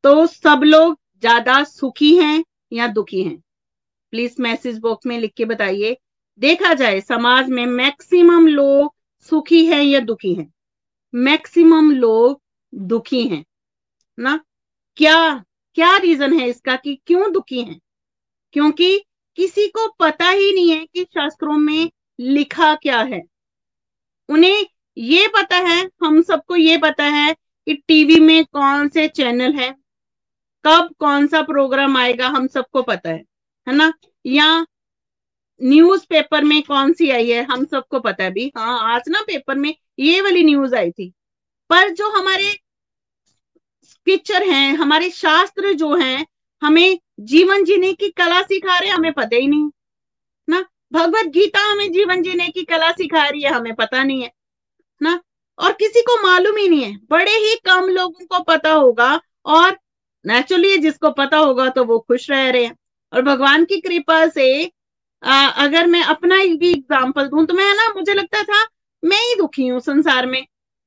तो 0.04 0.26
सब 0.26 0.60
लोग 0.64 0.98
ज़्यादा 1.20 1.62
सुखी 1.64 2.16
हैं 2.16 2.44
या 2.72 2.86
दुखी 2.88 3.22
हैं? 3.22 3.42
प्लीज़ 4.12 4.34
मैसेज 4.42 4.78
बॉक्स 4.78 5.06
में 5.06 5.18
लिख 5.18 5.32
के 5.36 5.44
बताइए। 5.44 5.96
देखा 6.40 6.72
जाए, 6.74 7.00
समाज 7.00 7.48
में 7.48 7.64
मैक्सिमम 7.66 8.46
लोग 8.46 8.94
सुखी 9.30 9.64
हैं 9.66 9.82
या 9.82 10.00
दुखी 10.00 10.34
हैं? 10.34 10.52
मैक्सिमम 11.14 11.90
लोग 11.92 12.40
दुखी 12.72 13.26
हैं, 13.28 13.44
ना? 14.18 14.38
क्या 14.98 15.44
क्या 15.76 15.96
रीजन 15.96 16.38
है 16.38 16.48
इसका 16.48 16.76
कि 16.76 16.98
क्यों 17.06 17.32
दुखी 17.32 17.62
हैं? 17.62 17.78
क्योंकि 18.52 18.98
किसी 19.38 19.66
को 19.68 19.88
पता 20.00 20.28
ही 20.28 20.52
नहीं 20.54 20.70
है 20.70 20.84
कि 20.86 21.04
शास्त्रों 21.04 21.56
में 21.56 21.90
लिखा 22.20 22.74
क्या 22.74 23.00
है। 23.02 23.22
उन्हें 24.28 24.66
ये 24.96 25.26
पता 25.28 25.56
है, 25.58 25.90
हम 26.04 26.22
सबको 26.22 26.56
ये 26.56 26.78
पता 26.78 27.04
है 27.04 27.34
कि 27.34 27.74
टीवी 27.88 28.20
में 28.20 28.44
कौन 28.44 28.88
से 28.88 29.06
चैनल 29.08 29.52
है, 29.52 29.70
कब 30.64 30.94
कौन 30.98 31.26
सा 31.26 31.42
प्रोग्राम 31.42 31.96
आएगा 31.96 32.28
हम 32.28 32.46
सबको 32.46 32.82
पता 32.82 33.10
है 33.10 33.24
है 33.66 33.74
ना? 33.74 33.92
या 34.26 34.66
न्यूज़ 35.60 36.06
पेपर 36.10 36.44
में 36.44 36.62
कौन 36.62 36.92
सी 36.92 37.10
आई 37.10 37.30
है 37.30 37.42
हम 37.44 37.64
सबको 37.64 38.00
पता 38.00 38.24
है। 38.24 38.30
भी 38.30 38.52
हाँ 38.56 38.94
आज 38.94 39.08
ना 39.08 39.20
पेपर 39.22 39.54
में 39.54 39.74
ये 39.98 40.20
वाली 40.20 40.44
न्यूज़ 40.44 40.74
आई 40.74 40.90
थी। 40.90 41.12
पर 41.70 41.90
जो 41.90 42.10
हमारे 42.10 42.52
पिक्चर 44.06 44.42
हैं, 44.42 44.74
हमारे 44.74 45.10
शास्त्र 45.10 45.72
जो 45.72 45.94
हैं 45.96 46.26
हमें 46.62 46.98
जीवन 47.20 47.64
जीने 47.64 47.92
की 47.92 48.08
कला 48.10 48.40
सिखा 48.42 48.78
रहे 48.78 48.90
हमें 48.90 49.12
पता 49.12 49.36
ही 49.36 49.46
नहीं 49.46 49.70
ना? 50.48 50.64
भगवत 50.92 51.26
गीता 51.26 51.60
हमें 51.62 51.92
जीवन 51.92 52.22
जीने 52.22 52.48
की 52.48 52.62
कला 52.64 52.90
सिखा 52.92 53.26
रही 53.26 53.42
है 53.42 53.52
हमें 53.52 53.74
पता 53.74 54.02
नहीं 54.02 54.22
है। 54.22 54.30
ना? 55.00 55.20
और 55.58 55.72
किसी 55.72 56.02
को 56.02 56.16
मालूम 56.22 56.56
ही 56.56 56.68
नहीं 56.68 56.82
है। 56.82 56.96
बड़े 57.10 57.32
ही 57.32 57.54
कम 57.64 57.88
लोगों 57.88 58.26
को 58.26 58.42
पता 58.44 58.72
होगा 58.72 59.20
और 59.46 59.78
नेचुरली 60.24 60.76
जिसको 60.78 61.10
पता 61.12 61.36
होगा 61.36 61.68
तो 61.68 61.84
वो 61.84 61.98
खुश 61.98 62.30
रह 62.30 62.48
रहे 62.50 62.64
हैं। 62.64 62.76
और 63.12 63.22
भगवान 63.22 63.64
की 63.64 63.80
कृपा 63.80 64.26
से 64.28 64.70
आ, 65.22 65.46
अगर 65.46 65.86
मैं 65.86 66.02
अपना 66.04 66.36
भी 66.56 66.70
एग्ज़ाम्पल 66.70 67.28
दूँ 67.28 67.44
तो 67.46 67.54
मैं 67.54 67.74
ना 67.74 67.88
मुझे 67.94 68.14
लगता 68.14 68.42
था 68.42 68.64
मैं 69.02 69.20
ही 69.20 69.34
दुखी 69.38 69.66
हूँ 69.66 69.80
संसार 69.80 70.26
में। 70.26 70.44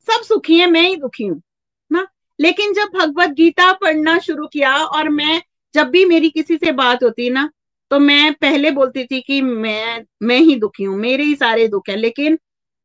सब 0.08 0.22
सुखी 0.24 0.60
है 0.60 0.70
मैं 0.70 0.82
ही 0.82 0.96
दुखी 0.96 1.26
हूँ। 1.26 1.42
ना? 1.92 2.08
लेकिन 2.40 2.74
जब 2.74 2.90
भगवत 2.96 3.30
गीता 3.30 3.72
पढ़ना 3.74 4.18
शुरू 4.20 4.48
किया 4.48 4.76
और 4.76 5.10
मैं 5.10 5.42
जब 5.76 5.90
भी 5.90 6.04
मेरी 6.06 6.30
किसी 6.30 6.58
से 6.58 6.72
बात 6.72 7.04
होती 7.04 7.30
ना 7.30 7.50
तो 7.92 8.00
मैं 8.00 8.34
पहले 8.34 8.72
बोलती 8.72 9.04
थी 9.06 9.20
कि 9.22 9.42
मैं 9.42 10.06
मैं 10.24 10.38
ही 10.38 10.56
दुखी 10.56 10.84
हूँ, 10.84 10.98
मेरे 10.98 11.24
ही 11.24 11.36
सारे 11.36 11.68
दुख 11.68 11.90
है। 11.90 11.96
लेकिन 11.96 12.38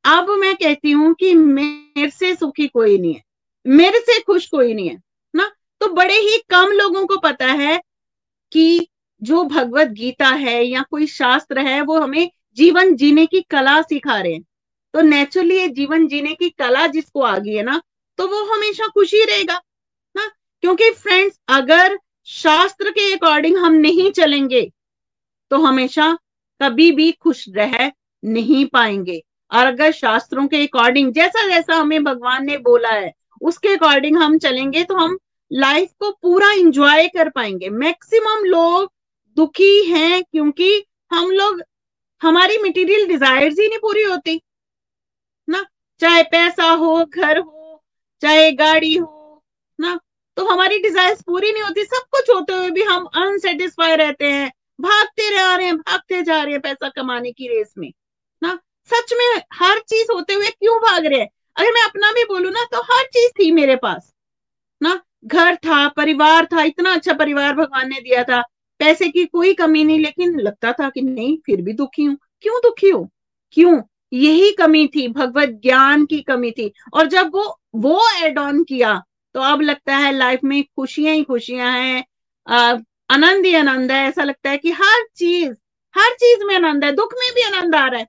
अब 0.05 0.31
मैं 0.31 0.55
कहती 0.57 0.91
हूँ 0.91 1.13
कि 1.15 1.35
मेरे 1.35 2.09
से 2.11 2.35
सुखी 2.35 2.67
कोई 2.69 2.99
नहीं 2.99 3.15
है। 3.15 3.23
मेरे 3.67 3.99
से 4.01 4.19
खुश 4.21 4.47
कोई 4.47 4.75
नहीं 4.75 4.89
है, 4.89 4.99
ना? 5.35 5.51
तो 5.81 5.89
बड़े 5.89 6.15
ही 6.15 6.39
कम 6.51 6.73
लोगों 6.73 7.07
को 7.07 7.17
पता 7.19 7.47
है 7.47 7.81
कि 8.53 8.87
जो 9.23 9.43
भगवत 9.45 9.89
गीता 9.91 10.29
है 10.29 10.63
या 10.65 10.83
कोई 10.91 11.07
शास्त्र 11.07 11.59
है, 11.59 11.81
वो 11.83 11.99
हमें 12.01 12.31
जीवन 12.57 12.95
जीने 12.97 13.27
की 13.27 13.41
कला 13.41 13.81
सिखा 13.83 14.21
रहे 14.21 14.33
हैं। 14.33 14.43
तो 14.95 15.01
नेचुरली 15.01 15.59
ये 15.59 15.69
जीवन 15.69 16.07
जीने 16.09 16.35
की 16.35 16.49
कला 16.51 16.87
जिसको 16.87 17.23
आ 17.23 17.37
गई 17.39 17.55
है 17.55 17.63
ना 17.63 17.81
तो 18.19 18.27
वो 18.29 18.43
हमेशा 18.47 18.87
खुशी 18.87 19.25
रहेगा, 19.25 19.61
ना? 20.15 20.31
क्योंकि 20.63 20.91
फ्रेंड्स 20.93 21.39
अगर 21.49 21.99
शास्त्र 22.29 22.91
के 22.91 23.13
अकॉर्डिंग 23.15 23.57
हम 23.57 23.73
नहीं 23.73 24.11
चलेंगे 24.13 24.63
तो 25.51 25.59
हमेशा 25.59 26.13
कभी 26.61 26.91
भी 26.93 27.11
खुश 27.13 27.45
रह 27.49 27.91
नहीं 28.23 28.65
पाएँगे। 28.67 29.23
और 29.51 29.67
अगर 29.67 29.93
शास्त्रों 29.93 30.47
के 30.47 30.67
अकॉर्डिंग, 30.67 31.13
जैसा 31.13 31.47
जैसा 31.49 31.75
हमें 31.75 32.05
भगवान 32.05 32.45
ने 32.47 32.57
बोला 32.59 32.91
है, 32.91 33.13
उसके 33.41 33.69
अकॉर्डिंग 33.69 34.17
हम 34.17 34.39
चलेंगे 34.39 34.83
तो 34.85 34.97
हम 34.97 35.19
लाइफ 35.51 35.91
को 36.01 36.11
पूरा 36.13 36.51
इंजॉय 36.53 37.09
कर 37.09 37.29
पाएँगे। 37.29 37.69
मैक्सिमम 37.71 38.45
लोग 38.45 38.91
दुखी 39.37 39.85
हैं, 39.85 40.23
क्योंकि 40.23 40.85
हम 41.13 41.31
लोग, 41.31 41.63
हमारी 42.23 42.59
मटेरियल 42.59 43.07
डिजायर्स 43.09 43.59
ही 43.61 43.69
नहीं 43.69 43.79
पूरी 43.79 44.03
होती, 44.03 44.41
ना? 45.49 45.65
चाहे 46.01 46.23
पैसा 46.23 46.71
हो, 46.71 47.05
घर 47.07 47.39
हो, 47.39 47.83
चाहे 48.23 48.51
गाड़ी 48.53 48.95
हो, 48.95 49.43
ना? 49.79 49.99
तो 50.37 50.45
हमारी 50.45 50.79
डिजायर्स 50.79 51.23
पूरी 51.23 51.53
नहीं 51.53 51.63
होती, 51.63 51.85
सब 51.85 52.03
कुछ 52.13 52.31
होते 52.31 52.53
हुए 52.53 52.71
भी 52.71 52.83
हम 52.83 53.05
अनसेटिस्फाई 53.17 53.97
रहते 53.97 54.27
हैं, 54.27 54.51
भागते 54.81 55.31
रह 55.31 55.55
रहे 55.55 55.67
हैं, 55.67 55.77
भागते 55.77 56.23
जा 56.23 56.43
रहे 56.43 56.53
हैं 56.53 56.61
पैसा 56.61 56.89
कमाने 56.89 57.33
की 57.33 57.49
रेस 57.49 57.73
में, 57.79 57.93
ना? 58.43 58.59
सच 58.91 59.13
में 59.13 59.43
हर 59.55 59.79
चीज़ 59.79 60.13
होते 60.13 60.35
हुए 60.35 60.51
क्यों 60.51 60.79
भाग 60.79 61.07
रहे 61.07 61.21
हैं? 61.21 61.29
अगर 61.57 61.73
मैं 61.73 61.83
अपना 61.83 62.13
भी 62.13 62.25
बोलू 62.25 62.51
ना 62.51 62.65
तो 62.65 62.83
हर 62.83 63.05
चीज़ 63.05 63.31
थी 63.31 63.51
मेरे 63.51 63.77
पास, 63.77 64.13
ना? 64.81 65.01
घर 65.25 65.55
था, 65.57 65.89
परिवार 65.89 66.47
था, 66.47 66.63
इतना 66.63 66.93
अच्छा 66.95 67.13
परिवार 67.13 67.55
भगवान 67.55 67.89
ने 67.89 68.01
दिया 68.01 68.23
था, 68.25 68.43
पैसे 68.81 69.09
की 69.09 69.25
कोई 69.25 69.55
कमी 69.55 69.85
नहीं, 69.85 69.99
लेकिन 70.01 70.39
लगता 70.41 70.73
था 70.73 70.89
कि 70.91 71.03
नहीं, 71.03 71.37
फिर 71.47 71.63
भी 71.63 71.73
दुखी 71.73 72.05
हूँ। 72.05 72.17
क्यों 72.43 72.61
दुखी 72.63 72.91
हूँ? 72.91 73.09
क्यों? 73.53 73.81
यही 74.13 74.53
कमी 74.53 74.87
थी, 74.87 75.09
भगवत 75.09 75.49
ज्ञान 75.63 76.05
की 76.07 76.21
कमी 76.21 76.51
थी, 76.51 76.73
और 76.95 77.07
जब 77.07 77.31
वो 77.35 77.61
वो 77.75 78.01
एड 78.23 78.39
ऑन 78.39 78.65
किया 78.65 79.03
तो 79.37 79.43
अब 79.43 79.61
लगता 79.61 79.97
है 79.97 80.13
लाइफ 80.13 80.41
में 80.45 80.63
खुशियाँ 80.65 81.15
ही 81.15 81.23
खुशियाँ 81.25 81.73
हैं। 81.73 82.05
आनंद 83.11 83.47
ही 83.47 83.55
आनंद 83.55 83.93
है। 83.93 84.07
ऐसा 84.09 84.23
लगता 84.25 84.51
है 84.51 84.59
कि 84.59 84.71
हर 84.71 85.03
चीज़ 85.17 85.51
हर 85.99 86.11
चीज़ 86.13 86.45
में 86.45 86.55
आनंद 86.55 86.85
है। 86.85 86.93
दुख 86.93 87.11
में 87.15 87.33
भी 87.35 87.43
आनंद 87.43 87.75
आ 87.75 87.87
रहा 87.87 88.01
है। 88.01 88.07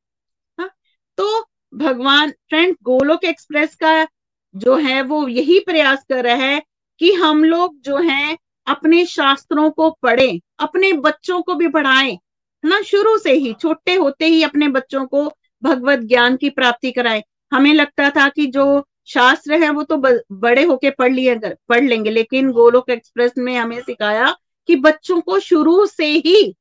हा? 0.60 0.70
तो 1.18 1.48
भगवान 1.74 2.32
फ्रेंड 2.32 2.76
गोलोक 2.84 3.24
एक्सप्रेस 3.24 3.76
का 3.76 4.08
जो 4.56 4.76
है 4.76 5.02
वो 5.02 5.28
यही 5.28 5.60
प्रयास 5.60 6.06
कर 6.10 6.24
रहा 6.24 6.36
है 6.36 6.62
कि 7.00 7.12
हम 7.14 7.44
लोग 7.44 7.80
जो 7.80 7.98
है, 7.98 8.38
अपने 8.68 9.06
शास्त्रों 9.06 9.70
को 9.70 9.90
पढ़ें, 9.92 10.40
अपने 10.60 10.94
बच्चों 10.94 11.42
को 11.42 11.56
भी 11.56 11.68
पढ़ाएँ, 11.68 12.12
है 12.12 12.70
ना? 12.70 12.82
शुरू 12.82 13.18
से 13.18 13.34
ही, 13.34 13.54
छोटे 13.54 13.96
होते 13.96 14.26
ही 14.26 14.44
अपने 14.44 14.68
बच्चों 14.68 15.06
को 15.06 15.32
भगवत 15.64 16.00
ज्ञान 16.00 16.38
की 16.38 16.50
प्राप्ति 16.50 16.92
कराएँ। 16.92 17.24
हमें 17.54 17.74
लगता 17.74 18.10
था 18.10 18.30
कि 18.30 18.46
जो 18.46 18.88
शास्त्र 19.08 19.54
है, 19.54 19.70
वो 19.70 19.84
तो 19.84 19.98
बड़े 20.32 20.64
होके 20.64 20.90
पढ़ 20.90 21.12
लिए 21.14 21.36
पढ़ 21.70 21.84
लेंगे। 21.84 22.10
लेकिन 22.10 22.52
गोलोक 22.52 22.90
एक्सप्रेस 22.90 23.32
में 23.38 23.56
हमें 23.58 23.80
सिखाया 23.82 24.36
कि 24.70 24.76
बच्चों 24.76 25.20
को 25.22 25.40
शुरू 25.40 25.86
से 25.86 26.06
ही 26.06 26.56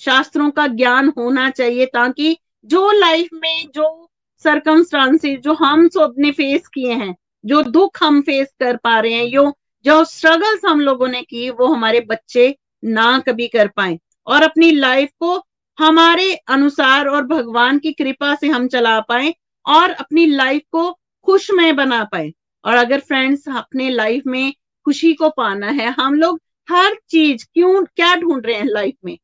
शास्त्रों 0.00 0.50
का 0.50 0.66
ज्ञान 0.66 1.12
होना 1.18 1.48
चाहिए, 1.50 1.86
ताकि 1.86 2.36
जो 2.64 2.90
लाइफ 2.92 3.28
में, 3.34 3.68
जो 3.74 4.10
सरकमस्टांसेस 4.44 5.38
जो 5.38 5.52
हम 5.54 5.88
सबने 5.88 6.30
फेस 6.30 6.66
किए 6.68 6.92
हैं, 6.92 7.14
जो 7.44 7.62
दुख 7.62 8.02
हम 8.02 8.20
फेस 8.22 8.48
कर 8.60 8.76
पा 8.76 8.98
रहे 9.00 9.12
हैं 9.12 9.30
जो 9.30 9.52
जो 9.84 10.04
स्ट्रगल्स 10.04 10.64
हम 10.64 10.80
लोगों 10.80 11.08
ने 11.08 11.22
की, 11.22 11.48
वो 11.50 11.66
हमारे 11.66 12.00
बच्चे 12.00 12.54
ना 12.84 13.18
कभी 13.18 13.46
कर 13.48 13.68
पाए। 13.68 13.98
और 14.26 14.42
अपनी 14.42 14.70
लाइफ 14.70 15.10
को 15.20 15.36
हमारे 15.78 16.34
अनुसार 16.48 17.08
और 17.08 17.22
भगवान 17.22 17.78
की 17.78 17.92
कृपा 17.92 18.34
से 18.34 18.48
हम 18.48 18.66
चला 18.68 18.98
पाए, 19.00 19.34
और 19.66 19.90
अपनी 19.90 20.26
लाइफ 20.26 20.62
को 20.72 20.98
खुशमय 21.26 21.72
बना 21.72 22.02
पाए। 22.04 22.32
और 22.64 22.74
अगर 22.76 23.00
फ्रेंड्स 23.00 23.48
अपने 23.48 23.90
लाइफ 23.90 24.22
में 24.26 24.52
खुशी 24.86 25.12
को 25.14 25.28
पाना 25.30 25.70
है, 25.70 25.88
हम 25.90 26.14
लोग 26.14 26.40
हर 26.68 26.96
चीज़ 27.10 27.44
क्यों, 27.54 27.84
क्या 27.86 28.14
ढूंढ 28.16 28.46
रहे 28.46 28.56
हैं 28.56 28.64
लाइफ 28.64 28.94
में? 29.04 29.16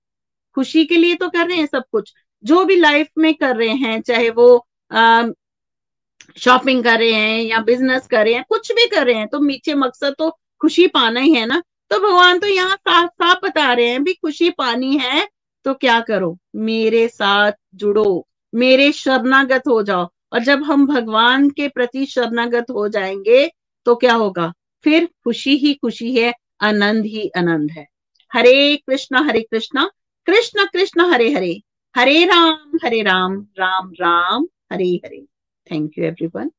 खुशी 0.57 0.85
के 0.85 0.97
लिए 0.97 1.15
तो 1.15 1.29
कर 1.29 1.47
रहे 1.49 1.57
हैं 1.57 1.67
सब 1.67 1.85
कुछ। 1.93 2.13
जो 2.45 2.65
भी 2.65 2.77
लाइफ 2.77 3.09
में 3.19 3.35
कर 3.35 3.57
रहे 3.57 3.75
हैं, 3.77 4.01
चाहे 4.03 4.31
वो 4.31 4.67
शॉपिंग 6.39 6.83
कर 6.85 6.99
रहे 6.99 7.13
हैं 7.13 7.43
या 7.43 7.59
बिज़नेस 7.61 8.07
कर 8.07 8.25
रहे 8.25 8.35
हैं, 8.35 8.45
कुछ 8.49 8.73
भी 8.73 8.87
कर 8.87 9.07
रहे 9.07 9.15
हैं 9.15 9.29
तो 9.29 9.41
नीचे 9.41 9.75
मकसद 9.75 10.15
तो 10.19 10.31
खुशी 10.61 10.87
पाना 10.87 11.21
ही 11.21 11.35
है 11.35 11.47
ना? 11.47 11.63
तो 11.91 11.99
भगवान 12.01 12.39
तो 12.39 12.47
यहाँ 12.47 12.77
साफ़ 12.79 13.11
साफ़ 13.13 13.39
बता 13.45 13.73
रहे 13.73 13.87
हैं 13.87 14.03
भी 14.05 14.13
खुशी 14.15 14.51
पानी 14.51 14.97
है 14.99 15.27
तो 15.65 15.75
क्या 15.75 16.01
करो? 16.01 16.37
मेरे 16.57 17.07
साथ 17.09 17.53
जुड़ो। 17.75 18.27
मेरे 18.53 18.91
शरणागत 18.93 19.63
हो 19.69 19.83
जाओ। 19.83 20.09
और 20.33 20.39
जब 20.39 20.62
हम 20.62 20.87
भगवान 20.87 21.51
के 21.51 21.68
प्रति 21.68 22.07
शरणागत 22.07 22.66
हो 22.70 22.89
जाएँगे 22.89 23.51
तो 23.85 23.97
क्या 23.97 24.14
होगा? 24.14 24.53
फिर 24.85 25.07
खुशी 25.07 25.57
ही 25.57 25.74
खुशी 25.74 26.16
है, 26.16 26.35
आनंद 26.61 27.05
ही 27.05 27.30
आनंद 27.37 27.70
है। 27.70 27.89
Hare 28.35 28.76
Krishna 28.76 29.20
Hare 29.20 29.41
Krishna, 29.41 29.91
Krishna 30.26 30.64
Krishna, 30.64 31.12
Hare 31.12 31.33
Hare. 31.33 31.62
Hare 31.97 32.24
Ram 32.24 32.78
Hare 32.85 33.03
Ram 33.03 33.47
Ram 33.59 33.93
Ram, 33.93 34.49
Hare 34.72 35.01
Hare. 35.05 35.26
Thank 35.70 35.99
you 35.99 36.05
everyone 36.05 36.51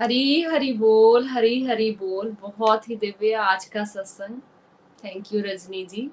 Hari 0.00 0.42
Hari 0.42 0.72
बोल, 0.72 1.26
हरी 1.26 1.64
हरी 1.64 1.90
बोल। 1.90 2.36
बहुत 2.42 2.88
ही 2.88 2.96
दिव्य 2.96 3.32
आज 3.32 3.64
का 3.64 3.84
सत्संग। 3.84 4.40
Thank 5.04 5.24
you 5.32 5.40
Rajni 5.40 5.86
ji. 5.86 6.10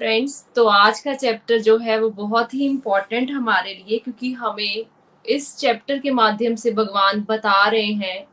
Friends 0.00 0.44
तो 0.56 0.64
आज 0.66 0.98
का 1.00 1.12
चैप्टर 1.14 1.58
जो 1.58 1.76
है 1.78 1.98
वो 2.00 2.08
बहुत 2.08 2.52
ही 2.54 2.64
इम्पोर्टेंट 2.64 3.30
हमारे 3.30 3.72
लिए 3.74 3.98
क्योंकि 3.98 4.32
हमें 4.32 4.84
इस 5.24 5.56
चैप्टर 5.56 5.98
के 5.98 6.10
माध्यम 6.10 6.54
से 6.54 6.70
भगवान 6.70 7.24
बता 7.28 7.68
रहे 7.68 7.92
हैं 7.92 8.26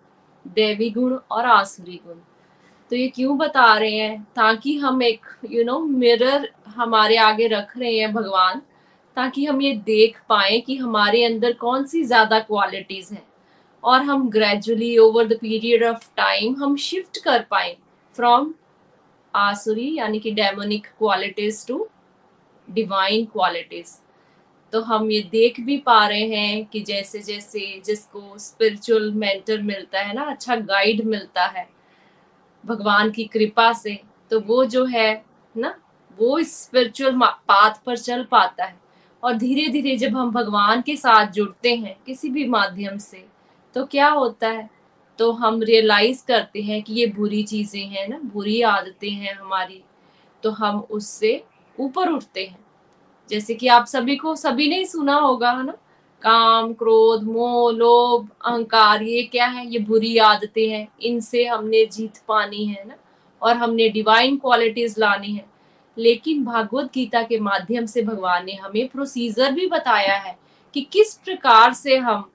देवी 0.45 0.89
गुण 0.89 1.13
और 1.31 1.45
आसुरी 1.45 1.99
गुण। 2.07 2.15
तो 2.91 2.95
ये 2.95 3.07
क्यों 3.07 3.37
बता 3.37 3.77
रहे 3.77 3.91
हैं? 3.91 4.23
ताकि 4.35 4.77
हम 4.77 5.01
एक 5.03 5.25
यू 5.51 5.63
नो 5.63 5.79
मिरर 5.79 6.49
हमारे 6.67 7.17
आगे 7.17 7.47
रख 7.47 7.77
रहे 7.77 7.97
हैं 7.97 8.11
भगवान, 8.13 8.61
ताकि 9.17 9.45
हम 9.45 9.61
ये 9.61 9.73
देख 9.75 10.19
पाए 10.29 10.59
कि 10.59 10.75
हमारे 10.75 11.23
अंदर 11.25 11.53
कौन 11.53 11.85
सी 11.85 12.03
ज़्यादा 12.03 12.39
क्वालिटीज 12.39 13.09
हैं। 13.11 13.25
और 13.83 14.01
हम 14.01 14.29
gradually 14.29 14.97
over 14.97 15.27
the 15.27 15.37
period 15.41 15.83
of 15.83 16.09
time 16.17 16.55
हम 16.63 16.75
शिफ्ट 16.77 17.23
कर 17.23 17.45
पाए 17.51 17.75
फ्रॉम 18.15 18.53
आसुरी, 19.35 19.93
यानी 19.97 20.19
कि 20.19 20.31
demonic 20.31 20.87
qualities 20.89 21.65
to 21.67 21.87
divine 22.67 23.25
qualities 23.25 23.97
तो 24.73 24.81
हम 24.81 25.09
ये 25.11 25.21
देख 25.31 25.59
भी 25.61 25.77
पा 25.77 26.05
रहे 26.07 26.27
हैं 26.27 26.65
कि 26.65 26.79
जैसे 26.81 27.19
जैसे 27.21 27.81
जिसको 27.85 28.37
स्पिरिचुअल 28.39 29.11
मेंटर 29.13 29.61
मिलता 29.61 29.99
है 29.99 30.13
ना 30.13 30.23
अच्छा 30.23 30.55
गाइड 30.55 31.03
मिलता 31.05 31.45
है, 31.47 31.67
भगवान 32.63 33.11
की 33.11 33.23
कृपा 33.25 33.71
से 33.73 33.99
तो 34.31 34.39
वो 34.39 34.63
जो 34.65 34.85
है 34.85 35.23
ना, 35.55 35.75
वो 36.17 36.41
स्पिरिचुअल 36.43 37.19
पाथ 37.21 37.83
पर 37.85 37.97
चल 37.97 38.23
पाता 38.31 38.65
है। 38.65 38.81
और 39.23 39.33
धीरे 39.33 39.67
धीरे 39.71 39.95
जब 39.97 40.15
हम 40.17 40.31
भगवान 40.31 40.81
के 40.81 40.95
साथ 40.95 41.31
जुड़ते 41.31 41.75
हैं 41.75 41.95
किसी 42.05 42.29
भी 42.29 42.47
माध्यम 42.47 42.97
से 42.97 43.25
तो 43.75 43.85
क्या 43.85 44.09
होता 44.09 44.47
है? 44.47 44.69
तो 45.17 45.31
हम 45.31 45.61
रियलाइज़ 45.61 46.25
करते 46.25 46.61
हैं 46.61 46.83
कि 46.83 46.93
ये 46.93 47.05
बुरी 47.07 47.43
चीज़ें 47.43 47.85
हैं 47.85 48.07
ना, 48.07 48.19
बुरी 48.23 48.61
आदतें 48.61 49.09
हैं 49.09 49.35
हमारी 49.35 49.83
तो 50.43 50.51
हम 50.51 50.79
उससे 50.79 51.43
ऊपर 51.79 52.09
उठते 52.09 52.45
हैं। 52.45 52.65
जैसे 53.29 53.55
कि 53.55 53.67
आप 53.67 53.85
सभी 53.85 54.15
को, 54.15 54.35
सभी 54.35 54.69
ने 54.69 54.85
सुना 54.85 55.15
होगा, 55.15 55.51
है 55.51 55.65
ना? 55.65 55.77
काम, 56.21 56.73
क्रोध, 56.73 57.23
मोह, 57.23 57.71
लोभ, 57.73 58.29
अहंकार, 58.45 59.03
ये 59.03 59.23
क्या 59.23 59.45
है? 59.45 59.73
ये 59.73 59.79
बुरी 59.79 60.17
आदतें 60.17 60.69
हैं। 60.69 60.87
इनसे 61.01 61.45
हमने 61.45 61.85
जीत 61.85 62.17
पानी 62.27 62.65
है 62.65 62.87
ना? 62.87 62.95
और 63.41 63.57
हमने 63.57 63.89
डिवाइन 63.89 64.37
क्वालिटीज 64.37 64.95
लानी 64.99 65.33
है। 65.33 65.45
लेकिन 65.97 66.43
भागवत 66.45 66.91
गीता 66.93 67.23
के 67.23 67.39
माध्यम 67.39 67.85
से 67.85 68.01
भगवान 68.01 68.45
ने 68.45 68.53
हमें 68.53 68.87
प्रोसीजर 68.87 69.51
भी 69.51 69.67
बताया 69.67 70.15
है 70.15 70.37
कि 70.73 70.81
किस 70.81 71.13
प्रकार 71.13 71.73
से 71.73 71.97
हम 71.97 72.29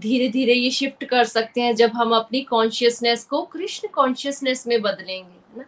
धीरे 0.00 0.28
धीरे 0.28 0.52
ये 0.52 0.70
शिफ्ट 0.70 1.04
कर 1.04 1.24
सकते 1.24 1.60
हैं 1.60 1.74
जब 1.74 1.90
हम 1.94 2.14
अपनी 2.16 2.40
कॉन्शियसनेस 2.40 3.24
को 3.24 3.42
कृष्ण 3.42 3.88
कॉन्शियसनेस 3.88 4.66
में 4.66 4.82
बदलेंगे 4.82 5.58
ना? 5.58 5.64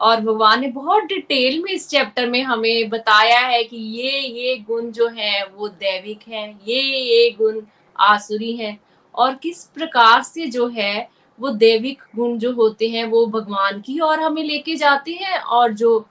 और 0.00 0.20
भगवान 0.20 0.60
ने 0.60 0.68
बहुत 0.68 1.02
डिटेल 1.02 1.62
में 1.62 1.72
इस 1.72 1.88
चैप्टर 1.88 2.30
में 2.30 2.42
हमें 2.42 2.88
बताया 2.88 3.40
है 3.40 3.64
कि 3.64 3.76
ये 3.76 4.20
ये 4.20 4.56
गुण 4.56 4.90
जो 4.90 5.08
है, 5.08 5.46
वो 5.46 5.68
दैविक 5.68 6.18
है, 6.28 6.58
ये 6.68 6.82
ये 6.82 7.30
गुण 7.30 7.60
आसुरी 8.00 8.52
है। 8.52 8.78
और 9.14 9.34
किस 9.34 9.64
प्रकार 9.64 10.22
से 10.22 10.46
जो 10.46 10.68
है, 10.68 11.08
वो 11.40 11.50
दैविक 11.50 12.02
गुण 12.16 12.38
जो 12.38 12.52
होते 12.52 12.88
हैं, 12.88 13.04
वो 13.04 13.26
भगवान 13.26 13.80
की 13.80 13.98
और 13.98 14.20
हमें 14.20 14.42
लेके 14.42 14.74
जाते 14.74 15.12
हैं 15.12 15.38
और 15.38 15.72
जो 15.72 16.06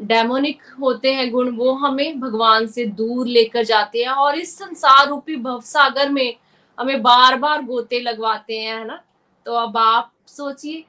डेमोनिक 0.00 0.62
होते 0.80 1.14
हैं 1.14 1.30
गुण, 1.30 1.56
वो 1.56 1.72
हमें 1.72 2.20
भगवान 2.20 2.66
से 2.66 2.84
दूर 2.84 3.26
लेकर 3.26 3.64
जाते 3.64 3.98
हैं 3.98 4.08
और 4.08 4.34
इस 4.34 4.58
संसार 4.58 5.08
रूपी 5.08 5.36
भवसागर 5.36 6.08
में 6.08 6.36
हमें 6.78 7.02
बार 7.02 7.36
बार 7.36 7.62
गोते 7.62 8.00
लगवाते 8.00 8.58
हैं, 8.58 8.78
है 8.78 8.86
ना? 8.86 9.02
तो 9.46 9.54
अब 9.54 9.76
आप 9.76 10.12
सोचिए, 10.26 10.84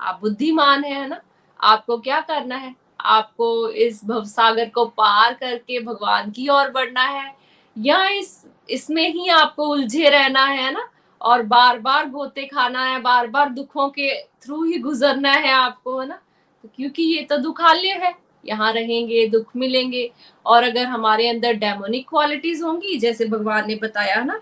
आप 0.00 0.18
बुद्धिमान 0.22 0.84
है 0.84 1.08
ना? 1.08 1.20
आपको 1.60 1.98
क्या 1.98 2.20
करना 2.20 2.56
है? 2.56 2.74
आपको 3.00 3.68
इस 3.68 4.04
भवसागर 4.04 4.68
को 4.68 4.84
पार 4.84 5.34
करके 5.34 5.80
भगवान 5.80 6.30
की 6.30 6.48
ओर 6.48 6.70
बढ़ना 6.70 7.02
है 7.02 7.34
या 7.78 8.08
इस, 8.08 8.46
इसमें 8.70 9.08
ही 9.08 9.28
आपको 9.28 9.68
उलझे 9.68 10.08
रहना 10.08 10.44
है 10.44 10.72
ना? 10.72 10.88
और 11.20 11.42
बार 11.42 11.78
बार 11.78 12.08
गोते 12.08 12.46
खाना 12.46 12.84
है 12.84 13.00
बार 13.00 13.26
बार 13.26 13.48
दुखों 13.48 13.88
के 13.88 14.22
थ्रू 14.22 14.64
ही 14.64 14.78
गुजरना 14.78 15.32
है 15.32 15.52
आपको, 15.52 15.98
है 16.00 16.08
ना? 16.08 16.20
तो 16.62 16.68
क्योंकि 16.76 17.02
ये 17.02 17.22
तो 17.22 17.36
दुखालय 17.36 17.88
है 17.88 18.23
यहाँ 18.46 18.72
रहेंगे, 18.72 19.26
दुख 19.26 19.56
मिलेंगे। 19.56 20.10
और 20.46 20.62
अगर 20.62 20.86
हमारे 20.86 21.28
अंदर 21.28 21.52
डेमोनिक 21.52 22.08
क्वालिटीज 22.08 22.62
होंगी, 22.62 22.96
जैसे 22.96 23.24
भगवान 23.24 23.68
ने 23.68 23.74
बताया 23.74 24.22
ना, 24.24 24.40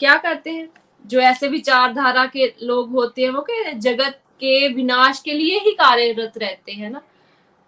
क्या 0.00 0.16
करते 0.16 0.50
हैं? 0.50 0.68
जो 1.06 1.20
ऐसे 1.20 1.48
विचारधारा 1.48 2.26
के 2.26 2.54
लोग 2.62 2.90
होते 2.90 3.22
हैं, 3.22 3.30
वो 3.30 3.42
क्या 3.42 3.72
जगत 3.72 4.20
के 4.40 4.68
विनाश 4.68 5.20
के 5.20 5.32
लिए 5.32 5.58
ही 5.58 5.72
कार्यरत 5.72 6.38
रहते 6.38 6.72
हैं 6.72 6.90
ना। 6.90 7.02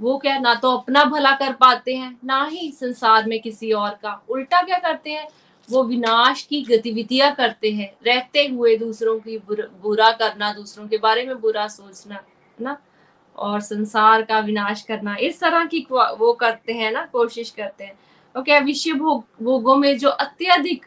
वो 0.00 0.18
क्या 0.18 0.38
ना 0.38 0.54
तो 0.54 0.76
अपना 0.76 1.04
भला 1.04 1.32
कर 1.32 1.52
पाते 1.52 1.94
हैं, 1.94 2.18
ना 2.24 2.44
ही 2.44 2.70
संसार 2.70 3.26
में 3.26 3.40
किसी 3.40 3.72
और 3.72 3.90
का। 3.90 4.24
उल्टा 4.28 4.62
क्या 4.62 4.78
करते 4.78 5.10
हैं? 5.10 5.28
वो 5.70 5.82
विनाश 5.84 6.42
की 6.42 6.60
गतिविधियाँ 6.62 7.34
करते 7.34 7.70
हैं। 7.70 7.92
रहते 8.06 8.46
हुए 8.46 8.76
दूसरों 8.76 9.18
की 9.18 9.38
बुरा 9.82 10.10
करना, 10.10 10.52
दूसरों 10.52 10.88
के 10.88 10.98
बारे 10.98 11.24
में 11.26 11.40
बुरा 11.40 11.66
सोचना 11.68 12.14
है 12.14 12.22
ना? 12.60 12.76
और 13.38 13.60
संसार 13.60 14.22
का 14.22 14.38
विनाश 14.38 14.82
करना, 14.82 15.16
इस 15.16 15.40
तरह 15.40 15.64
की 15.64 15.86
वो 15.90 16.32
करते 16.32 16.72
हैं 16.72 16.92
ना, 16.92 17.04
कोशिश 17.12 17.50
करते 17.50 17.84
हैं। 17.84 17.98
तो 18.34 18.42
क्या 18.42 18.58
विषय 18.58 18.92
भोग 18.92 19.24
भोगों 19.42 19.76
में 19.76 19.96
जो 19.98 20.08
अत्यधिक 20.08 20.86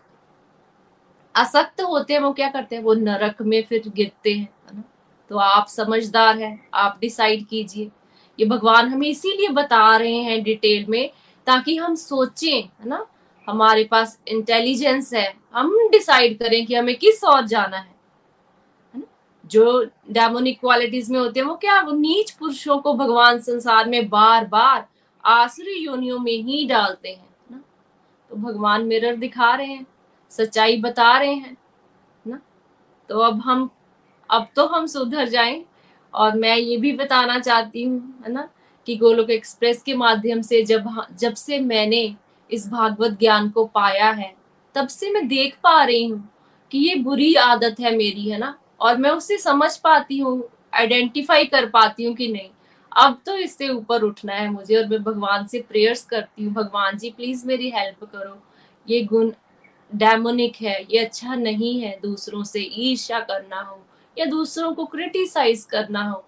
असक्त 1.36 1.82
होते 1.82 2.14
हैं, 2.14 2.20
वो 2.20 2.32
क्या 2.34 2.50
करते 2.50 2.76
हैं? 2.76 2.84
वो 2.84 2.94
नरक 2.94 3.42
में 3.42 3.62
फिर 3.64 3.84
गिरते 3.88 4.34
हैं, 4.34 4.50
है 4.70 4.76
ना? 4.76 4.84
तो 5.32 5.38
आप 5.38 5.68
समझदार 5.68 6.38
हैं, 6.40 6.68
आप 6.74 6.98
डिसाइड 7.02 7.46
कीजिए। 7.48 7.92
ये 8.40 8.46
भगवान 8.46 8.88
हमें 8.88 9.08
इसीलिए 9.08 9.50
बता 9.50 9.98
रहे 9.98 10.22
हैं 10.24 10.42
डिटेल 10.44 10.86
में, 10.90 11.10
ताकि 11.48 11.78
हम 11.78 11.96
सोचें, 11.96 12.62
है 12.62 12.88
ना? 12.88 13.06
हमारे 13.48 13.84
पास 13.84 14.20
इंटेलिजेंस 14.28 15.14
है, 15.14 15.34
हम 15.54 15.78
डिसाइड 15.92 16.38
करें 16.40 16.66
कि 16.66 16.76
हमें 16.76 16.96
किस 16.96 17.24
और 17.24 17.46
जाना 17.48 17.78
है। 17.78 17.96
जो 19.52 19.84
डेमोनिक 20.12 20.60
क्वालिटीज 20.60 21.10
में 21.12 21.20
होते 21.20 21.40
हैं, 21.40 21.48
वो 21.48 21.56
क्या 21.56 21.80
वो 21.82 21.92
नीच 21.92 22.32
पुरुषों 22.32 22.78
को 22.78 22.94
भगवान 22.94 23.40
संसार 23.40 23.90
में 23.90 24.08
बार 24.10 24.46
बार 24.46 24.88
आसुरी 25.24 25.78
योनियों 25.78 26.20
में 26.20 26.32
ही 26.32 26.66
डालते 26.68 27.10
हैं, 27.10 27.30
ना? 27.52 27.62
तो 28.32 28.36
भगवान 28.36 28.86
मिरर 28.86 29.16
दिखा 29.16 29.54
रहे 29.56 29.68
हैं, 29.68 29.86
सच्चाई 30.32 30.78
बता 30.82 31.18
रहे 31.18 31.34
हैं, 31.34 31.58
ना? 32.28 32.40
तो 33.10 33.20
अब 33.20 33.42
हम, 33.42 33.70
अब 34.30 34.48
तो 34.56 34.66
हम 34.66 34.86
सुधर 34.86 35.30
जाएँ, 35.30 35.64
और 36.14 36.36
मैं 36.36 36.56
ये 36.58 36.78
भी 36.78 36.92
बताना 36.92 37.40
चाहती 37.40 37.84
हूँ, 37.84 38.00
है 38.26 38.32
ना, 38.32 38.48
कि 38.88 38.96
गोलोक 38.96 39.30
एक्सप्रेस 39.30 39.82
के 39.84 39.94
माध्यम 39.94 40.42
से 40.42 40.62
जब 40.64 40.90
जब 41.20 41.34
से 41.34 41.60
मैंने 41.60 42.16
इस 42.52 42.70
भागवत 42.70 43.18
ज्ञान 43.20 43.50
को 43.50 43.66
पाया 43.66 44.10
है, 44.12 44.34
तब 44.76 44.88
से 44.88 45.12
मैं 45.12 45.28
देख 45.28 45.58
पा 45.64 45.84
रही 45.84 46.06
हूँ 46.06 46.30
कि 46.72 46.78
ये 46.78 46.96
बुरी 46.96 47.34
आदत 47.36 47.80
है 47.80 47.96
मेरी, 47.98 48.30
है 48.30 48.38
ना? 48.38 48.58
और 48.82 48.98
मैं 48.98 49.10
उसे 49.10 49.38
समझ 49.38 49.76
पाती 49.78 50.18
हूँ 50.20 50.44
आइडेंटिफाई 50.74 51.46
कर 51.46 51.70
पाती 51.70 52.04
हूँ 52.04 52.16
कि 52.16 52.28
नहीं। 52.28 52.50
अब 52.92 53.20
तो 53.26 53.36
इससे 53.38 53.70
ऊपर 53.70 54.02
उठना 54.02 54.34
है 54.34 54.50
मुझे 54.52 54.76
और 54.76 54.88
मैं 54.88 55.04
भगवान 55.04 55.46
से 55.48 55.60
प्रेयर्स 55.62 56.06
करती 56.06 56.44
हूँ। 56.44 56.54
भगवान 56.54 56.98
जी 56.98 57.10
प्लीज़ 57.10 57.46
मेरी 57.48 57.70
हेल्प 57.70 58.04
करो। 58.06 58.38
ये 58.88 59.02
गुण 59.04 59.32
डेमोनिक 59.92 60.56
है, 60.56 60.82
ये 60.84 61.00
अच्छा 61.00 61.36
नहीं 61.36 61.80
है 61.82 61.98
दूसरों 62.02 62.44
से, 62.44 62.62
ईर्ष्या 62.62 63.20
करना 63.20 63.62
हो 63.62 63.80
या 64.18 64.26
दूसरों 64.26 64.74
को 64.74 64.86
क्रिटिसाइज 64.86 65.64
करना 65.66 66.04
हो। 66.04 66.24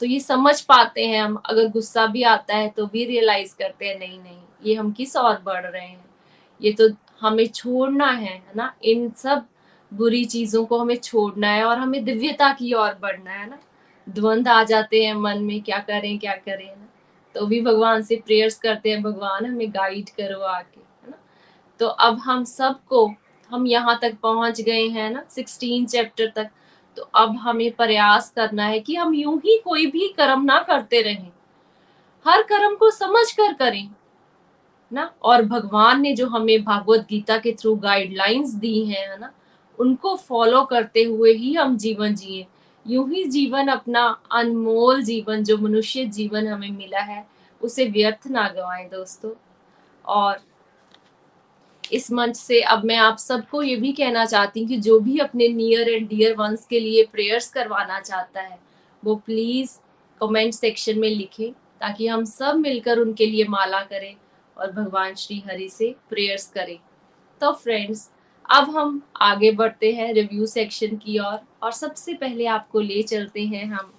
तो 0.00 0.06
ये 0.06 0.18
समझ 0.20 0.60
पाते 0.60 1.06
हैं 1.06 1.22
हम, 1.22 1.34
अगर 1.36 1.68
गुस्सा 1.68 2.06
भी 2.06 2.22
आता 2.24 2.56
है 2.56 2.68
तो 2.68 2.86
भी 2.86 3.04
रियलाइज़ 3.04 3.54
करते 3.56 3.86
हैं, 3.86 3.98
नहीं 3.98 4.18
नहीं, 4.18 4.38
ये 4.64 4.74
हम 4.74 4.92
किस 4.92 5.16
और 5.16 5.40
बढ़ 5.42 5.66
रहे 5.66 5.86
हैं? 5.86 6.04
ये 6.60 6.72
तो 6.72 6.88
हमें 7.20 7.46
छोड़ना 7.46 8.06
है 8.06 8.42
ना? 8.56 8.72
इन 8.84 9.10
सब 9.16 9.46
बुरी 9.94 10.24
चीज़ों 10.24 10.64
को 10.64 10.78
हमें 10.78 10.96
छोड़ना 10.96 11.48
है 11.48 11.64
और 11.64 11.78
हमें 11.78 12.04
दिव्यता 12.04 12.52
की 12.52 12.72
ओर 12.72 12.98
बढ़ना 13.02 13.30
है 13.30 13.50
ना। 13.50 13.58
द्वंद 14.08 14.48
आ 14.48 14.62
जाते 14.62 15.04
हैं 15.04 15.14
मन 15.14 15.38
में, 15.38 15.62
क्या 15.62 15.78
करें 15.78 16.18
क्या 16.18 16.34
करें 16.34 16.66
ना। 16.66 16.88
तो 17.34 17.46
भी 17.46 17.60
भगवान 17.60 18.02
से 18.02 18.16
प्रेयर्स 18.16 18.58
करते 18.58 18.90
हैं, 18.90 19.02
भगवान 19.02 19.46
हमें 19.46 19.70
गाइड 19.70 20.10
करो 20.10 20.40
आके 20.40 20.80
है 20.80 21.10
ना। 21.10 21.16
तो 21.80 21.86
अब 21.86 22.18
हम 22.18 22.44
सबको, 22.44 23.14
हम 23.50 23.66
यहाँ 23.66 23.98
तक 24.02 24.16
पहुँच 24.22 24.60
गए 24.60 24.88
हैं 24.88 25.10
ना 25.10 25.24
सिक्सटीन 25.30 25.86
चैप्टर 25.86 26.32
तक। 26.36 26.50
तो 26.96 27.02
अब 27.02 27.36
हमें 27.36 27.70
प्रयास 27.70 28.30
करना 28.30 28.64
है 28.64 28.80
कि 28.80 28.94
हम 28.94 29.14
यूँ 29.14 29.38
ही 29.38 29.60
कोई 29.64 29.86
भी 29.86 30.08
कर्म 30.08 30.44
ना 30.44 30.58
करते 30.58 31.02
रहें। 31.02 31.30
हर 32.26 32.42
कर्म 32.42 32.74
को 32.74 32.90
समझ 32.90 33.32
कर 33.32 33.52
करें 33.52 33.88
ना। 34.92 35.14
और 35.22 35.42
भगवान 35.42 36.00
ने 36.00 36.14
जो 36.14 36.26
हमें 36.26 36.64
भागवत 36.64 37.06
गीता 37.10 37.38
के 37.38 37.52
थ्रू 37.52 37.74
गाइडलाइंस 37.74 38.54
दी 38.54 38.84
हैं, 38.84 39.10
है 39.10 39.18
ना। 39.20 39.32
उनको 39.80 40.16
फॉलो 40.16 40.64
करते 40.64 41.02
हुए 41.02 41.32
ही 41.32 41.54
हम 41.54 41.76
जीवन 41.76 42.14
जिए। 42.14 42.46
यूँ 42.86 43.10
ही 43.10 43.24
जीवन 43.24 43.68
अपना 43.68 44.20
अनमोल 44.32 45.02
जीवन, 45.02 45.44
जो 45.44 45.58
मनुष्य 45.58 46.04
जीवन 46.04 46.46
हमें 46.46 46.70
मिला 46.70 47.00
है, 47.00 47.26
उसे 47.62 47.84
व्यर्थ 47.84 48.26
ना 48.26 48.48
गवाएँ 48.48 48.88
दोस्तों। 48.88 49.32
और 50.04 50.40
इस 51.92 52.12
मंच 52.12 52.36
से 52.36 52.60
अब 52.60 52.84
मैं 52.84 52.96
आप 52.96 53.18
सबको 53.18 53.62
ये 53.62 53.76
भी 53.76 53.92
कहना 53.92 54.24
चाहती 54.24 54.60
हूँ 54.60 54.68
कि 54.68 54.76
जो 54.76 55.00
भी 55.00 55.18
अपने 55.18 55.48
नियर 55.48 55.88
एंड 55.88 56.08
डियर 56.08 56.36
वंस 56.36 56.66
के 56.66 56.80
लिए 56.80 57.04
प्रेयर्स 57.04 57.50
करवाना 57.50 58.00
चाहता 58.00 58.40
है, 58.40 58.58
वो 59.04 59.14
प्लीज़ 59.14 59.78
कमेंट 60.20 60.54
सेक्शन 60.54 60.98
में 60.98 61.08
लिखे, 61.08 61.54
ताकि 61.80 62.06
हम 62.06 62.24
सब 62.24 62.54
मिलकर 62.54 62.98
उनके 62.98 63.26
लिए 63.26 63.44
माला 63.44 63.80
करें 63.80 64.14
और 64.58 64.72
भगवान 64.72 65.14
श्री 65.14 65.42
हरि 65.50 65.68
से 65.68 65.94
प्रेयर्स 66.10 66.46
करें। 66.48 66.78
तो 67.40 67.52
फ्रेंड्स 67.52 68.10
अब 68.50 68.76
हम 68.76 69.02
आगे 69.16 69.52
बढ़ते 69.52 69.92
हैं 69.92 70.14
रिव्यू 70.14 70.46
सेक्शन 70.46 70.96
की 70.96 71.18
ओर 71.18 71.24
और, 71.24 71.40
और 71.62 71.72
सबसे 71.72 72.14
पहले 72.14 72.46
आपको 72.46 72.80
ले 72.80 73.02
चलते 73.02 73.44
हैं 73.44 73.64
हम 73.64 73.92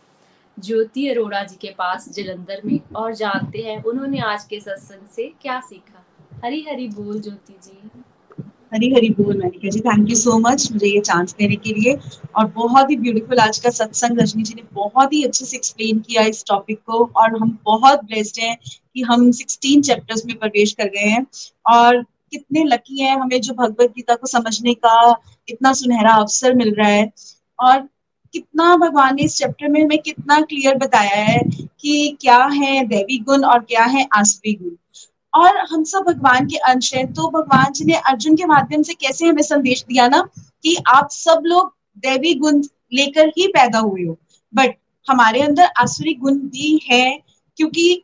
ज्योति 0.59 1.07
अरोड़ा 1.07 1.43
जी 1.43 1.55
के 1.61 1.67
पास 1.67 2.09
जलंधर 2.09 2.61
में 2.65 2.79
और 2.95 3.15
जानते 3.15 3.59
हैं 3.59 3.83
उन्होंने 3.83 4.19
आज 4.19 4.43
के 4.43 4.59
सत्संग 4.59 5.07
से 5.15 5.33
क्या 5.41 5.59
सीखा। 5.59 6.05
हरी 6.43 6.65
हरी 6.69 6.87
बोल 6.87 7.21
ज्योति 7.21 7.55
जी। 7.63 8.01
हरी 8.73 8.93
हरी 8.93 9.09
बोल 9.09 9.37
Manika 9.37 9.69
ji 9.69 9.79
thank 9.79 10.09
you 10.09 10.15
so 10.15 10.39
much 10.39 10.71
मुझे 10.71 10.87
ये 10.87 10.99
चांस 10.99 11.35
देने 11.39 11.55
के 11.55 11.73
लिए 11.73 11.97
और 12.35 12.45
बहुत 12.45 12.91
ही 12.91 12.95
ब्यूटीफुल 12.95 13.39
आज 13.39 13.59
का 13.59 13.69
सत्संग। 13.69 14.19
रजनी 14.19 14.43
जी 14.43 14.53
ने 14.53 14.63
बहुत 14.73 15.13
ही 15.13 15.23
अच्छे 15.23 15.45
से 15.45 15.57
एक्सप्लेन 15.57 15.99
किया 15.99 16.23
इस 16.23 16.43
टॉपिक 16.47 16.79
को 16.85 17.05
और 17.15 17.39
हम 17.39 17.59
बहुत 17.65 18.03
ब्लेस्ड 18.03 18.39
हैं 18.39 18.57
कि 18.95 19.01
हम 19.01 19.31
16 19.31 19.81
चैप्टर्स 19.81 20.25
में 20.25 20.37
प्रवेश 20.39 20.73
कर 20.73 20.85
गए 20.85 21.07
हैं 21.07 21.25
और 21.65 22.05
कितने 22.31 22.63
लकी 22.65 23.01
हैं 23.01 23.15
हमें 23.19 23.39
जो 23.41 23.53
भगवत 23.53 23.93
गीता 23.95 24.15
को 24.15 24.27
समझने 24.27 24.73
का 24.75 25.15
इतना 25.47 25.73
सुनहरा 25.73 26.13
अवसर 26.15 26.53
मिल 26.55 26.73
रहा 26.75 26.87
है। 26.87 27.11
और 27.59 27.79
कितना 28.33 28.75
भगवान 28.77 29.15
ने 29.15 29.23
इस 29.23 29.35
चैप्टर 29.37 29.67
में 29.67 29.81
हमें 29.83 29.97
कितना 29.97 30.39
क्लियर 30.41 30.77
बताया 30.77 31.15
है 31.15 31.39
कि 31.79 32.17
क्या 32.21 32.43
है 32.45 32.85
दैवी 32.87 33.17
गुण 33.19 33.43
और 33.45 33.59
क्या 33.61 33.83
है 33.85 34.07
आसवी 34.13 34.53
गुण। 34.53 34.75
और 35.33 35.57
हम 35.71 35.83
सब 35.83 36.03
भगवान 36.07 36.45
के 36.45 36.57
अंश 36.69 36.93
हैं 36.93 37.05
तो 37.13 37.29
भगवान 37.29 37.71
जी 37.73 37.85
ने 37.85 37.93
अर्जुन 37.93 38.35
के 38.35 38.45
माध्यम 38.45 38.81
से 38.83 38.93
कैसे 38.93 39.25
हमें 39.25 39.41
संदेश 39.43 39.83
दिया 39.83 40.07
ना 40.07 40.21
कि 40.63 40.75
आप 40.87 41.09
सब 41.11 41.41
लोग 41.45 41.73
दैवी 41.99 42.33
गुण 42.35 42.61
लेकर 42.93 43.27
ही 43.37 43.47
पैदा 43.47 43.79
हुए 43.79 44.05
हो। 44.05 44.17
बट 44.53 44.75
हमारे 45.07 45.41
अंदर 45.41 45.69
आसुरी 45.79 46.13
गुण 46.13 46.37
भी 46.47 46.79
है, 46.85 47.19
क्योंकि 47.57 48.03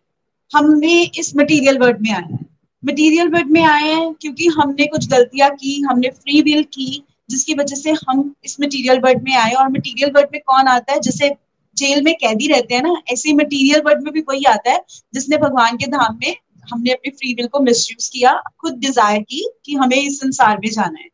हमने 0.51 1.01
इस 1.19 1.35
मटेरियल 1.37 1.77
वर्ल्ड 1.77 2.01
में 2.01 2.11
आया 2.11 2.27
है। 2.31 2.45
मटेरियल 2.87 3.29
वर्ल्ड 3.29 3.49
में 3.51 3.63
आए 3.63 3.83
हैं 3.83 4.13
क्योंकि 4.13 4.47
हमने 4.47 4.85
कुछ 4.85 5.07
गलतियाँ 5.07 5.49
की, 5.51 5.81
हमने 5.81 6.09
फ्री 6.09 6.41
विल 6.41 6.63
की, 6.63 7.03
जिसकी 7.29 7.53
वजह 7.53 7.75
से 7.75 7.91
हम 8.09 8.33
इस 8.45 8.57
मटेरियल 8.61 8.99
वर्ड 8.99 9.23
में 9.23 9.35
आए 9.35 9.51
और 9.51 9.69
मटेरियल 9.71 10.11
वर्ड 10.15 10.29
में 10.33 10.41
कौन 10.47 10.67
आता 10.67 10.93
है? 10.93 10.99
जैसे 10.99 11.29
जेल 11.77 12.01
में 12.03 12.13
कैदी 12.15 12.47
रहते 12.47 12.75
हैं 12.75 12.81
ना, 12.83 13.01
ऐसे 13.11 13.33
मटेरियल 13.33 13.81
वर्ड 13.85 14.03
में 14.03 14.13
भी 14.13 14.21
कोई 14.21 14.43
आता 14.43 14.71
है 14.71 14.83
जिसने 15.13 15.37
भगवान 15.37 15.77
के 15.77 15.87
धाम 15.87 16.17
में 16.21 16.35
हमने 16.71 16.91
अपने 16.91 17.11
फ्री 17.11 17.33
विल 17.33 17.47
को 17.47 17.59
मिसयूज 17.59 18.07
किया, 18.09 18.31
खुद 18.59 18.73
डिज़ायर 18.73 19.21
की 19.21 19.47
कि 19.65 19.75
हमें 19.75 19.97
इस 19.97 20.19
संसार 20.19 20.57
में 20.57 20.69
जाना 20.69 20.99
है। 20.99 21.09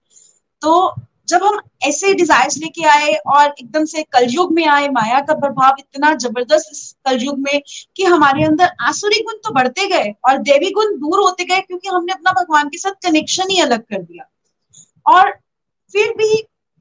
तो 0.61 0.95
जब 1.27 1.43
हम 1.43 1.59
ऐसे 1.83 2.13
डिजायर्स 2.13 2.57
लेके 2.57 2.83
आए 2.87 3.13
और 3.27 3.45
एकदम 3.49 3.85
से 3.85 4.03
कलयुग 4.13 4.53
में 4.53 4.65
आए, 4.67 4.87
माया 4.89 5.19
का 5.19 5.33
प्रभाव 5.33 5.75
इतना 5.79 6.13
ज़बरदस्त 6.15 6.71
इस 6.71 6.95
कलयुग 7.05 7.39
में 7.39 7.61
कि 7.95 8.03
हमारे 8.05 8.43
अंदर 8.45 8.71
आसुरी 8.81 9.19
गुण 9.21 9.37
तो 9.43 9.53
बढ़ते 9.53 9.87
गए 9.87 10.13
और 10.25 10.37
देवी 10.43 10.71
गुण 10.71 10.95
दूर 10.99 11.19
होते 11.19 11.45
गए 11.45 11.59
क्योंकि 11.61 11.89
हमने 11.89 12.13
अपना 12.13 12.31
भगवान 12.33 12.69
के 12.69 12.77
साथ 12.77 13.07
कनेक्शन 13.07 13.49
ही 13.49 13.59
अलग 13.61 13.83
कर 13.83 14.01
दिया। 14.01 14.29
और 15.05 15.31
फिर 15.93 16.13
भी 16.17 16.33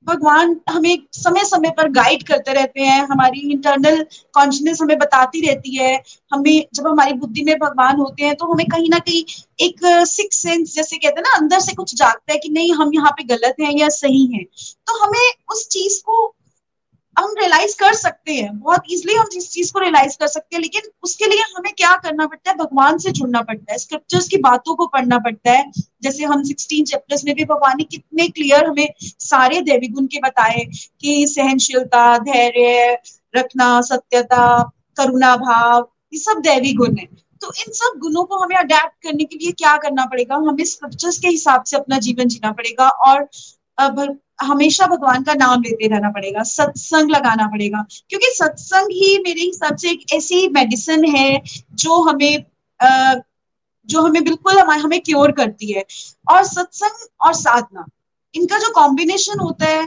भगवान 0.07 0.57
हमें 0.70 0.98
समय 1.12 1.44
समय 1.44 1.70
पर 1.70 1.88
गाइड 1.92 2.22
करते 2.22 2.53
रहते 2.53 2.80
हैं, 2.80 3.03
हमारी 3.07 3.40
इंटरनल 3.53 4.03
कॉन्शियसनेस 4.34 4.80
हमें 4.82 4.98
बताती 4.98 5.46
रहती 5.46 5.76
है, 5.76 6.03
हमें 6.32 6.66
जब 6.74 6.86
हमारी 6.86 7.12
बुद्धि 7.14 7.42
में 7.44 7.55
भगवान 7.59 7.96
होते 7.96 8.24
हैं 8.24 8.34
तो 8.34 8.53
हमें 8.53 8.66
कहीं 8.66 8.88
ना 8.90 8.98
कहीं 8.98 9.22
एक 9.61 9.80
सिक्स 10.09 10.42
सेंस 10.42 10.74
जैसे 10.74 10.96
कहते 10.96 11.20
हैं 11.20 11.22
ना, 11.22 11.36
अंदर 11.36 11.61
से 11.61 11.74
कुछ 11.74 11.94
जागता 11.94 12.32
है 12.32 12.38
कि 12.38 12.48
नहीं, 12.48 12.72
हम 12.74 12.90
यहाँ 12.94 13.11
पे 13.11 13.24
गलत 13.24 13.57
हैं 13.61 13.72
या 13.78 13.88
सही 13.90 14.26
हैं। 14.26 14.44
तो 14.86 15.05
हमें 15.05 15.28
उस 15.53 15.66
चीज़ 15.68 16.00
को 16.03 16.34
हम 17.18 17.34
रियलाइज़ 17.38 17.76
कर 17.76 17.94
सकते 17.94 18.34
हैं। 18.34 18.58
बहुत 18.58 18.82
इजिली 18.90 19.14
हम 19.14 19.26
इस 19.36 19.50
चीज़ 19.50 19.72
को 19.72 19.78
रियलाइज़ 19.78 20.16
कर 20.18 20.26
सकते 20.26 20.56
हैं, 20.56 20.60
लेकिन 20.60 20.82
उसके 21.02 21.26
लिए 21.26 21.42
हमें 21.56 21.72
क्या 21.76 21.94
करना 21.94 22.26
पड़ता 22.26 22.50
है? 22.50 22.56
भगवान 22.56 22.98
से 22.98 23.10
जुड़ना 23.10 23.42
पड़ता 23.42 23.72
है। 23.72 23.78
स्क्रिप्चर्स 23.78 24.28
की 24.28 24.36
बातों 24.36 24.74
को 24.74 24.86
पढ़ना 24.86 25.18
पड़ता 25.18 25.52
है। 25.52 25.72
जैसे 26.02 26.24
हम 26.24 26.42
सिक्सटीन 26.42 26.84
चैप्टर्स 26.84 27.24
में 27.24 27.34
भी 27.34 27.44
भगवान 27.44 27.74
ने 27.78 27.84
कितने 27.84 28.28
क्लियर 28.28 28.64
हमें 28.64 28.88
सारे 29.02 29.60
देवी 29.60 29.88
गुण 29.88 30.06
के 30.06 30.18
बताए 30.18 30.64
कि 31.00 31.26
सहनशीलता, 31.28 32.18
धैर्य, 32.18 32.98
रखना, 33.36 33.80
सत्यता, 33.80 34.62
करुणा 34.96 35.36
भाव, 35.36 35.88
ये 36.12 36.18
सब 36.18 36.40
दैवी 36.40 36.72
गुण 36.72 36.96
है। 36.96 37.06
तो 37.40 37.52
इन 37.58 37.72
सब 37.72 37.98
गुणों 37.98 38.24
को 38.24 38.36
हमें 38.36 38.56
अडेप्ट 38.56 39.02
करने 39.02 39.24
के 39.24 39.36
लिए 39.36 39.52
क्या 39.52 39.76
करना 39.76 40.04
पड़ेगा? 40.04 40.34
हमें 40.34 40.64
स्क्रिप्चर्स 40.64 41.18
के 41.18 41.28
हिसाब 41.28 41.64
से 41.64 41.76
अपना 41.76 41.98
जीवन 41.98 42.28
जीना 42.28 42.52
पड़ेगा 42.52 42.88
और 42.88 43.28
हमेशा 43.79 44.87
भगवान 44.87 45.23
का 45.23 45.35
नाम 45.35 45.62
लेते 45.62 45.87
रहना 45.87 46.11
पड़ेगा 46.11 46.43
सत्संग 46.43 47.11
लगाना 47.11 47.47
पड़ेगा 47.47 47.85
क्योंकि 48.09 48.27
सत्संग 48.35 48.91
ही 48.93 49.18
मेरे 49.18 49.41
हिसाब 49.41 49.77
से 49.77 49.91
एक 49.91 50.12
ऐसी 50.14 50.47
मेडिसिन 50.49 51.05
है 51.05 51.43
जो 51.75 52.01
हमें 52.03 52.45
आ, 52.81 53.14
जो 53.89 54.03
हमें 54.03 54.25
बिल्कुल 54.25 54.59
हमें 54.59 55.01
क्योर 55.01 55.33
करती 55.33 55.73
है। 55.73 55.85
और 56.31 56.45
सत्संग 56.45 57.07
और 57.27 57.35
साधना 57.35 57.87
इनका 58.35 58.59
जो 58.59 58.70
कॉम्बिनेशन 58.75 59.41
होता 59.41 59.66
है 59.66 59.87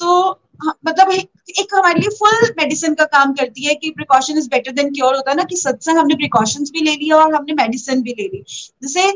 तो 0.00 0.30
मतलब 0.64 1.10
एक, 1.12 1.28
एक 1.60 1.74
हमारे 1.74 2.00
लिए 2.00 2.10
फुल 2.10 2.52
मेडिसिन 2.58 2.94
का 2.94 3.04
काम 3.04 3.32
करती 3.32 3.64
है 3.64 3.74
कि 3.74 3.90
precaution 3.90 4.38
is 4.38 4.48
better 4.48 4.72
than 4.72 4.92
cure 4.94 5.14
होता 5.14 5.30
है 5.30 5.36
ना 5.36 5.44
कि 5.44 5.56
सत्संग 5.56 5.98
हमने 5.98 6.14
प्रिकॉशंस 6.14 6.70
भी 6.70 6.80
ले 6.80 6.94
लिया 6.96 7.16
और 7.16 7.34
हमने 7.34 7.52
मेडिसिन 7.54 8.02
भी 8.02 8.14
ले 8.18 8.28
ली 8.28 8.42
जैसे 8.82 9.10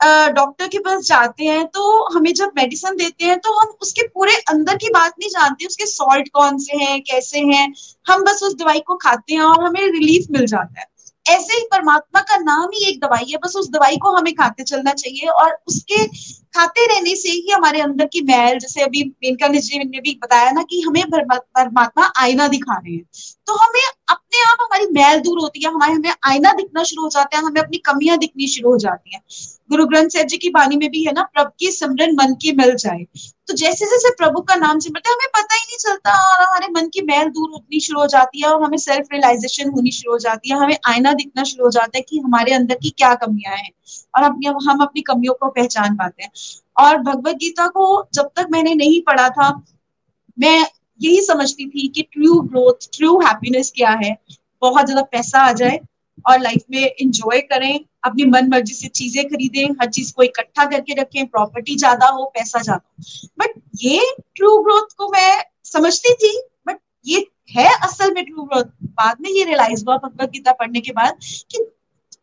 डॉक्टर 0.00 0.68
के 0.68 0.78
पास 0.78 1.02
जाते 1.02 1.44
हैं 1.44 1.66
तो 1.66 1.82
हमें 2.14 2.32
जब 2.34 2.52
मेडिसिन 2.56 2.96
देते 2.96 3.24
हैं 3.24 3.38
तो 3.38 3.52
हम 3.52 3.68
उसके 3.82 4.06
पूरे 4.08 4.34
अंदर 4.50 4.76
की 4.76 4.88
बात 4.88 5.12
नहीं 5.18 5.28
जानते, 5.30 5.66
उसके 5.66 5.86
सॉल्ट 5.86 6.28
कौन 6.34 6.58
से 6.58 6.76
हैं, 6.76 7.00
कैसे 7.02 7.40
हैं। 7.42 7.72
हम 8.06 8.24
बस 8.24 8.42
उस 8.42 8.54
दवाई 8.54 8.80
को 8.80 8.96
खाते 8.96 9.34
हैं 9.34 9.42
और 9.42 9.64
हमें 9.64 9.80
रिलीफ 9.82 10.26
मिल 10.30 10.46
जाता 10.46 10.80
है। 10.80 10.92
ऐसे 11.26 11.54
ही 11.54 11.66
परमात्मा 11.72 12.20
का 12.20 12.36
नाम 12.36 12.70
ही 12.74 12.88
एक 12.88 12.98
दवाई 13.00 13.30
है, 13.30 13.36
बस 13.36 13.54
उस 13.56 13.68
दवाई 13.70 13.96
को 13.96 14.10
हमें 14.16 14.32
खाते 14.34 14.62
चलना 14.62 14.92
चाहिए 14.92 15.28
और 15.28 15.56
उसके 15.68 16.06
खाते 16.54 16.86
रहने 16.86 17.14
से 17.16 17.28
ही 17.30 17.50
हमारे 17.50 17.80
अंदर 17.80 18.06
की 18.06 18.20
मैल, 18.22 18.58
जैसे 18.58 18.82
अभी 18.82 19.04
मेनका 19.04 19.48
जी 19.48 19.78
ने 19.78 20.00
भी 20.00 20.18
बताया 20.22 20.50
ना 20.50 20.62
कि 20.62 20.80
हमें 20.80 21.02
परमात्मा 21.10 22.12
आईना 22.16 22.48
दिखा 22.48 22.74
रहे 22.74 22.94
हैं। 22.94 23.04
तो 23.46 23.56
हमें 23.56 23.82
अपने 24.08 24.42
आप 24.42 24.58
हमारी 24.60 24.86
मैल 24.92 25.20
दूर 25.20 25.40
होती 25.40 25.64
है, 25.64 25.72
हमारे, 25.72 25.92
हमें 25.92 26.12
आईना 26.24 26.52
दिखना 26.52 26.82
शुरू 26.82 27.02
हो 27.02 27.08
जाता 27.08 27.36
है, 27.36 27.44
हमें 27.44 27.60
अपनी 27.62 27.78
कमियाँ 27.86 28.18
दिखनी 28.18 28.48
शुरू 28.48 28.70
हो 28.70 28.78
जाती 28.78 29.14
हैं। 29.14 29.22
गुरु 29.70 29.84
ग्रंथ 29.86 30.08
साहब 30.08 30.26
जी 30.26 30.36
की 30.36 30.48
बानी 30.50 30.76
में 30.76 30.90
भी 30.90 31.02
है 31.04 31.12
ना, 31.12 31.22
प्रभु 31.24 31.50
की 31.60 31.70
सिमरन 31.72 32.14
मन 32.14 32.34
की 32.34 32.52
मिल 32.52 32.74
जाए। 32.74 33.04
तो 33.48 33.54
जैसे 33.54 33.86
जैसे 33.86 34.10
प्रभु 34.14 34.40
का 34.40 34.54
नाम 34.56 34.78
सिमरते 34.78 35.10
हमें 35.10 35.28
पता 35.34 35.54
ही 35.54 35.60
नहीं 35.60 35.76
चलता। 35.78 36.12
और 36.24 36.42
हमारे 36.42 36.66
मन 36.72 36.88
की 36.88 37.02
मैल 37.02 37.28
दूर 37.28 37.50
होनी 37.50 37.80
शुरू 37.80 38.00
हो 38.00 38.06
जाती 38.06 38.42
है 38.42 38.48
और 38.48 38.62
हमें 38.62 38.76
सेल्फ 38.78 39.06
रियलाइजेशन 39.12 39.70
होनी 39.70 39.90
शुरू 39.90 40.12
हो 40.12 40.18
जाती 40.18 40.50
है। 40.50 40.58
हमें 40.58 40.76
आईना 40.88 41.12
दिखना 41.12 41.44
शुरू 41.44 41.64
हो 41.64 41.70
जाता 41.70 41.98
है 41.98 42.02
कि 42.02 42.18
हमारे 42.18 42.52
अंदर 42.52 42.74
की 42.74 42.90
क्या 42.90 43.14
कमियाँ 43.14 43.56
हैं 43.56 43.70
और 44.14 44.22
अपनी 44.22 44.46
हम 44.66 44.82
अपनी 44.82 45.02
कमियों 45.02 45.34
को 45.34 45.48
पहचान 45.50 45.96
पाते 45.96 46.22
हैं। 46.22 46.30
और 46.76 46.96
भगवत 46.98 47.36
गीता 47.36 47.66
को 47.68 47.86
जब 48.14 48.30
तक 48.36 48.48
मैंने 48.50 48.74
नहीं 48.74 49.00
पढ़ा 49.02 49.28
था, 49.30 49.50
मैं 50.38 50.66
यही 51.00 51.20
समझती 51.22 51.68
थी 51.68 51.88
कि 51.88 52.02
ट्रू 52.02 52.40
ग्रोथ 52.42 52.88
ट्रू 52.92 53.18
हैप्पीनेस 53.20 53.72
क्या 53.76 53.90
है। 54.02 54.16
बहुत 54.62 54.86
ज़्यादा 54.86 55.02
पैसा 55.02 55.40
आ 55.40 55.52
जाए 55.54 55.80
और 56.24 56.40
लाइफ 56.40 56.62
में 56.70 56.94
इंजॉय 57.00 57.40
करें। 57.42 57.78
अपनी 58.04 58.24
मन 58.26 58.48
मर्ज़ी 58.50 58.74
से 58.74 58.88
चीज़ें 58.90 59.24
खरीदें, 59.24 59.64
हर 59.80 59.90
चीज़ 59.90 60.12
को 60.14 60.22
इकट्ठा 60.22 60.64
करके 60.64 60.94
रखें 61.00 61.26
प्रॉपर्टी 61.26 61.76
ज़्यादा 61.76 62.08
हो, 62.08 62.24
पैसा 62.34 62.60
ज़्यादा 62.60 63.04
बट 63.38 63.60
ये 63.82 64.14
ट्रू 64.36 64.56
ग्रोथ 64.62 64.96
को 64.98 65.08
मैं 65.12 65.44
समझती 65.64 66.14
थी 66.14 66.38
बट 66.66 66.78
ये 67.06 67.26
है 67.50 67.68
असल 67.84 68.12
में 68.14 68.24
ट्रू 68.24 68.42
ग्रोथ 68.42 68.64
बाद 68.82 69.16
में 69.20 69.30
ये 69.30 69.44
रियलाइज़ 69.44 69.84
हुआ 69.86 69.96
भगवत 69.98 70.30
गीता 70.30 70.52
पढ़ने 70.52 70.80
के 70.80 70.92
बाद 70.92 71.18
कि 71.50 71.66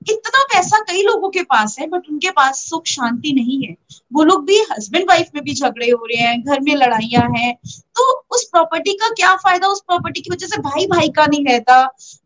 इतना 0.09 0.43
पैसा 0.43 0.79
कई 0.81 1.01
लोगों 1.03 1.29
के 1.29 1.41
पास 1.43 1.75
है 1.79 1.87
बट 1.87 2.07
उनके 2.09 2.29
पास 2.31 2.59
सुख, 2.69 2.85
शांति 2.85 3.33
नहीं 3.33 3.61
है। 3.63 3.75
वो 4.13 4.23
लोग 4.23 4.45
भी 4.45 4.57
हस्बैंड 4.71 5.05
वाइफ 5.09 5.29
में 5.35 5.43
भी 5.43 5.53
झगड़े 5.53 5.89
हो 5.89 6.05
रहे 6.05 6.21
हैं, 6.21 6.41
घर 6.41 6.59
में 6.59 6.73
लड़ाइयाँ 6.75 7.27
हैं। 7.37 7.53
तो 7.65 8.09
उस 8.31 8.43
प्रॉपर्टी 8.43 8.93
का 8.93 9.09
क्या 9.09 9.35
फ़ायदा? 9.35 9.67
उस 9.67 9.81
प्रॉपर्टी 9.81 10.21
की 10.21 10.29
वजह 10.31 10.47
से 10.47 10.61
भाई 10.61 10.85
भाई 10.87 11.09
का 11.09 11.25
नहीं 11.25 11.45
रहता। 11.45 11.77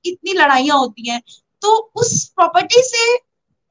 इतनी 0.05 0.33
लड़ाइयाँ 0.33 0.77
होती 0.77 1.09
हैं। 1.09 1.21
तो 1.61 1.75
उस 1.95 2.23
प्रॉपर्टी 2.29 2.81
से 2.81 3.13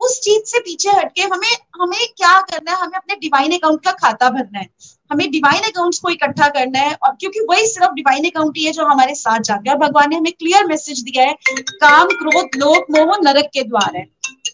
उस 0.05 0.21
चीज़ 0.21 0.43
से 0.47 0.59
पीछे 0.61 0.91
हटके 0.91 1.23
हमें 1.23 1.55
हमें 1.81 2.07
क्या 2.17 2.41
करना 2.41 2.73
है? 2.73 2.79
हमें 2.79 2.97
अपने 2.97 3.15
डिवाइन 3.17 3.53
अकाउंट 3.53 3.85
का 3.85 3.93
खाता 3.93 4.31
भरना 4.31 4.59
है। 4.59 4.69
हमें 5.11 5.31
डिवाइन 5.31 5.63
अकाउंट्स 5.63 5.99
को 5.99 6.11
इकट्ठा 6.11 6.49
करना 6.49 6.79
है 6.79 6.95
और 6.95 7.17
क्योंकि 7.21 7.41
वही 7.51 7.67
सिर्फ़ 7.67 7.93
डिवाइन 7.93 8.25
अकाउंट 8.25 8.57
ही 8.57 8.65
है 8.65 8.73
जो 8.73 8.87
हमारे 8.87 9.15
साथ 9.15 9.41
जाते 9.41 9.71
हैं। 9.71 9.77
और 9.77 9.83
भगवान 9.83 10.11
ने 10.11 10.17
हमें 10.17 10.33
क्लियर 10.33 10.67
मैसेज 10.67 11.01
दिया 11.01 11.25
है, 11.25 11.35
काम, 11.53 12.09
क्रोध 12.09 12.57
लोक 12.57 12.87
मोह, 12.91 13.17
नरक 13.23 13.51
के 13.55 13.63
द्वार 13.63 13.97
है। 13.97 14.07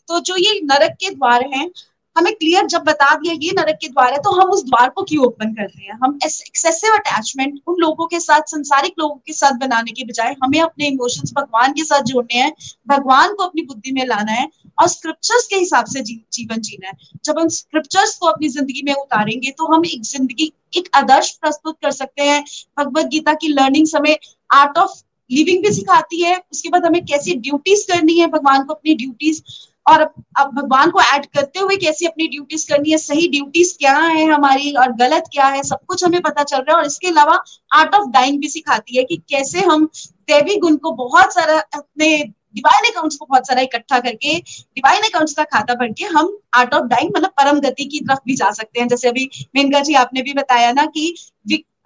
तो 0.09 0.21
जो 0.21 0.37
ये 0.37 0.61
नरक 0.65 0.97
के 1.01 1.11
द्वार 1.11 1.45
हैं 1.55 1.71
हमें 2.17 2.33
क्लियर 2.35 2.67
जब 2.67 2.83
बता 2.85 3.15
दिया 3.15 3.35
ये 3.41 3.51
नरक 3.53 3.79
के 3.81 3.89
द्वार 3.89 4.13
है 4.13 4.19
तो 4.21 4.31
हम 4.33 4.51
उस 4.51 4.65
द्वार 4.65 4.89
को 4.91 5.03
क्यों 5.05 5.25
ओपन 5.27 5.53
कर 5.55 5.65
रहे 5.65 5.85
हैं? 5.85 5.99
हम 6.03 6.19
एक्सेसिव 6.25 6.95
अटैचमेंट 6.95 7.61
उन 7.69 7.77
लोगों 7.81 8.07
के 8.07 8.21
साथ 8.21 8.51
संसारिक 8.51 8.95
लोगों 8.99 9.15
के 9.17 9.33
साथ 9.33 9.59
बनाने 9.61 9.93
के 9.93 10.05
बजाय 10.05 10.35
हमें 10.45 10.61
अपने 10.61 10.87
इमोशंस 10.87 11.33
भगवान 11.37 11.73
के 11.73 11.85
साथ 11.85 12.03
जोड़ने 12.13 12.39
हैं 12.39 12.53
भगवान 12.89 13.35
को 13.35 13.45
अपनी 13.45 13.63
बुद्धि 13.67 13.93
में 13.93 14.05
लाना 14.07 14.33
है 14.33 14.49
और 14.79 14.89
स्क्रिप्चर्स 14.89 15.47
के 15.47 15.57
हिसाब 15.57 15.85
से 15.87 16.01
जी, 16.01 16.25
जीवन 16.33 16.61
जीना 16.61 16.89
है। 16.89 16.95
जब 17.25 17.39
हम 17.39 17.49
स्क्रिप्चर्स 17.51 18.17
को 18.17 18.27
अपनी 18.27 18.49
ज़िंदगी 18.49 18.83
में 18.87 18.93
उतारेंगे 18.95 19.51
तो 19.51 19.73
हम 19.75 19.85
एक 19.87 20.03
ज़िंदगी 20.05 20.53
एक 20.77 20.89
आदर्श 20.97 21.31
प्रस्तुत 21.37 21.77
कर 21.83 21.91
सकते 21.93 22.23
हैं। 22.25 22.43
भगवत 22.79 23.07
गीता 23.09 23.35
की 23.35 23.49
लर्निंग 23.51 23.87
हमें 23.97 24.17
आर्ट 24.51 24.79
ऑफ़ 24.79 25.01
लिविंग 25.31 25.63
भी 25.65 25.73
सिखाती 25.73 26.23
है 26.23 26.37
उसके 26.53 26.69
बाद 26.69 26.85
हमें 26.87 27.05
कैसी 27.07 27.35
ड्यूटीज़ 27.39 27.87
करनी 27.89 28.19
है 28.19 28.27
भगवान 28.29 28.65
को 28.65 28.75
अपनी 28.75 28.95
ड्यूटीज़ 28.95 29.43
और 29.87 30.01
अब 30.39 30.51
भगवान 30.55 30.91
को 30.91 31.01
ऐड 31.03 31.27
करते 31.27 31.61
हुए 31.61 31.77
कैसे 31.77 32.07
अपनी 32.07 32.27
ड्यूटीज़ 32.29 32.67
करनी 32.69 32.91
है, 32.91 32.99
सही 32.99 33.29
ड्यूटीज़ 33.29 33.77
क्या 33.79 33.97
है 33.97 34.25
हमारी 34.27 34.73
और 34.75 34.93
गलत 34.97 35.25
क्या 35.33 35.47
है, 35.47 35.63
सब 35.63 35.79
कुछ 35.87 36.05
हमें 36.05 36.21
पता 36.23 36.43
चल 36.45 36.59
रहा 36.59 36.73
है 36.73 36.79
और 36.79 36.87
इसके 36.87 37.09
अलावा 37.09 37.39
आर्ट 37.75 37.95
ऑफ़ 37.95 38.09
डाइंग 38.11 38.41
भी 38.41 38.49
सिखाती 38.49 38.97
है 38.97 39.05
कि 39.05 39.17
कैसे 39.31 39.61
हम 39.63 39.87
देवी 40.29 40.57
गुण 40.61 40.77
को 40.79 40.93
बहुत 40.97 41.35
सारा, 41.35 41.59
अपने 41.59 42.17
डिवाइन 42.57 42.91
अकाउंट्स 42.91 43.17
को 43.17 43.27
बहुत 43.27 43.47
सारा 43.47 43.63
इकट्ठा 43.63 43.99
करके 44.01 44.35
डिवाइन 44.39 45.03
अकाउंट्स 45.05 45.35
का 45.35 45.45
खाता 45.47 45.75
भर 45.75 45.93
के 45.93 46.05
हम 46.07 46.37
आर्ट 46.55 46.75
ऑफ़ 46.75 46.85
डाइंग 46.87 47.11
मतलब 47.17 47.31
परम 47.39 47.61
गति 47.61 47.85
की 47.87 48.01
तरफ़ 48.01 48.21
भी 48.27 48.35
जा 48.37 48.51
सकते 48.53 48.81
हैं। 48.81 48.89
जैसे 48.89 49.09
अभी 49.09 49.29
मेनका 49.57 49.81
जी 49.81 49.95
आपने 49.97 50.23
भी 50.23 50.33
बताया 50.35 50.73
ना 50.73 50.87
कि 50.87 51.15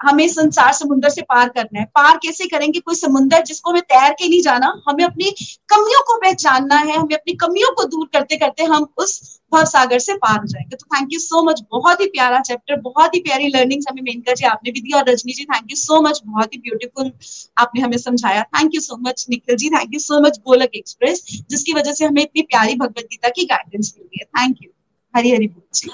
हमें 0.05 0.29
संसार 0.29 0.73
समुद्र 0.73 1.09
से 1.09 1.23
पार 1.23 1.49
करना 1.49 1.79
है। 1.81 1.85
पार 1.85 2.17
कैसे 2.17 2.47
करेंगे? 2.47 2.81
कोई 2.81 2.95
समुद्र 2.95 3.43
जिसको 3.43 3.71
हमें 3.71 3.83
तैर 3.83 4.13
के 4.13 4.29
नहीं 4.29 4.41
जाना, 4.43 4.73
हमें 4.89 5.05
अपनी 5.05 5.31
कमियों 5.69 6.03
को 6.03 6.19
पहचानना 6.19 6.77
है, 6.77 6.97
हमें 6.97 7.15
अपनी 7.15 7.33
कमियों 7.35 7.73
को 7.75 7.85
दूर 7.85 8.09
करते 8.13 8.37
करते 8.37 8.65
हम 8.65 8.87
उस 8.97 9.41
भव 9.55 9.65
सागर 9.65 9.99
से 9.99 10.15
पार 10.15 10.39
हो 10.39 10.47
जाएँगे। 10.47 10.77
तो 10.77 10.87
थैंक 10.97 11.09
यू 11.13 11.19
सो 11.19 11.43
मच 11.43 11.63
बहुत 11.71 12.01
ही 12.01 12.07
प्यारा 12.07 12.41
चैप्टर 12.41 12.81
बहुत 12.81 13.15
ही 13.15 13.21
प्यारी 13.21 13.49
लर्निंग 13.49 13.83
हमें 13.91 14.03
मेनका 14.03 14.33
जी 14.33 14.45
आपने 14.45 14.71
भी 14.71 14.81
दी 14.81 14.93
और 14.93 15.09
Rajni 15.09 15.33
ji 15.33 15.45
thank 15.45 15.71
you 15.71 15.77
so 15.77 16.01
much 16.03 16.21
बहुत 16.27 16.55
ही 16.55 16.59
ब्यूटीफुल 16.59 17.13
आपने 17.59 17.81
हमें 17.81 17.99
समझाया। 17.99 18.43
Thank 18.43 18.75
you 18.75 18.81
so 18.81 18.97
much 19.01 19.27
Nikhil 19.31 19.57
ji 19.57 19.69
thank 19.69 19.95
you 19.95 20.01
so 20.01 20.21
much 20.21 20.39
Golok 20.39 20.71
express 20.75 21.25
जिसकी 21.51 21.73
वजह 21.73 21.93
से 21.93 22.05
हमें 22.05 22.23
इतनी 22.23 22.43
प्यारी 22.43 22.75
भगवदगीता 22.75 23.29
की 23.29 23.45
गाइडेंस 23.45 23.95
मिल 23.99 24.09
है। 24.21 24.25
थैंक 24.25 24.57
यू 24.63 24.71
हरी 25.15 25.31
हरी 25.31 25.47
बोल 25.49 25.63
जी। 25.75 25.91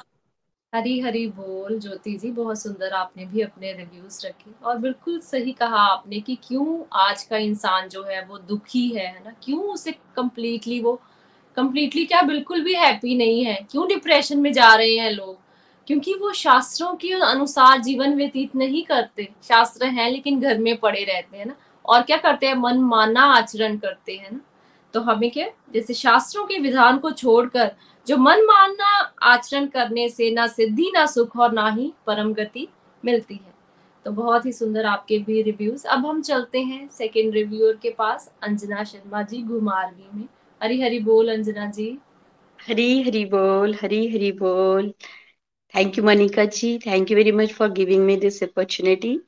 हरी 0.75 1.01
हरी 1.01 1.27
बोल, 1.27 1.79
ज्योति 1.79 2.13
जी, 2.15 2.31
बहुत 2.31 2.61
सुंदर 2.63 2.93
आपने 2.93 3.25
भी 3.27 3.41
अपने 3.41 3.73
रिव्यूज़ 3.73 4.27
रखे 4.27 4.51
और 4.65 4.77
बिल्कुल 4.79 5.19
सही 5.21 5.53
कहा 5.53 5.77
आपने 5.77 6.21
कि 6.21 6.39
क्यों 6.43 6.85
आज 6.93 7.23
का 7.23 7.37
इंसान 7.37 7.89
जो 7.89 8.03
है 8.05 8.27
वो 8.27 8.39
दुखी 8.39 8.89
है 8.89 9.07
है 9.07 9.25
ना? 9.25 9.33
क्यों 9.43 9.61
उसे 9.61 9.93
कम्प्लीटली 10.17 10.81
वो 10.81 11.01
कम्प्लीटली 11.57 12.05
क्या 12.05 12.23
बिल्कुल 12.23 12.61
भी 12.61 12.75
हैप्पी 12.75 13.15
नहीं 13.15 13.45
है? 13.45 13.67
क्यों 13.71 13.89
डिप्रेशन 13.89 14.39
में 14.39 14.53
जा 14.53 14.75
रहे 14.75 14.95
हैं 14.95 15.11
लोग? 15.11 15.39
क्योंकि 15.87 16.15
वो 16.15 16.33
शास्त्रों 16.33 16.95
के 16.95 17.13
अनुसार 17.13 17.81
जीवन 17.81 18.15
व्यतीत 18.15 18.57
नहीं 18.57 18.85
करते। 18.85 19.29
शास्त्र 19.43 19.87
हैं 19.87 20.11
लेकिन 20.11 20.41
घर 20.41 20.59
में 20.59 20.77
पड़े 20.77 21.05
रहते 21.05 21.37
हैं 21.37 21.47
ना? 21.47 21.57
और 21.85 22.03
क्या 22.03 22.17
करते 22.17 22.47
हैं? 22.47 22.55
मन 22.55 22.79
माना 22.79 23.23
आचरण 23.23 23.77
करते 23.77 24.13
हैं 24.13 24.33
ना? 24.33 24.41
तो 24.95 25.01
हमें 25.01 25.31
क्या, 25.31 25.47
जैसे 25.75 25.95
शास्त्रों 25.95 26.45
के 26.47 26.59
विधान 26.59 26.99
को 26.99 27.11
छोड़कर 27.11 27.73
जो 28.07 28.17
मन 28.17 28.41
मानना, 28.41 29.15
आचरण 29.23 29.67
करने 29.67 30.09
से 30.09 30.31
ना 30.31 30.47
सिद्धि, 30.47 30.91
ना 30.95 31.07
सुख 31.07 31.37
और 31.37 31.53
ना 31.53 31.71
ही 31.71 31.93
परम 32.07 32.35
गति 32.35 32.69
मिलती 33.05 33.35
है। 33.35 33.55
तो 34.05 34.11
बहुत 34.11 34.47
ही 34.47 34.53
सुंदर 34.53 34.87
आपके 34.87 35.19
भी 35.19 35.43
रिव्यूज़ 35.43 35.87
अब 35.87 36.07
हम 36.07 36.23
चलते 36.23 36.61
हैं 36.61 36.89
सेकंड 36.89 37.35
रिव्यूअर 37.35 37.77
के 37.83 37.91
पास, 37.91 38.35
अंजना 38.43 38.85
शर्मा 38.85 39.23
जी 39.23 39.43
घुमारवी 39.43 40.09
में। 40.15 40.29
हरी 40.63 40.81
हरी 40.83 40.99
बोल, 40.99 41.33
अंजना 41.33 41.67
जी। 41.67 41.99
हरी 42.69 43.03
हरी 43.03 43.25
बोल, 43.25 43.75
हरी 43.83 44.15
हरी 44.15 44.33
बोल। 44.33 44.95
Thank 45.77 45.99
you 45.99 46.05
Manika 46.05 46.45
ji. 46.45 46.79
Thank 46.79 47.11
you 47.11 47.17
very 47.17 47.33
much 47.33 47.53
for 47.53 47.71
giving 47.71 48.05
me 48.05 48.17
this 48.17 48.43
opportunity 48.43 49.21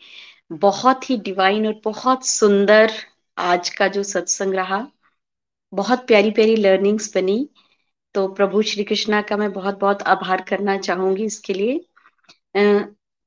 बहुत 0.53 1.11
ही 1.11 1.17
डिवाइन 1.17 1.67
और 1.67 1.81
बहुत 1.85 2.27
सुंदर 2.27 2.93
आज 3.39 3.69
का 3.69 3.89
जो 3.89 4.03
सत्संग 4.03 4.55
रहा। 4.55 4.87
बहुत 5.75 6.07
प्यारी 6.07 6.31
प्यारी 6.31 6.57
लर्निंग्स 6.57 7.15
बनी। 7.15 7.49
तो 8.15 8.27
प्रभु 8.35 8.63
श्री 8.63 8.85
कृष्णा 8.85 9.21
का 9.23 9.37
मैं 9.37 9.53
बहुत 9.53 9.79
बहुत 9.81 10.03
आभार 10.03 10.43
करना 10.49 10.77
चाहूँगी 10.79 11.25
इसके 11.25 11.55
लिए। 11.55 11.81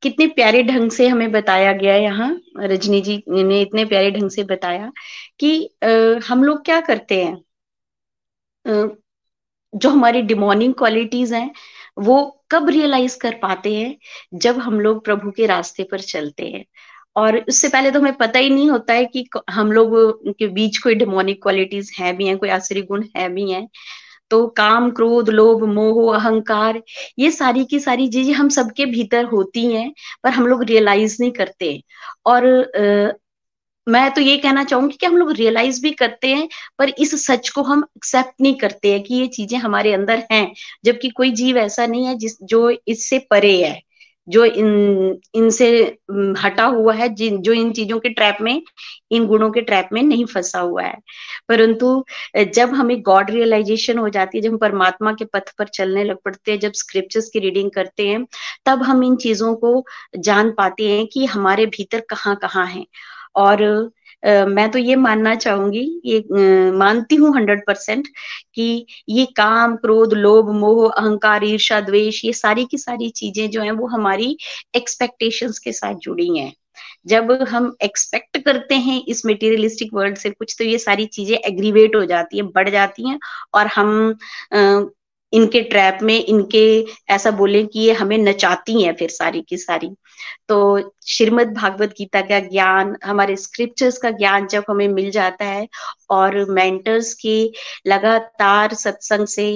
कितने 0.04 0.28
प्यारे 0.28 0.62
ढंग 0.64 0.92
से 0.92 1.08
हमें 1.08 1.32
बताया 1.32 1.72
गया 1.74 1.96
यहाँ 1.96 2.30
रजनी 2.60 3.02
जी 3.02 3.24
ने 3.30 3.62
इतने 3.62 3.86
प्यारे 3.86 4.12
ढंग 4.12 4.30
से 4.32 4.44
बताया 4.44 4.92
कि 5.40 5.56
आ, 5.84 5.88
हम 6.30 6.44
लोग 6.44 6.64
क्या 6.66 6.80
करते 6.82 7.24
हैं? 7.24 7.36
आ, 8.66 8.88
जो 9.74 9.90
हमारी 9.90 10.22
डिमोनिंग 10.22 10.74
क्वालिटीज 10.74 11.34
हैं 11.34 11.52
वो 12.00 12.16
कब 12.52 12.70
रियलाइज़ 12.70 13.18
कर 13.20 13.36
पाते 13.42 13.74
हैं? 13.76 13.96
जब 14.34 14.58
हम 14.60 14.80
लोग 14.80 15.04
प्रभु 15.06 15.32
के 15.32 15.46
रास्ते 15.46 15.84
पर 15.92 16.00
चलते 16.02 16.48
हैं। 16.48 16.66
और 17.16 17.38
उससे 17.50 17.68
पहले 17.70 17.92
तो 17.92 18.00
हमें 18.00 18.14
पता 18.18 18.40
ही 18.40 18.50
नहीं 18.50 18.70
होता 18.70 18.94
है 18.94 19.06
कि 19.06 19.26
हम 19.50 19.72
लोग 19.72 19.94
के 20.40 20.48
बीच 20.48 20.78
कोई 20.78 20.96
डिमोनिक 20.96 21.42
क्वालिटीज 21.44 21.92
है 22.00 22.12
भी 22.18 22.28
हैं 22.28 22.38
कोई 22.38 22.50
आसरी 22.50 22.82
गुण 22.84 23.04
है 23.18 23.30
भी 23.34 23.52
हैं। 23.52 23.68
तो 24.32 24.46
काम 24.58 24.90
क्रोध 24.92 25.30
लोभ 25.30 25.64
मोह 25.70 26.16
अहंकार 26.16 26.82
ये 27.20 27.32
सारी 27.32 27.66
की 27.66 27.80
सारी 27.80 28.08
चीज़ें 28.10 28.34
हम 28.36 28.50
सबके 28.52 28.86
भीतर 28.88 29.26
होती 29.26 29.66
हैं 29.74 29.92
पर 30.24 30.30
हम 30.32 30.48
लोग 30.48 30.64
रियलाइज़ 30.66 31.18
नहीं 31.22 31.32
करते। 31.34 31.82
और 32.28 32.48
आ, 32.78 33.12
मैं 33.88 34.12
तो 34.14 34.22
ये 34.22 34.38
कहना 34.38 34.64
चाहूँगी 34.64 34.98
कि 34.98 35.06
हम 35.06 35.18
लोग 35.18 35.32
रियलाइज़ 35.34 35.82
भी 35.82 35.92
करते 35.94 36.28
हैं 36.30 36.48
पर 36.80 36.90
इस 37.00 37.16
सच 37.26 37.50
को 37.50 37.64
हम 37.64 37.84
एक्सेप्ट 37.98 38.42
नहीं 38.42 38.56
करते 38.58 38.92
हैं 38.94 39.04
कि 39.04 39.16
ये 39.16 39.28
चीज़ें 39.30 39.58
हमारे 39.60 39.94
अंदर 39.94 40.24
हैं 40.32 40.52
जबकि 40.86 41.10
कोई 41.12 41.32
जीव 41.34 41.58
ऐसा 41.60 41.86
नहीं 41.88 42.06
है 42.06 42.16
जिस 42.20 42.38
जो 42.46 42.70
इससे 42.90 43.20
परे 43.32 43.56
है। 43.64 43.80
जो 44.30 44.46
इन, 44.46 45.20
इनसे 45.36 45.98
हटा 46.44 46.66
हुआ 46.66 46.94
है, 46.94 47.10
जिन, 47.10 47.42
जो 47.42 47.54
इन 47.54 47.72
चीज़ों 47.74 48.00
के 48.00 48.10
ट्रैप 48.10 48.38
में, 48.42 48.62
इन 49.12 49.26
गुणों 49.28 49.52
के 49.52 49.62
ट्रैप 49.62 49.90
में 49.94 50.02
नहीं 50.04 50.26
फंसा 50.26 50.60
हुआ 50.60 50.84
है। 50.84 50.96
परंतु 51.50 52.06
जब 52.54 52.70
हमें 52.70 53.02
गॉड 53.02 53.32
रियलाइजेशन 53.32 53.98
हो 53.98 54.10
जाती 54.10 54.38
है, 54.38 54.42
जब 54.42 54.52
हम 54.52 54.58
परमात्मा 54.58 55.14
के 55.14 55.26
पथ 55.26 55.52
पर 55.58 55.68
चलने 55.68 56.04
लग 56.04 56.18
पड़ते 56.26 56.52
हैं, 56.52 56.60
जब 56.60 56.72
स्क्रिप्चर्स 56.72 57.30
की 57.30 57.40
रीडिंग 57.40 57.72
करते 57.72 58.08
हैं, 58.08 58.26
तब 58.66 58.84
हम 58.84 59.04
इन 59.04 59.16
चीज़ों 59.16 59.56
को 59.56 59.86
जान 60.18 60.52
पाते 60.52 60.90
हैं 60.90 61.08
कि 61.08 61.26
हमारे 61.26 61.66
भीतर 61.66 62.00
कहाँ 62.00 62.36
कहाँ 62.36 62.66
है। 62.68 62.86
और 63.36 63.92
मैं 64.26 64.70
तो 64.72 64.80
ये 64.80 64.96
मानना 64.96 65.34
चाहूँगी, 65.36 66.02
ये 66.06 66.72
मानती 66.72 67.16
हूँ 67.16 67.36
हंड्रेड 67.36 67.66
परसेंट 67.68 68.08
कि 68.56 68.86
ये 69.10 69.26
काम, 69.38 69.76
क्रोध, 69.76 70.14
लोभ, 70.14 70.50
मोह, 70.52 70.88
अहंकार 70.90 71.44
ईर्षा 71.46 71.80
द्वेष, 71.82 72.24
ये 72.26 72.34
सारी 72.34 72.66
की 72.66 72.78
सारी 72.78 73.10
चीज़ें 73.12 73.50
जो 73.50 73.62
हैं, 73.62 73.72
वो 73.72 73.88
हमारी 73.88 74.38
एक्सपेक्टेशंस 74.76 75.60
के 75.60 75.72
साथ 75.72 75.96
जुड़ी 75.96 76.38
हैं। 76.38 76.54
जब 77.08 77.32
हम 77.50 77.76
एक्सपेक्ट 77.84 78.38
करते 78.46 78.76
हैं 78.78 79.02
इस 79.08 79.26
मेटीरियलिस्टिक 79.26 79.94
वर्ल्ड 79.94 80.18
से, 80.18 80.30
कुछ 80.30 80.56
तो 80.58 80.64
ये 80.64 80.78
सारी 80.80 81.06
चीज़ें 81.08 81.38
एग्रीवेट 81.38 81.96
हो 81.96 82.06
जाती 82.06 82.38
है, 82.38 82.44
बढ़ 82.46 82.70
जाती 82.70 83.10
हैं 83.10 83.20
और 83.54 83.68
हम 83.68 84.14
इनके 85.36 85.62
ट्रैप 85.62 85.98
में, 86.02 86.26
इनके 86.26 86.86
ऐसा 87.10 87.32
बोले 87.32 87.64
कि 87.64 87.80
ये 87.80 87.94
हमें 87.94 88.18
नचाती 88.18 88.82
हैं 88.82 88.96
फिर 88.96 89.10
सारी 89.10 89.42
की 89.42 89.58
सारी। 89.58 89.90
तो 90.48 90.92
श्रीमद 91.08 91.54
भागवत 91.54 91.90
गीता 91.90 92.22
का 92.22 92.40
ज्ञान, 92.40 92.96
हमारे 93.04 93.36
स्क्रिप्चर्स 93.36 93.98
का 93.98 94.10
ज्ञान 94.10 94.48
जब 94.48 94.64
हमें 94.70 94.88
मिल 94.88 95.12
जाता 95.12 95.46
है 95.46 95.68
और 96.10 96.36
मेंटर्स 96.52 97.14
की 97.16 97.38
लगातार 97.88 98.74
सत्संग 98.76 99.28
से 99.28 99.48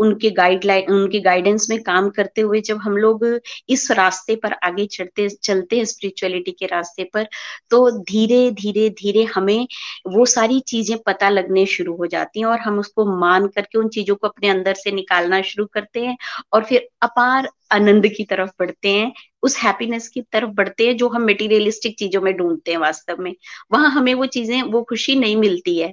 उनके 0.00 0.30
गाइडलाइन 0.32 0.92
उनके 0.92 1.20
गाइडेंस 1.20 1.66
में 1.70 1.78
काम 1.82 2.08
करते 2.10 2.40
हुए 2.40 2.60
जब 2.60 2.78
हम 2.78 2.96
लोग 2.96 3.24
इस 3.68 3.90
रास्ते 3.90 4.36
पर 4.36 4.52
आगे 4.64 4.86
चढ़ते, 4.86 5.28
चलते 5.28 5.76
हैं 5.76 5.84
स्पिरिचुअलिटी 5.84 6.52
के 6.52 6.66
रास्ते 6.66 7.04
पर 7.14 7.28
तो 7.70 7.90
धीरे 8.02 8.50
धीरे 8.52 8.88
धीरे 8.92 9.24
हमें 9.34 9.66
वो 10.08 10.26
सारी 10.26 10.60
चीज़ें 10.66 10.96
पता 11.06 11.28
लगने 11.28 11.64
शुरू 11.66 11.96
हो 11.96 12.06
जाती 12.06 12.40
हैं 12.40 12.46
और 12.46 12.58
हम 12.60 12.78
उसको 12.78 13.04
मान 13.18 13.46
करके 13.48 13.78
उन 13.78 13.88
चीज़ों 13.88 14.16
को 14.16 14.28
अपने 14.28 14.48
अंदर 14.48 14.74
से 14.74 14.92
निकालना 14.92 15.40
शुरू 15.42 15.66
करते 15.74 16.00
हैं 16.00 16.16
और 16.52 16.64
फिर 16.64 16.88
अपार 17.02 17.48
आनंद 17.72 18.06
की 18.06 18.24
तरफ़ 18.24 18.50
बढ़ते 18.60 18.88
हैं, 18.88 19.12
उस 19.42 19.56
हैप्पीनेस 19.58 20.08
की 20.08 20.20
तरफ़ 20.22 20.50
बढ़ते 20.50 20.86
हैं 20.86 20.96
जो 20.96 21.08
हम 21.08 21.22
मेटीरियलिस्टिक 21.22 21.98
चीज़ों 21.98 22.20
में 22.20 22.36
ढूंढते 22.36 22.70
हैं 22.70 22.78
वास्तव 22.78 23.16
में। 23.18 23.34
वहाँ 23.72 23.90
हमें 23.90 24.14
वो 24.14 24.26
चीज़ें, 24.26 24.62
वो 24.62 24.82
खुशी 24.82 25.14
नहीं 25.16 25.36
मिलती 25.36 25.78
है। 25.78 25.92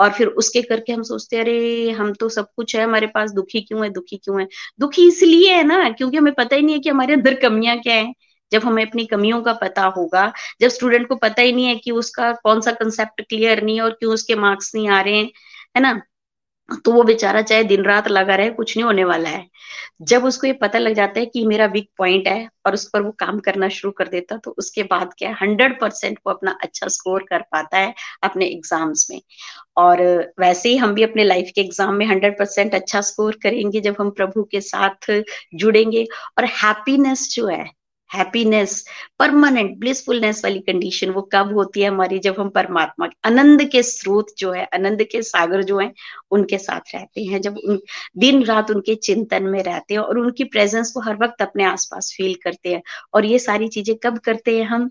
और 0.00 0.10
फिर 0.10 0.26
उसके 0.26 0.62
करके 0.62 0.92
हम 0.92 1.02
सोचते 1.02 1.36
हैं, 1.36 1.42
अरे, 1.44 1.90
हम 1.90 2.12
तो 2.12 2.28
सब 2.28 2.46
कुछ 2.56 2.76
है, 2.76 2.84
हमारे 2.84 3.06
पास 3.06 3.30
दुखी 3.30 3.60
क्यों 3.60 3.84
है, 3.84 3.90
दुखी 3.90 4.16
क्यों 4.16 4.40
है? 4.40 4.48
दुखी 4.80 5.08
इसलिए 5.08 5.54
है 5.54 5.64
ना, 5.64 5.90
क्योंकि 5.90 6.16
हमें 6.16 6.34
पता 6.34 6.56
ही 6.56 6.62
नहीं 6.62 6.74
है 6.74 6.80
कि 6.80 6.88
हमारे 6.88 7.14
अंदर 7.14 7.34
कमियाँ 7.34 7.78
क्या 7.78 7.94
है। 7.94 8.12
जब 8.52 8.62
हमें 8.64 8.86
अपनी 8.86 9.06
कमियों 9.06 9.42
का 9.42 9.52
पता 9.52 9.82
होगा, 9.82 10.32
जब 10.60 10.68
स्टूडेंट 10.68 11.08
को 11.08 11.16
पता 11.16 11.42
ही 11.42 11.52
नहीं 11.52 11.64
है 11.66 11.76
कि 11.76 11.90
उसका 11.90 12.32
कौन 12.32 12.60
सा 12.60 12.72
कंसेप्ट 12.72 13.22
क्लियर 13.22 13.62
नहीं 13.62 13.76
है 13.76 13.82
और 13.82 13.90
क्यों 13.90 14.14
उसके 14.14 14.34
मार्क्स 14.34 14.74
नहीं 14.74 14.88
आ 14.88 15.00
रहे 15.00 15.14
हैं, 15.16 15.24
है 15.76 15.80
ना? 15.82 16.02
तो 16.84 16.92
वो 16.92 17.02
बेचारा 17.04 17.40
चाहे 17.42 17.64
दिन 17.64 17.84
रात 17.84 18.08
लगा 18.08 18.34
रहे, 18.36 18.50
कुछ 18.50 18.76
नहीं 18.76 18.84
होने 18.84 19.04
वाला 19.04 19.28
है। 19.28 19.46
जब 20.02 20.24
उसको 20.24 20.46
ये 20.46 20.52
पता 20.52 20.78
लग 20.78 20.94
जाता 20.94 21.20
है 21.20 21.26
कि 21.26 21.44
मेरा 21.46 21.66
वीक 21.66 21.88
पॉइंट 21.98 22.28
है 22.28 22.48
और 22.66 22.74
उस 22.74 22.88
पर 22.90 23.02
वो 23.02 23.10
काम 23.18 23.38
करना 23.40 23.68
शुरू 23.68 23.90
कर 23.92 24.08
देता 24.08 24.36
तो 24.36 24.54
उसके 24.58 24.82
बाद 24.84 25.12
क्या 25.18 25.36
हंड्रेड 25.42 25.78
परसेंट 25.80 26.18
वो 26.26 26.32
अपना 26.32 26.56
अच्छा 26.62 26.88
स्कोर 26.88 27.24
कर 27.30 27.42
पाता 27.52 27.78
है 27.78 27.94
अपने 28.24 28.46
एग्ज़ाम्स 28.46 29.06
में। 29.10 29.20
और 29.76 30.02
वैसे 30.40 30.68
ही 30.68 30.76
हम 30.76 30.94
भी 30.94 31.02
अपने 31.02 31.24
लाइफ 31.24 31.50
के 31.54 31.60
एग्ज़ाम 31.60 31.94
में 31.94 32.06
हंड्रेड 32.06 32.38
परसेंट 32.38 32.74
अच्छा 32.74 33.00
स्कोर 33.02 33.38
करेंगे 33.42 33.80
जब 33.80 33.96
हम 34.00 34.10
प्रभु 34.12 34.42
के 34.44 34.60
साथ 34.62 35.10
जुड़ेंगे। 35.54 36.06
और 36.38 36.44
हैप्पीनेस 36.62 37.28
जो 37.34 37.46
है 37.46 37.64
हैप्पीनेस 38.14 38.86
परमानेंट 39.18 39.78
ब्लिसफुलनेस 39.78 40.44
वाली 40.44 40.58
कंडीशन 40.58 41.10
वो 41.10 41.22
कब 41.22 41.54
होती 41.54 41.80
है 41.80 41.88
हमारी? 41.88 42.18
जब 42.18 42.34
हम 42.40 42.48
परमात्मा 42.48 43.08
आनंद 43.24 43.64
के 43.64 43.82
स्रोत 43.82 44.26
जो 44.38 44.52
है, 44.52 44.64
आनंद 44.64 45.02
के 45.02 45.22
सागर 45.22 45.62
जो 45.62 45.78
है, 45.78 45.92
उनके 46.30 46.58
साथ 46.58 46.80
रहते 46.94 47.24
हैं। 47.24 47.40
जब 47.40 47.56
उन, 47.68 47.80
दिन 48.18 48.44
रात 48.44 48.70
उनके 48.70 48.94
चिंतन 48.94 49.42
में 49.42 49.62
रहते 49.62 49.94
हैं 49.94 50.00
और 50.00 50.18
उनकी 50.18 50.44
प्रेजेंस 50.44 50.92
को 50.92 51.00
हर 51.00 51.16
वक्त 51.16 51.42
अपने 51.42 51.64
आसपास 51.64 52.14
फील 52.16 52.34
करते 52.34 52.74
हैं। 52.74 52.82
और 53.14 53.24
ये 53.24 53.38
सारी 53.38 53.68
चीज़ें 53.68 53.96
कब 53.96 54.18
करते 54.18 54.58
हैं 54.58 54.66
हम? 54.66 54.90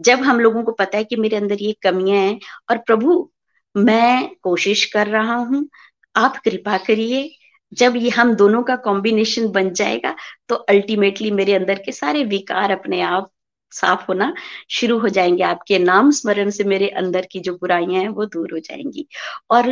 जब 0.00 0.18
हम 0.18 0.40
लोगों 0.40 0.62
को 0.62 0.72
पता 0.72 0.98
है 0.98 1.04
कि 1.04 1.16
मेरे 1.16 1.36
अंदर 1.36 1.62
ये 1.62 1.76
कमियाँ 1.82 2.18
हैं 2.18 2.40
और 2.70 2.78
प्रभु, 2.78 3.30
मैं 3.76 4.30
कोशिश 4.42 4.84
कर 4.84 5.06
रहा 5.06 5.34
हूँ, 5.34 5.68
आप 6.16 6.36
कृपा 6.36 6.78
करिए 6.78 7.36
जब 7.74 7.96
ये 7.96 8.10
हम 8.10 8.34
दोनों 8.36 8.62
का 8.64 8.76
कॉम्बिनेशन 8.84 9.48
बन 9.52 9.70
जाएगा 9.74 10.14
तो 10.48 10.54
अल्टीमेटली 10.56 11.30
मेरे 11.32 11.54
अंदर 11.54 11.78
के 11.84 11.92
सारे 11.92 12.24
विकार 12.26 12.70
अपने 12.72 13.00
आप 13.02 13.30
साफ़ 13.72 14.04
होना 14.08 14.32
शुरू 14.70 14.98
हो 14.98 15.08
जाएँगे। 15.08 15.42
आपके 15.44 15.78
नाम 15.78 16.10
स्मरण 16.12 16.50
से 16.50 16.64
मेरे 16.64 16.88
अंदर 16.90 17.26
की 17.32 17.40
जो 17.40 17.52
बुराइयाँ 17.54 18.00
हैं, 18.02 18.08
वो 18.08 18.24
दूर 18.26 18.52
हो 18.52 18.58
जाएँगी। 18.60 19.06
और 19.50 19.70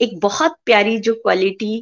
एक 0.00 0.18
बहुत 0.22 0.56
प्यारी 0.66 0.98
जो 1.00 1.14
क्वालिटी 1.16 1.78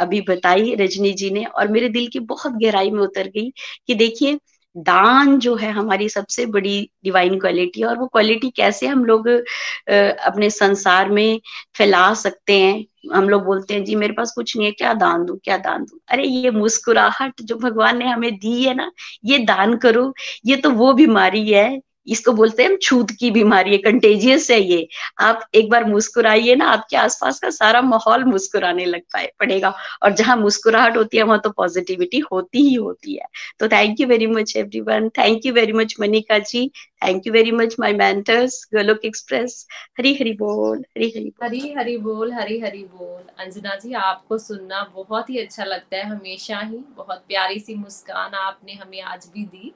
अभी 0.00 0.20
बताई 0.28 0.74
रजनी 0.76 1.12
जी 1.14 1.30
ने, 1.30 1.44
और 1.44 1.68
मेरे 1.68 1.88
दिल 1.90 2.08
की 2.08 2.18
बहुत 2.26 2.52
गहराई 2.62 2.90
में 2.90 3.00
उतर 3.02 3.28
गई 3.28 3.50
कि 3.86 3.94
देखिए 3.96 4.38
दान 4.76 5.38
जो 5.38 5.54
है 5.56 5.70
हमारी 5.72 6.08
सबसे 6.08 6.46
बड़ी 6.46 6.90
डिवाइन 7.04 7.38
क्वालिटी 7.40 7.82
और 7.82 7.98
वो 7.98 8.06
क्वालिटी 8.06 8.50
कैसे 8.50 8.86
हम 8.86 9.04
लोग 9.04 9.28
अपने 9.28 10.50
संसार 10.50 11.10
में 11.10 11.40
फैला 11.76 12.12
सकते 12.14 12.58
हैं? 12.58 12.84
हम 13.14 13.28
लोग 13.28 13.44
बोलते 13.44 13.74
हैं, 13.74 13.84
जी, 13.84 13.94
मेरे 13.94 14.12
पास 14.12 14.32
कुछ 14.34 14.56
नहीं 14.56 14.66
है, 14.66 14.72
क्या 14.72 14.94
दान 14.94 15.24
दू, 15.24 15.40
क्या 15.44 15.56
दान 15.58 15.84
दू? 15.84 16.00
अरे, 16.08 16.24
ये 16.24 16.50
मुस्कुराहट 16.50 17.42
जो 17.42 17.56
भगवान 17.56 17.98
ने 17.98 18.06
हमें 18.06 18.32
दी 18.38 18.62
है 18.62 18.74
ना, 18.74 18.90
ये 19.24 19.38
दान 19.38 19.76
करो, 19.76 20.12
ये 20.46 20.56
तो 20.56 20.70
वो 20.70 20.92
बीमारी 20.92 21.48
है। 21.50 21.80
इसको 22.06 22.32
बोलते 22.32 22.62
हैं 22.62 22.76
छूत 22.76 23.10
की 23.10 23.30
बीमारी 23.30 23.72
है 23.72 23.78
कंटेजियस 23.78 24.50
है 24.50 24.60
ये। 24.60 24.88
आप 25.20 25.44
एक 25.54 25.70
बार 25.70 25.84
मुस्कुराइए 25.84 26.54
ना, 26.54 26.66
आपके 26.66 26.96
आसपास 26.96 27.38
का 27.40 27.50
सारा 27.50 27.82
माहौल 27.82 28.24
मुस्कुराने 28.24 28.84
लग 28.84 29.00
पाए, 29.12 29.30
पड़ेगा। 29.40 29.74
और 30.02 30.12
जहाँ 30.12 30.36
मुस्कुराहट 30.36 30.96
होती 30.96 31.16
है, 31.16 31.22
वहाँ 31.22 31.40
तो 31.40 31.50
पॉजिटिविटी 31.50 32.18
होती 32.32 32.62
ही 32.68 32.74
होती 32.74 33.14
है। 33.14 33.26
तो 33.58 33.68
thank 33.68 34.00
you 34.00 34.06
very 34.06 34.26
much 34.26 34.56
everyone 34.56 35.08
thank 35.08 35.46
you 35.46 35.52
very 35.52 35.72
much 35.72 35.94
Manika 36.00 36.38
ji 36.38 36.70
thank 37.04 37.26
you 37.26 37.32
very 37.32 37.52
much 37.52 37.76
my 37.80 37.92
mentors 37.92 38.64
Golok 38.74 39.04
express 39.04 39.66
Hari 39.98 40.14
Hari 40.14 40.32
बोल 40.32 40.78
हरी 40.78 41.08
हरी 41.08 41.24
बोल। 41.24 41.48
हरी 41.48 41.72
हरी 41.72 41.96
बोल 41.98 42.32
हरी 42.32 42.58
हरी 42.60 42.82
बोल 42.84 43.22
अंजना 43.38 43.74
जी 43.74 43.92
आपको 43.92 44.38
सुनना 44.38 44.82
बहुत 44.94 45.30
ही 45.30 45.38
अच्छा 45.38 45.64
लगता 45.64 45.96
है, 45.96 46.04
हमेशा 46.04 46.58
ही। 46.58 46.78
बहुत 46.96 47.24
प्यारी 47.28 47.58
सी 47.60 47.74
मुस्कान 47.74 48.34
आपने 48.34 48.72
हमें 48.72 49.00
आज 49.02 49.26
भी 49.34 49.44
दी। 49.44 49.72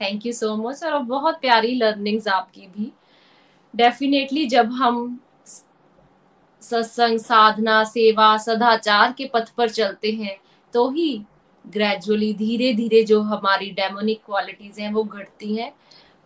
थैंक 0.00 0.26
यू 0.26 0.32
सो 0.32 0.56
मच 0.58 0.82
और 0.84 0.98
बहुत 1.04 1.40
प्यारी 1.40 1.74
लर्निंग्स 1.74 2.28
आपकी 2.28 2.66
भी। 2.66 2.92
डेफिनेटली 3.74 4.46
जब 4.46 4.72
हम 4.72 5.18
सत्संग, 6.62 7.18
साधना, 7.18 7.82
सेवा, 7.84 8.36
सदाचार 8.36 9.12
के 9.12 9.30
पथ 9.34 9.50
पर 9.56 9.68
चलते 9.70 10.10
हैं 10.12 10.36
तो 10.74 10.88
ही 10.90 11.24
ग्रेजुअली 11.64 12.32
धीरे 12.34 12.72
धीरे 12.74 13.02
जो 13.04 13.20
हमारी 13.22 13.70
डेमोनिक 13.70 14.20
क्वालिटीज 14.26 14.78
हैं, 14.80 14.92
वो 14.92 15.02
घटती 15.04 15.54
हैं 15.56 15.72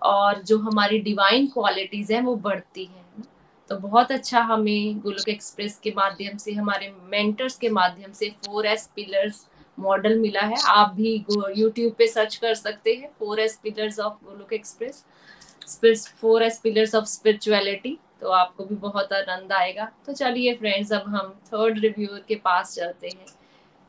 और 0.03 0.43
जो 0.43 0.59
हमारी 0.59 0.99
डिवाइन 0.99 1.47
क्वालिटीज 1.47 2.13
हैं, 2.13 2.21
वो 2.23 2.35
बढ़ती 2.37 2.85
हैं। 2.85 3.25
तो 3.71 3.77
बहुत 3.79 4.13
अच्छा 4.13 4.41
हमें 4.43 5.01
गुलक 5.01 5.29
एक्सप्रेस 5.29 5.79
के 5.79 5.93
माध्यम 5.97 6.37
से, 6.37 6.53
हमारे 6.53 6.93
मेंटर्स 7.11 7.57
के 7.59 7.69
माध्यम 7.71 8.13
से 8.13 8.29
फोर 8.47 8.67
एस 8.67 8.91
पिलर्स 8.97 9.47
मॉडल 9.79 10.19
मिला 10.19 10.41
है। 10.43 10.57
आप 10.69 10.93
भी 10.97 11.15
यूट्यूब 11.57 11.93
पे 11.99 12.07
सर्च 12.09 12.37
कर 12.37 12.55
सकते 12.55 12.95
हैं 12.95 13.11
four 13.19 13.41
S 13.41 13.59
pillars 13.63 13.99
of 14.01 14.15
Golok 14.25 14.53
express 14.53 16.09
four 16.21 16.43
S 16.43 16.59
pillars 16.63 16.95
of 16.95 17.05
spirituality 17.07 17.99
तो 18.21 18.31
आपको 18.31 18.65
भी 18.65 18.75
बहुत 18.77 19.13
आनंद 19.13 19.53
आएगा। 19.53 19.91
तो 20.07 20.13
चलिए 20.13 20.55
फ्रेंड्स 20.55 20.93
अब 20.93 21.05
हम 21.09 21.35
थर्ड 21.47 21.79
रिव्यूअर 21.79 22.23
के 22.29 22.35
पास 22.37 22.75
चलते 22.75 23.07
हैं, 23.09 23.27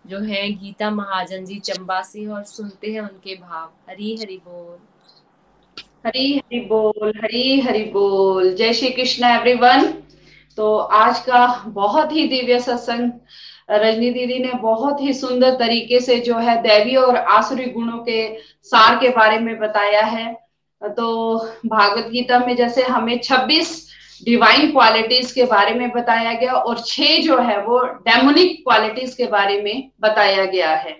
जो 0.05 0.19
है 0.21 0.49
गीता 0.53 0.89
महाजन 0.91 1.45
जी 1.45 1.59
चंबा 1.61 2.01
से 2.03 2.25
और 2.27 2.43
सुनते 2.45 2.91
हैं 2.93 3.01
उनके 3.01 3.35
भाव। 3.37 3.69
हरी 3.89 4.15
हरी 4.17 4.37
बोल। 4.47 4.77
हरी 6.05 6.35
हरी 6.35 6.59
बोल, 6.67 7.13
हरी 7.17 7.59
हरी 7.61 7.83
बोल। 7.91 8.53
जय 8.55 8.73
श्री 8.73 8.89
कृष्ण 8.91 9.25
एवरीवन 9.27 9.91
तो 10.57 10.75
आज 10.77 11.19
का 11.19 11.45
बहुत 11.67 12.11
ही 12.11 12.27
दिव्य 12.27 12.59
सत्संग 12.61 13.11
रजनी 13.69 14.09
दीदी 14.11 14.39
ने 14.39 14.51
बहुत 14.53 15.01
ही 15.01 15.13
सुंदर 15.13 15.55
तरीके 15.55 15.99
से 15.99 16.19
जो 16.19 16.37
है 16.37 16.61
दैवी 16.61 16.95
और 16.95 17.15
आसुरी 17.15 17.65
गुणों 17.65 17.97
के 17.97 18.37
सार 18.63 18.95
के 18.95 19.09
बारे 19.09 19.39
में 19.39 19.57
बताया 19.59 20.01
है। 20.01 20.31
तो 20.81 21.37
भागवत 21.65 22.07
गीता 22.07 22.39
में 22.39 22.55
जैसे 22.55 22.83
हमें 22.83 23.19
26 23.19 23.69
डिवाइन 24.25 24.71
क्वालिटीज 24.71 25.31
के 25.31 25.43
बारे 25.43 25.73
में 25.73 25.89
बताया 25.91 26.33
गया 26.33 26.53
और 26.53 26.79
छह 26.79 27.17
जो 27.17 27.37
है 27.37 27.57
वो 27.65 27.79
डेमोनिक 28.07 28.59
क्वालिटीज 28.63 29.15
के 29.15 29.25
बारे 29.25 29.61
में 29.61 29.89
बताया 30.01 30.45
गया 30.45 30.75
है। 30.75 30.95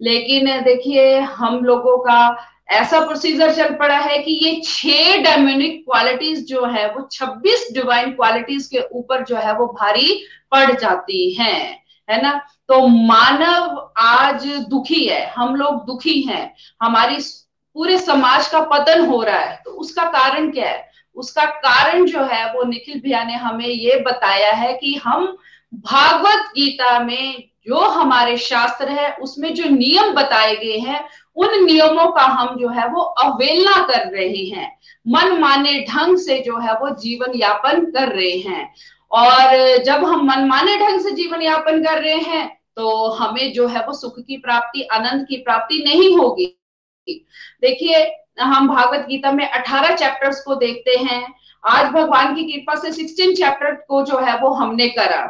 लेकिन 0.00 0.46
देखिए, 0.62 1.18
हम 1.18 1.64
लोगों 1.64 1.96
का 1.98 2.36
ऐसा 2.70 3.00
प्रोसीजर 3.00 3.52
चल 3.54 3.74
पड़ा 3.74 3.98
है 3.98 4.18
कि 4.18 4.32
ये 4.44 4.60
छह 4.64 5.16
डेमोनिक 5.22 5.84
क्वालिटीज 5.84 6.46
जो 6.48 6.64
है 6.66 6.86
वो 6.92 7.08
26 7.12 7.66
डिवाइन 7.74 8.10
क्वालिटीज 8.10 8.66
के 8.66 8.80
ऊपर 8.92 9.24
जो 9.24 9.36
है 9.36 9.54
वो 9.58 9.66
भारी 9.80 10.14
पड़ 10.52 10.70
जाती 10.72 11.30
हैं। 11.34 11.85
है 12.08 12.22
ना? 12.22 12.32
तो 12.68 12.86
मानव 12.86 13.92
आज 13.98 14.46
दुखी 14.68 15.04
है, 15.04 15.26
हम 15.30 15.54
लोग 15.56 15.84
दुखी 15.86 16.20
हैं, 16.22 16.54
हमारी 16.82 17.16
पूरे 17.76 17.98
समाज 17.98 18.48
का 18.48 18.60
पतन 18.62 19.06
हो 19.06 19.22
रहा 19.22 19.38
है 19.38 19.60
तो 19.64 19.70
उसका 19.70 20.04
कारण 20.04 20.50
क्या 20.50 20.68
है? 20.68 20.90
उसका 21.16 21.44
कारण 21.44 22.04
जो 22.06 22.22
है, 22.22 22.52
वो 22.52 22.64
निखिल 22.64 23.00
भैया 23.00 23.24
ने 23.24 23.34
हमें 23.34 23.66
ये 23.66 23.98
बताया 24.00 24.52
है 24.52 24.72
कि 24.72 24.94
हम 24.94 25.36
भागवत 25.74 26.52
गीता 26.56 26.98
में 26.98 27.48
जो 27.66 27.78
हमारे 27.78 28.36
शास्त्र 28.36 28.88
है, 28.88 29.12
उसमें 29.12 29.54
जो 29.54 29.64
नियम 29.64 30.12
बताए 30.12 30.54
गए 30.56 30.78
हैं, 30.78 31.04
उन 31.36 31.64
नियमों 31.64 32.06
का 32.12 32.22
हम 32.22 32.56
जो 32.56 32.68
है, 32.68 32.88
वो 32.88 33.00
अवहेलना 33.00 33.86
कर 33.86 34.06
रहे 34.10 34.44
हैं। 34.44 34.78
मन 35.08 35.38
माने 35.40 35.80
ढंग 35.90 36.16
से 36.18 36.38
जो 36.38 36.58
है, 36.58 36.72
वो 36.72 36.90
जीवन 36.90 37.32
यापन 37.36 37.84
कर 37.84 38.08
रहे 38.08 38.38
हैं। 38.38 38.74
और 39.10 39.82
जब 39.84 40.04
हम 40.04 40.26
मनमाने 40.26 40.76
ढंग 40.76 41.00
से 41.00 41.10
जीवन 41.10 41.42
यापन 41.42 41.82
कर 41.84 42.00
रहे 42.02 42.18
हैं 42.22 42.46
तो 42.76 43.08
हमें 43.10 43.52
जो 43.52 43.66
है 43.68 43.84
वो 43.86 43.92
सुख 43.92 44.18
की 44.18 44.36
प्राप्ति, 44.36 44.82
आनंद 44.82 45.26
की 45.28 45.36
प्राप्ति 45.36 45.82
नहीं 45.84 46.16
होगी। 46.16 46.46
देखिए, 47.62 48.04
हम 48.40 48.68
भागवत 48.68 49.06
गीता 49.08 49.32
में 49.32 49.48
18 49.50 49.94
चैप्टर्स 49.94 50.40
को 50.40 50.54
देखते 50.54 50.96
हैं। 51.00 51.22
आज 51.64 51.86
भगवान 51.92 52.34
की 52.34 52.42
कृपा 52.44 52.74
से 52.74 52.92
16 52.92 53.34
चैप्टर 53.34 53.72
को 53.88 54.02
जो 54.04 54.18
है 54.18 54.38
वो 54.40 54.50
हमने 54.54 54.88
करा। 54.88 55.22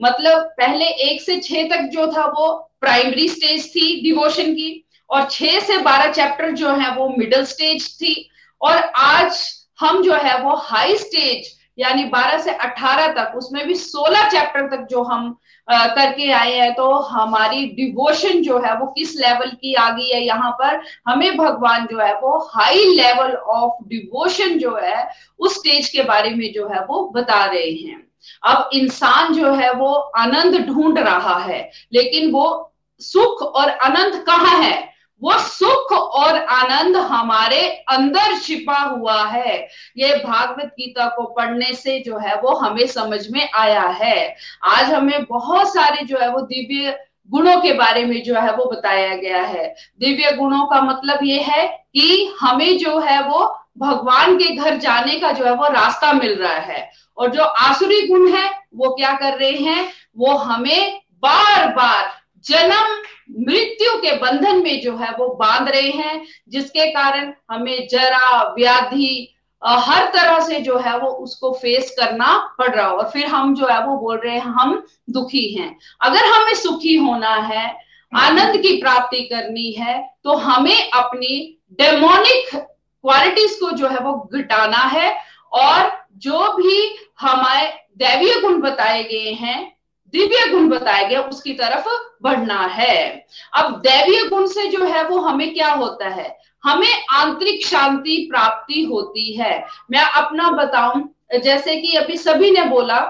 मतलब 0.00 0.42
पहले 0.58 0.84
एक 0.84 1.20
से 1.22 1.40
छह 1.40 1.68
तक 1.68 1.88
जो 1.92 2.06
था 2.12 2.24
वो 2.28 2.52
प्राइमरी 2.80 3.28
स्टेज 3.28 3.68
थी 3.74 4.00
डिवोशन 4.02 4.52
की, 4.54 4.86
और 5.10 5.28
छह 5.30 5.58
से 5.60 5.78
बारह 5.78 6.12
चैप्टर 6.12 6.50
जो 6.52 6.70
है 6.70 6.94
वो 6.96 7.08
मिडिल 7.18 7.44
स्टेज 7.44 7.88
थी। 7.96 8.14
और 8.60 8.76
आज 8.96 9.42
हम 9.80 10.02
जो 10.02 10.14
है 10.14 10.38
वो 10.40 10.54
हाई 10.56 10.96
स्टेज 10.96 11.52
यानी 11.78 12.04
12 12.04 12.38
से 12.38 12.50
18 12.50 13.06
तक 13.06 13.32
उसमें 13.36 13.66
भी 13.66 13.74
16 13.74 14.28
चैप्टर 14.30 14.76
तक 14.76 14.86
जो 14.90 15.02
हम 15.02 15.36
आ, 15.72 15.86
करके 15.86 16.30
आए 16.32 16.52
हैं 16.52 16.74
तो 16.74 16.94
हमारी 16.94 17.66
डिवोशन 17.66 18.42
जो 18.42 18.58
है 18.58 18.78
वो 18.78 18.86
किस 18.86 19.16
लेवल 19.16 19.50
की 19.50 19.74
आ 19.74 19.90
गई 19.90 20.08
है 20.08 20.24
यहाँ 20.24 20.50
पर 20.50 20.82
हमें 21.08 21.36
भगवान 21.36 21.86
जो 21.86 21.98
है 21.98 22.14
वो 22.14 22.38
हाई 22.54 22.84
लेवल 22.84 23.34
ऑफ़ 23.34 23.88
डिवोशन 23.88 24.58
जो 24.58 24.76
है 24.76 25.10
उस 25.38 25.54
स्टेज 25.54 25.88
के 25.88 26.02
बारे 26.02 26.30
में 26.30 26.52
जो 26.52 26.68
है 26.68 26.84
वो 26.84 27.08
बता 27.08 27.44
रहे 27.44 27.70
हैं। 27.70 28.06
अब 28.46 28.70
इंसान 28.72 29.34
जो 29.34 29.54
है 29.54 29.72
वो 29.72 29.94
आनंद 29.94 30.66
ढूंढ 30.66 30.98
रहा 30.98 31.38
है 31.38 31.70
लेकिन 31.92 32.30
वो 32.32 32.72
सुख 33.00 33.42
और 33.42 33.70
आनंद 33.70 34.24
कहाँ 34.24 34.62
है? 34.62 34.93
वो 35.22 35.38
सुख 35.38 35.92
और 35.92 36.36
आनंद 36.36 36.96
हमारे 36.96 37.68
अंदर 37.68 38.38
छिपा 38.38 38.78
हुआ 38.78 39.24
है। 39.24 39.68
ये 39.96 40.16
भागवत 40.16 40.66
गीता 40.66 41.06
को 41.08 41.24
पढ़ने 41.24 41.72
से 41.72 42.00
जो 42.00 42.18
है 42.18 42.34
वो 42.40 42.54
हमें 42.54 42.86
समझ 42.86 43.30
में 43.30 43.48
आया 43.54 43.82
है। 43.82 44.36
आज 44.64 44.92
हमें 44.92 45.24
बहुत 45.24 45.68
सारे 45.68 46.04
जो 46.04 46.18
है 46.18 46.30
वो 46.30 46.40
दिव्य 46.40 46.98
गुणों 47.30 47.60
के 47.60 47.72
बारे 47.72 48.04
में 48.04 48.22
जो 48.22 48.34
है 48.34 48.56
वो 48.56 48.64
बताया 48.64 49.14
गया 49.16 49.42
है। 49.42 49.74
दिव्य 50.00 50.32
गुणों 50.32 50.66
का 50.66 50.80
मतलब 50.80 51.18
ये 51.22 51.40
है 51.40 51.66
कि 51.68 52.34
हमें 52.40 52.78
जो 52.78 52.98
है 52.98 53.22
वो 53.22 53.60
भगवान 53.78 54.36
के 54.36 54.44
घर 54.44 54.76
जाने 54.76 55.20
का 55.20 55.32
जो 55.32 55.44
है 55.44 55.54
वो 55.54 55.66
रास्ता 55.66 56.12
मिल 56.12 56.34
रहा 56.34 56.54
है। 56.54 56.90
और 57.16 57.30
जो 57.30 57.42
आसुरी 57.42 58.06
गुण 58.06 58.32
है, 58.32 58.50
वो 58.74 58.90
क्या 58.90 59.12
कर 59.12 59.38
रहे 59.38 59.52
हैं? 59.52 59.88
वो 60.18 60.36
हमें 60.36 61.00
बार 61.22 61.66
बार 61.66 62.12
जन्म 62.44 63.02
मृत्यु 63.30 63.96
के 63.98 64.16
बंधन 64.16 64.62
में 64.62 64.80
जो 64.80 64.96
है 64.96 65.10
वो 65.10 65.28
बाँध 65.34 65.68
रहे 65.68 65.90
हैं, 65.90 66.24
जिसके 66.48 66.86
कारण 66.90 67.32
हमें 67.50 67.86
जरा 67.90 68.42
व्याधि 68.54 69.30
हर 69.62 70.04
तरह 70.14 70.38
से 70.40 70.60
जो 70.60 70.78
है 70.78 70.98
वो 70.98 71.08
उसको 71.18 71.52
फेस 71.52 71.94
करना 71.98 72.36
पड़ 72.58 72.74
रहा 72.74 72.86
हो। 72.86 72.96
और 72.96 73.08
फिर 73.10 73.26
हम 73.26 73.54
जो 73.54 73.66
है 73.66 73.80
वो 73.86 73.96
बोल 73.98 74.16
रहे 74.16 74.34
हैं, 74.34 74.40
हम 74.40 74.84
दुखी 75.10 75.46
हैं। 75.54 75.76
अगर 76.00 76.24
हमें 76.26 76.54
सुखी 76.54 76.94
होना 76.96 77.34
है, 77.34 77.66
आनंद 78.12 78.56
की 78.56 78.76
प्राप्ति 78.76 79.20
करनी 79.22 79.70
है 79.72 80.00
तो 80.24 80.36
हमें 80.38 80.90
अपनी 80.90 81.58
डेमोनिक 81.80 82.54
क्वालिटीज 82.54 83.54
को 83.54 83.70
जो 83.70 83.88
है 83.88 83.98
वो 83.98 84.12
घटाना 84.34 84.82
है। 84.88 85.14
और 85.52 85.90
जो 86.16 86.52
भी 86.52 86.96
हमारे 87.20 87.68
दैवीय 87.98 88.40
गुण 88.40 88.60
बताए 88.60 89.02
गए 89.04 89.32
हैं 89.32 89.72
दिव्य 90.12 90.50
गुण 90.50 90.68
बताया 90.68 91.08
गया 91.08 91.20
उसकी 91.20 91.52
तरफ़ 91.52 91.88
बढ़ना 92.22 92.60
है। 92.66 93.26
अब 93.56 93.76
दैवीय 93.80 94.24
गुण 94.24 94.46
से 94.46 94.66
जो 94.68 94.84
है 94.84 95.04
वो 95.04 95.18
हमें 95.18 95.52
क्या 95.54 95.72
होता 95.72 96.08
है? 96.08 96.36
हमें 96.64 97.04
आंतरिक 97.12 97.66
शांति 97.66 98.16
प्राप्ति 98.30 98.82
होती 98.84 99.32
है। 99.32 99.66
मैं 99.90 100.00
अपना 100.00 100.50
बताऊँ 100.50 101.08
जैसे 101.42 101.76
कि 101.76 101.96
अभी 101.96 102.16
सभी 102.16 102.50
ने 102.50 102.64
बोला 102.64 103.00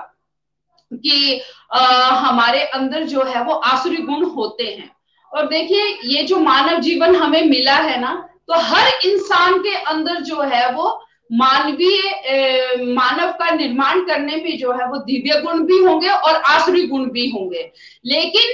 कि 0.92 1.40
आ, 1.72 1.80
हमारे 2.10 2.62
अंदर 2.64 3.02
जो 3.02 3.22
है 3.24 3.44
वो 3.44 3.52
आसुरी 3.52 3.96
गुण 3.96 4.24
होते 4.24 4.64
हैं। 4.64 4.90
और 5.32 5.46
देखिए 5.46 5.98
ये 6.04 6.22
जो 6.22 6.38
मानव 6.38 6.80
जीवन 6.80 7.16
हमें 7.16 7.42
मिला 7.42 7.74
है 7.74 8.00
ना 8.00 8.12
तो 8.48 8.54
हर 8.54 9.06
इंसान 9.06 9.58
के 9.58 9.74
अंदर 9.74 10.20
जो 10.20 10.40
है 10.42 10.70
वो 10.72 11.03
मानवीय 11.30 12.84
मानव 12.86 13.30
का 13.32 13.50
निर्माण 13.50 14.04
करने 14.06 14.36
में 14.36 14.56
जो 14.58 14.72
है 14.72 14.88
वो 14.88 14.96
दिव्य 15.04 15.40
गुण 15.40 15.62
भी 15.66 15.78
होंगे 15.84 16.08
और 16.08 16.34
आसुरी 16.34 16.86
गुण 16.86 17.08
भी 17.10 17.28
होंगे। 17.30 17.70
लेकिन 18.06 18.52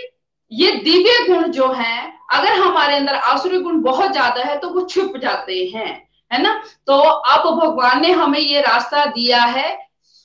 ये 0.52 0.70
दिव्य 0.74 1.26
गुण 1.28 1.50
जो 1.52 1.72
है, 1.72 2.12
अगर 2.32 2.52
हमारे 2.54 2.94
अंदर 2.96 3.14
आसुरी 3.14 3.58
गुण 3.58 3.80
बहुत 3.82 4.12
ज़्यादा 4.12 4.42
है 4.42 4.58
तो 4.58 4.68
वो 4.70 4.86
छुप 4.86 5.16
जाते 5.16 5.64
हैं, 5.74 6.08
है 6.30 6.42
ना? 6.42 6.62
तो 6.86 6.94
अब 6.94 7.50
भगवान 7.56 8.02
ने 8.02 8.10
हमें 8.12 8.38
ये 8.40 8.60
रास्ता 8.60 9.04
दिया 9.06 9.42
है 9.44 9.68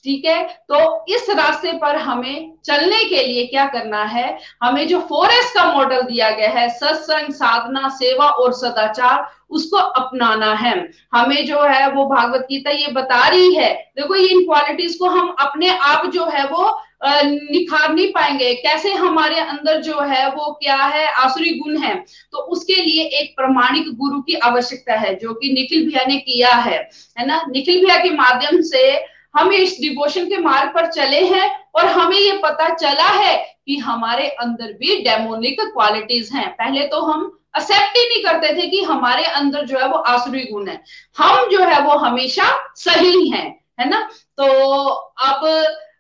ठीक 0.06 0.26
है? 0.26 0.44
तो 0.44 1.06
इस 1.10 1.30
रास्ते 1.30 1.72
पर 1.72 1.96
हमें 1.96 2.54
चलने 2.66 3.04
के 3.04 3.24
लिए 3.28 3.46
क्या 3.46 3.66
करना 3.66 4.04
है? 4.04 4.40
हमें 4.64 4.88
जो 4.88 5.00
फोर 5.00 5.32
एस 5.32 5.54
का 5.56 5.74
मॉडल 5.74 6.02
दिया 6.02 6.30
गया 6.30 6.50
है, 6.50 6.70
सत्संग, 6.70 7.34
साधना, 7.34 7.90
सेवा 7.90 8.26
और 8.26 8.54
सदाचार, 8.54 9.28
उसको 9.50 9.78
अपनाना 9.78 10.54
है। 10.54 10.92
हमें 11.14 11.46
जो 11.46 11.62
है 11.62 11.92
वो 11.92 12.06
भागवत 12.06 12.42
गीता 12.42 12.72
ये 12.72 12.88
बता 12.88 13.28
रही 13.28 13.56
है। 13.56 13.74
देखो, 13.74 14.16
ये 14.16 14.28
इन 14.28 14.46
क्वालिटीज 14.46 14.96
को 14.96 15.06
हम 15.06 15.36
अपने 15.40 15.70
आप 15.70 16.06
जो 16.06 16.26
है 16.26 16.48
वो 16.48 16.82
निखार 17.52 17.94
नहीं 17.94 18.08
पाएँगे। 18.08 18.54
कैसे 18.54 18.94
हमारे 18.94 19.40
अंदर 19.40 19.82
जो 19.82 20.00
है 20.00 20.30
वो 20.30 20.54
क्या 20.54 20.76
है, 20.76 21.08
आसुरी 21.08 21.50
गुण 21.50 21.78
है? 21.78 22.06
तो 22.32 22.38
उसके 22.38 22.76
लिए 22.76 23.04
एक 23.04 23.36
प्रमाणिक 23.36 23.84
गुरु 23.88 24.22
की 24.22 24.34
आवश्यकता 24.34 24.94
है, 24.94 25.16
जो 25.16 25.34
कि 25.34 25.54
निखिल 25.54 25.86
भैया 25.86 26.06
ने 26.06 26.18
किया 26.18 26.50
है। 26.50 26.90
है 27.20 27.26
ना? 27.26 27.46
निखिल 27.50 27.86
भैया 27.86 27.98
के 28.04 28.10
माध्यम 28.10 28.62
से 28.62 29.15
हम 29.36 29.52
इस 29.54 29.78
डिवोशन 29.82 30.26
के 30.26 30.38
मार्ग 30.38 30.70
पर 30.70 30.92
चले 30.92 31.24
हैं 31.26 31.50
और 31.76 31.86
हमें 31.86 32.18
ये 32.18 32.38
पता 32.44 32.70
चला 32.74 33.08
है 33.14 33.36
कि 33.66 33.78
हमारे 33.78 34.28
अंदर 34.42 34.74
भी 34.74 35.00
डेमोनिक 35.04 35.62
क्वालिटीज 35.62 36.30
हैं। 36.34 36.50
पहले 36.52 36.88
तो 36.88 37.02
हम 37.02 37.26
एक्सेप्ट 37.58 37.98
ही 37.98 38.04
नहीं 38.04 38.24
करते 38.24 38.54
थे 38.54 38.68
कि 38.68 38.82
हमारे 38.84 39.24
अंदर 39.24 39.66
जो 39.66 39.78
है 39.80 39.88
वो 39.88 39.98
आसुरी 40.12 40.44
गुण 40.44 40.68
है। 40.68 40.82
हम 41.18 41.50
जो 41.50 41.60
है 41.60 41.82
वो 41.82 41.98
हमेशा 41.98 42.46
सही 42.76 43.28
हैं, 43.30 43.48
है 43.80 43.90
ना? 43.90 44.02
तो 44.38 44.46
अब 45.26 45.46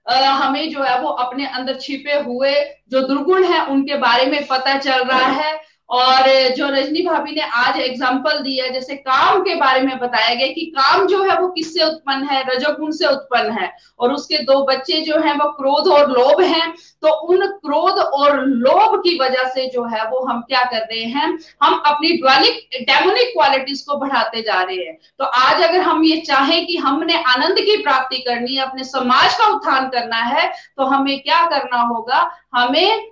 हमें 0.09 0.69
जो 0.69 0.83
है 0.83 0.99
वो 1.01 1.09
अपने 1.09 1.45
अंदर 1.47 1.75
छिपे 1.75 2.19
हुए 2.19 2.53
जो 2.91 3.01
दुर्गुण 3.01 3.43
है, 3.43 3.65
उनके 3.65 3.97
बारे 3.97 4.25
में 4.25 4.45
पता 4.47 4.77
चल 4.77 5.03
रहा 5.03 5.27
है। 5.31 5.53
और 5.95 6.27
जो 6.55 6.67
रजनी 6.69 7.01
भाभी 7.01 7.31
ने 7.31 7.41
आज 7.55 7.79
एग्ज़ाम्पल 7.79 8.39
दिया 8.39 8.67
जैसे 8.67 8.95
काम 8.95 9.41
के 9.41 9.55
बारे 9.55 9.81
में 9.81 9.97
बताया 9.99 10.33
गया 10.35 10.47
कि 10.47 10.65
काम 10.77 11.05
जो 11.07 11.23
है 11.23 11.39
वो 11.41 11.47
किससे 11.47 11.83
उत्पन्न 11.83 12.23
है? 12.23 12.41
रजोगुण 12.47 12.91
से 12.91 13.07
उत्पन्न 13.07 13.51
है। 13.51 13.71
और 13.99 14.13
उसके 14.13 14.37
दो 14.43 14.63
बच्चे 14.65 15.01
जो 15.01 15.19
हैं, 15.19 15.33
वो 15.33 15.49
क्रोध 15.51 15.87
और 15.89 16.11
लोभ 16.11 16.41
हैं। 16.43 16.73
तो 17.01 17.13
उन 17.27 17.45
क्रोध 17.45 17.99
और 17.99 18.39
लोभ 18.45 18.99
की 18.99 19.17
वजह 19.19 19.47
से 19.49 19.67
जो 19.67 19.83
है 19.85 20.03
वो 20.09 20.25
हम 20.25 20.41
क्या 20.41 20.63
कर 20.63 20.81
रहे 20.81 21.03
हैं? 21.05 21.27
हम 21.63 21.81
अपनी 21.85 22.11
ड्वेलिक 22.17 22.83
डेमोनिक 22.83 23.33
क्वालिटीज 23.33 23.81
को 23.81 23.97
बढ़ाते 23.97 24.41
जा 24.41 24.61
रहे 24.61 24.77
हैं। 24.77 24.97
तो 25.19 25.25
आज 25.25 25.61
अगर 25.63 25.81
हम 25.81 26.03
ये 26.03 26.17
चाहें 26.17 26.65
कि 26.65 26.77
हमने 26.77 27.23
आनंद 27.25 27.59
की 27.59 27.81
प्राप्ति 27.83 28.17
करनी 28.19 28.55
है, 28.55 28.61
अपने 28.61 28.83
समाज 28.83 29.33
का 29.33 29.47
उत्थान 29.47 29.89
करना 29.89 30.17
है 30.17 30.47
तो 30.77 30.85
हमें 30.85 31.19
क्या 31.19 31.45
करना 31.47 31.81
होगा? 31.83 32.29
हमें 32.55 33.11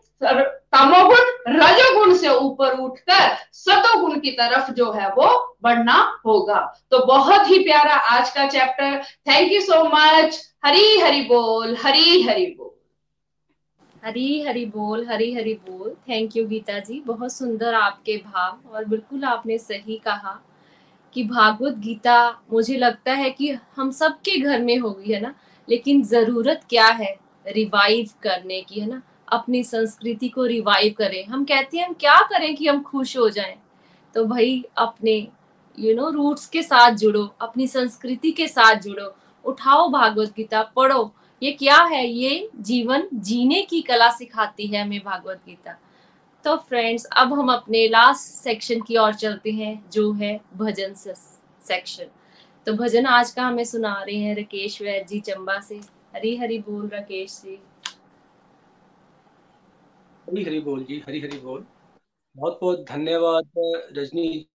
तमोगुण 0.75 1.53
रजोगुण 1.55 2.13
से 2.17 2.29
ऊपर 2.29 2.77
उठकर 2.79 3.35
सतोगुण 3.53 4.19
की 4.19 4.31
तरफ़ 4.31 4.71
जो 4.71 4.91
है 4.91 5.09
वो 5.09 5.57
बढ़ना 5.63 6.21
होगा। 6.25 6.59
तो 6.91 7.05
बहुत 7.05 7.49
ही 7.49 7.59
प्यारा 7.59 7.93
आज 7.93 8.29
का 8.29 8.47
chapter 8.47 9.03
thank 9.03 9.51
you 9.51 9.61
so 9.61 9.83
much 9.83 10.53
Hari 10.65 10.99
Hari 10.99 11.21
बोल, 11.21 11.77
हरी 11.83 12.21
हरि 12.23 12.45
बोल। 12.45 12.69
हरी 14.05 14.41
हरी 14.41 14.65
बोल, 14.65 15.07
हरी 15.07 15.33
हरी 15.33 15.53
बोल। 15.53 15.89
Thank 15.89 16.35
you 16.35 16.47
Geeta 16.47 16.79
ji. 16.79 16.99
बहुत 16.99 17.33
सुंदर 17.33 17.73
आपके 17.73 18.17
भाव 18.17 18.75
और 18.75 18.85
बिल्कुल 18.85 19.23
आपने 19.23 19.57
सही 19.57 19.95
कहा 19.95 20.39
कि 21.13 21.23
भागवत 21.23 21.73
गीता 21.73 22.41
मुझे 22.53 22.77
लगता 22.77 23.13
है 23.13 23.29
कि 23.29 23.57
हम 23.75 23.91
सबके 23.91 24.39
घर 24.39 24.61
में 24.61 24.77
होगी, 24.77 25.13
है 25.13 25.19
ना? 25.19 25.35
लेकिन 25.69 26.03
ज़रूरत 26.03 26.61
क्या 26.69 26.87
है? 26.87 27.19
रिवाइव 27.47 28.09
करने 28.21 28.61
की, 28.61 28.79
है 28.79 28.87
ना? 28.87 29.01
अपनी 29.33 29.63
संस्कृति 29.63 30.29
को 30.29 30.45
रिवाइव 30.45 30.93
करें। 30.97 31.25
हम 31.25 31.43
कहते 31.45 31.77
हैं, 31.77 31.87
हम 31.87 31.93
क्या 31.93 32.19
करें 32.21 32.55
कि 32.55 32.67
हम 32.67 32.81
खुश 32.83 33.17
हो 33.17 33.29
जाएँ? 33.29 33.55
तो 34.15 34.25
भाई, 34.25 34.63
अपने 34.77 35.27
यू 35.79 35.95
नो 35.95 36.09
रूट्स 36.09 36.45
के 36.47 36.63
साथ 36.63 36.91
जुड़ो, 36.91 37.23
अपनी 37.41 37.67
संस्कृति 37.67 38.31
के 38.31 38.47
साथ 38.47 38.75
जुड़ो। 38.75 39.13
उठाओ 39.45 39.89
भागवत 39.89 40.33
गीता, 40.37 40.61
पढ़ो। 40.75 41.13
ये 41.43 41.51
क्या 41.51 41.77
है? 41.83 42.07
ये 42.07 42.49
जीवन 42.55 43.07
जीने 43.13 43.61
की 43.61 43.81
कला 43.81 44.09
सिखाती 44.11 44.67
है 44.67 44.81
हमें 44.81 44.99
भागवत 44.99 45.41
गीता। 45.45 45.79
तो 46.45 46.55
फ्रेंड्स 46.57 47.05
अब 47.05 47.33
हम 47.33 47.51
अपने 47.53 47.87
लास्ट 47.87 48.21
सेक्शन 48.43 48.81
की 48.81 48.97
ओर 48.97 49.13
चलते 49.13 49.51
हैं, 49.51 49.83
जो 49.91 50.11
है 50.13 50.39
भजन 50.57 50.93
सेक्शन 50.97 52.05
तो 52.67 52.73
भजन 52.73 53.05
आज 53.05 53.31
का 53.31 53.43
हमें 53.43 53.63
सुना 53.63 53.93
रहे 54.07 54.15
हैं 54.15 54.35
राकेश 54.35 54.81
वैद 54.81 55.07
जी 55.07 55.19
चंबा 55.19 55.59
से। 55.59 55.75
हरी 56.15 56.35
हरी 56.37 56.57
बोल 56.59 56.87
राकेश 56.87 57.31
जी। 57.45 57.59
हरी 60.23 60.43
हरी 60.43 60.59
बोल 60.59 60.83
जी, 60.83 60.99
हरी 60.99 61.19
हरी 61.19 61.37
बोल। 61.37 61.65
बहुत 62.37 62.59
बहुत 62.61 62.85
धन्यवाद 62.89 63.49
रजनी 63.97 64.49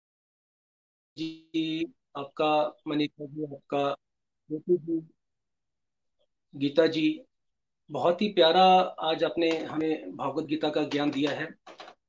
जी, 1.18 1.92
आपका, 2.16 2.76
मनीषा 2.88 3.26
जी, 3.26 3.44
आपका 3.44 3.96
जी, 4.52 5.08
गीता 6.56 6.86
जी। 6.86 7.24
बहुत 7.90 8.22
ही 8.22 8.28
प्यारा 8.28 8.64
आज 9.00 9.24
आपने 9.24 9.58
हमें 9.58 10.16
भागवत 10.16 10.44
गीता 10.44 10.70
का 10.70 10.84
ज्ञान 10.84 11.10
दिया 11.10 11.30
है। 11.30 11.54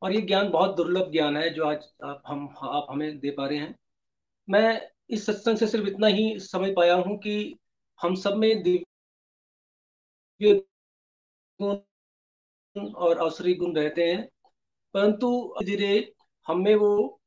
और 0.02 0.14
ये 0.14 0.22
ज्ञान 0.22 0.50
बहुत 0.50 0.76
दुर्लभ 0.76 1.12
ज्ञान 1.12 1.38
है 1.38 1.50
जो 1.50 1.66
आज 1.66 1.90
आप, 2.04 2.22
हम, 2.28 2.56
आप 2.62 2.88
हमें 2.90 3.20
दे 3.20 3.32
पा 3.32 3.48
रहे 3.48 3.58
हैं। 3.58 3.76
मैं 4.50 4.92
इस 5.10 5.26
सत्संग 5.26 5.58
से 5.58 5.68
सिर्फ़ 5.68 5.88
इतना 5.88 6.08
ही 6.08 6.40
समझ 6.40 6.76
पाया 6.76 6.96
हूँ 6.96 7.18
कि 7.18 7.58
हम 8.02 8.16
सब 8.16 8.36
में 8.36 8.64
दिव्य 8.64 10.64
और 12.86 13.18
असुरी 13.18 13.54
गुण 13.54 13.76
रहते 13.76 14.04
हैं। 14.04 14.30
परंतु 14.94 15.56
धीरे 15.64 16.14
हमें 16.48 16.76
वो 16.76 17.20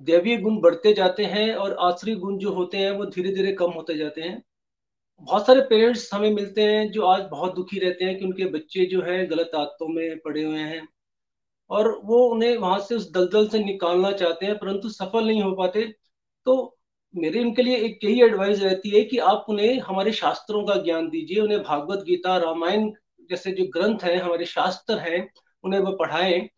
दैवीय 0.00 0.36
गुण 0.36 0.60
बढ़ते 0.60 0.92
जाते 0.92 1.24
हैं 1.24 1.54
और 1.54 1.76
आसुरी 1.80 2.14
गुण 2.14 2.38
जो 2.38 2.52
होते 2.52 2.78
हैं 2.78 2.90
वो 2.90 3.06
धीरे 3.06 3.32
धीरे 3.34 3.52
कम 3.52 3.70
होते 3.70 3.96
जाते 3.96 4.20
हैं। 4.20 4.42
बहुत 5.20 5.46
सारे 5.46 5.60
पेरेंट्स 5.60 6.14
हमें 6.14 6.30
मिलते 6.30 6.62
हैं 6.62 6.90
जो 6.90 7.02
आज 7.02 7.22
बहुत 7.30 7.54
दुखी 7.54 7.78
रहते 7.78 8.04
हैं 8.04 8.18
कि 8.18 8.24
उनके 8.24 8.44
बच्चे 8.44 8.84
जो 8.86 9.02
है 9.02 9.26
गलत 9.26 9.50
आदतों 9.54 9.88
में 9.88 10.18
पड़े 10.18 10.42
हुए 10.42 10.58
हैं 10.58 10.88
और 11.70 12.00
वो 12.04 12.18
उन्हें 12.28 12.56
वहाँ 12.58 12.78
से 12.78 12.94
उस 12.94 13.10
दलदल 13.12 13.48
से 13.48 13.58
निकालना 13.58 14.12
चाहते 14.12 14.46
हैं, 14.46 14.58
परंतु 14.58 14.88
सफल 14.88 15.26
नहीं 15.26 15.42
हो 15.42 15.52
पाते। 15.52 15.94
तो 16.46 16.78
मेरी 17.14 17.40
उनके 17.40 17.62
लिए 17.62 17.76
एक 17.76 18.04
यही 18.04 18.22
एडवाइस 18.22 18.62
रहती 18.62 18.90
है 18.90 19.04
कि 19.04 19.18
आप 19.18 19.46
उन्हें 19.48 19.78
हमारे 19.80 20.12
शास्त्रों 20.12 20.64
का 20.66 20.74
ज्ञान 20.74 21.08
दीजिए, 21.08 21.40
उन्हें 21.40 21.62
भागवत 21.62 22.04
गीता, 22.04 22.36
रामायण 22.36 22.90
जैसे 23.30 23.52
जो 23.52 23.64
ग्रंथ 23.70 24.04
हैं, 24.04 24.16
हमारे 24.18 24.44
शास्त्र 24.46 24.98
हैं, 24.98 25.28
उन्हें 25.64 25.80
वो 25.80 25.92
पढ़ाएँ। 25.96 26.48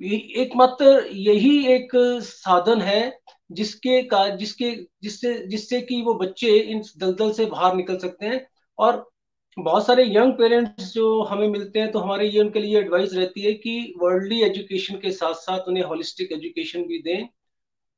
एकमात्र, 0.00 1.06
यही 1.12 1.66
एक 1.66 1.90
साधन 2.22 2.80
है 2.82 3.18
जिसके 3.52 4.02
का, 4.02 4.28
जिसके, 4.28 4.70
जिससे 5.02 5.34
जिससे 5.46 5.80
कि 5.80 6.00
वो 6.02 6.14
बच्चे 6.14 6.58
इन 6.58 6.82
दलदल 6.98 7.32
से 7.32 7.46
बाहर 7.46 7.74
निकल 7.74 7.98
सकते 7.98 8.26
हैं। 8.26 8.46
और 8.78 9.08
बहुत 9.56 9.86
सारे 9.86 10.04
यंग 10.06 10.32
पेरेंट्स 10.32 10.92
जो 10.94 11.22
हमें 11.22 11.48
मिलते 11.48 11.78
हैं 11.78 11.90
तो 11.92 11.98
हमारे 11.98 12.28
ये 12.28 12.40
उनके 12.40 12.60
लिए 12.60 12.78
एडवाइस 12.78 13.14
रहती 13.14 13.40
है 13.40 13.52
कि 13.54 13.94
वर्ल्डली 13.98 14.40
एजुकेशन 14.42 14.96
के 14.96 15.10
साथ 15.10 15.34
साथ 15.36 15.68
उन्हें 15.68 15.84
होलिस्टिक 15.84 16.32
एजुकेशन 16.32 16.82
भी 16.82 16.98
दें। 17.02 17.28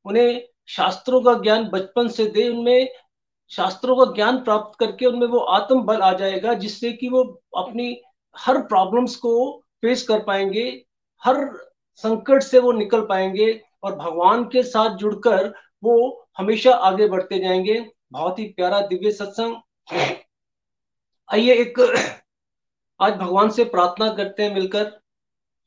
उन्हें 0.04 0.42
शास्त्रों 0.68 1.20
का 1.20 1.34
ज्ञान 1.34 1.64
बचपन 1.64 2.08
से 2.08 2.26
दे, 2.26 2.48
उनमें 2.48 2.88
शास्त्रों 3.50 3.96
का 3.96 4.12
ज्ञान 4.14 4.38
प्राप्त 4.44 4.78
करके 4.78 5.06
उनमें 5.06 5.26
वो 5.26 5.38
आत्म 5.38 5.82
बल 5.82 6.00
आ 6.00 6.12
जाएगा, 6.12 6.54
जिससे 6.54 6.92
कि 6.92 7.08
वो 7.08 7.22
अपनी 7.56 8.02
हर 8.36 8.58
प्रॉब्लम्स 8.62 9.16
को 9.16 9.62
फेस 9.82 10.02
कर 10.02 10.22
पाएँगे, 10.22 10.86
हर 11.22 11.36
संकट 11.96 12.42
से 12.42 12.58
वो 12.58 12.72
निकल 12.72 13.00
पाएँगे 13.00 13.62
और 13.82 13.96
भगवान 13.96 14.44
के 14.44 14.62
साथ 14.62 14.96
जुड़कर 14.96 15.52
वो 15.84 16.28
हमेशा 16.38 16.72
आगे 16.72 17.08
बढ़ते 17.08 17.38
जाएँगे। 17.38 17.84
बहुत 18.12 18.38
ही 18.38 18.44
प्यारा 18.44 18.80
दिव्य 18.80 19.10
सत्संग। 19.10 19.56
आइए 21.28 21.54
एक, 21.54 21.80
आज 23.00 23.12
भगवान 23.12 23.50
से 23.50 23.64
प्रार्थना 23.64 24.12
करते 24.14 24.42
हैं 24.42 24.54
मिलकर। 24.54 25.00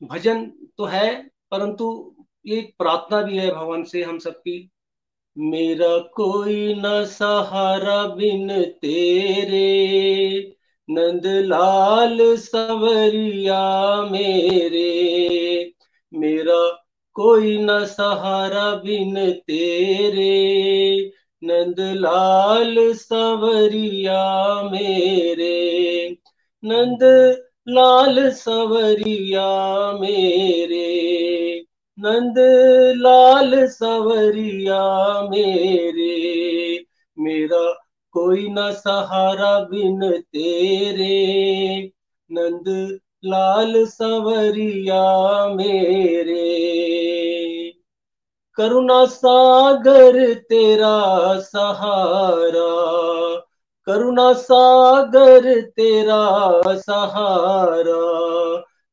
भजन 0.02 0.44
तो 0.78 0.84
है, 0.84 1.30
परंतु 1.50 2.14
ये 2.46 2.60
प्रार्थना 2.78 3.20
भी 3.22 3.38
है 3.38 3.50
भगवान 3.54 3.84
से, 3.84 4.02
हम 4.02 4.18
सबकी 4.18 4.70
मेरा 5.38 5.98
कोई 5.98 6.74
न 6.74 6.82
सहारा 7.04 8.06
बिन 8.06 8.62
तेरे, 8.62 9.76
नंदलाल 10.90 12.18
सवरिया 12.36 14.02
मेरे। 14.02 15.72
मेरा 16.14 16.86
कोई 17.14 17.58
न 17.58 17.84
सहारा 17.84 18.74
बिन 18.74 19.30
तेरे, 19.30 20.40
नंदलाल 21.44 22.92
सवरिया 22.92 24.62
मेरे। 24.72 25.60
नंद 26.64 27.02
लाल 27.68 28.30
सवरिया 28.30 29.92
मेरे। 30.00 31.23
नंद 32.04 32.34
लाल 32.96 33.66
सवरिया 33.66 35.22
मेरे, 35.22 36.84
मेरा 37.18 37.72
कोई 38.10 38.48
न 38.48 38.56
सहारा 38.58 39.58
बिन 39.58 40.10
तेरे। 40.20 41.90
नंद 42.32 42.98
लाल 43.24 43.86
सवरिया 43.86 45.48
मेरे, 45.48 46.44
करुणा 48.54 49.04
सागर 49.06 50.34
तेरा 50.34 51.38
सहारा, 51.40 52.70
करुणा 53.86 54.32
सागर 54.32 55.60
तेरा 55.60 56.62
सहारा। 56.66 58.24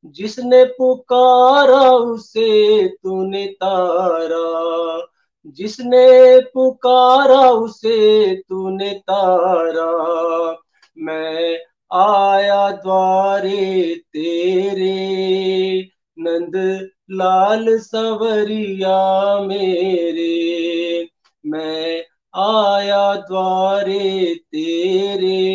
जिसने 0.05 0.63
पुकारा 0.63 1.91
उसे 1.91 2.87
तूने 2.87 3.45
तारा। 3.47 5.07
जिसने 5.47 6.39
पुकारा 6.39 7.49
उसे 7.49 8.35
तूने 8.35 8.89
तारा। 8.91 10.57
मैं 10.97 11.57
आया 11.93 12.71
द्वारे 12.71 13.95
तेरे 13.95 15.89
नंद 16.19 16.89
लाल 17.11 17.77
सवरिया 17.77 19.39
मेरे। 19.39 21.07
मैं 21.45 22.03
आया 22.35 23.15
द्वारे 23.15 24.35
तेरे 24.35 25.51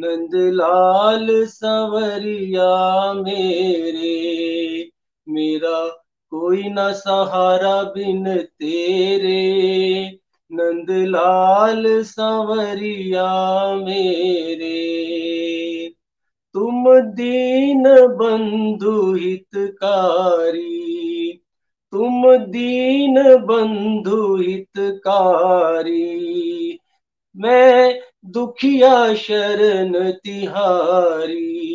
नंद 0.00 0.30
लाल 0.34 1.26
सवरिया 1.30 3.12
मेरे, 3.12 4.90
मेरा 5.28 6.04
कोई 6.30 6.62
ना 6.62 6.92
सहारा 6.92 7.82
बिन 7.82 8.36
तेरे। 8.36 10.18
नंद 10.52 10.86
लाल 10.90 12.02
सवरिया 12.02 13.74
मेरे, 13.74 15.08
तुम 16.54 17.00
दीन 17.00 17.84
बंधु 17.90 19.14
हितकारी, 19.14 21.40
तुम 21.92 22.36
दीन 22.36 23.22
बंधु 23.22 24.36
हितकारी। 24.36 26.78
मैं 27.36 28.07
दुखिया 28.28 29.14
शरण 29.14 30.10
तिहारी। 30.10 31.68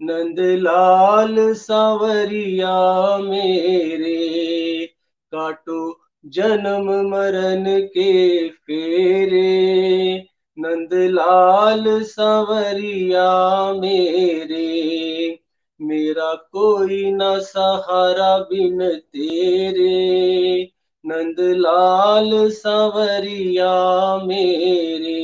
नंदलाल 0.02 1.52
सावरिया 1.54 3.18
मेरे। 3.18 4.86
काटो 5.34 6.00
जन्म 6.26 7.08
मरण 7.10 7.80
के 7.80 8.48
फेरे 8.48 10.26
नंदलाल 10.58 12.02
सावरिया 12.02 13.72
मेरे, 13.72 15.38
मेरा 15.80 16.34
कोई 16.34 17.12
न 17.12 17.18
सहारा 17.22 18.38
बिन 18.38 18.88
तेरे। 18.94 20.70
नंदलाल 21.06 22.50
सावरिया 22.50 24.16
मेरे, 24.24 25.20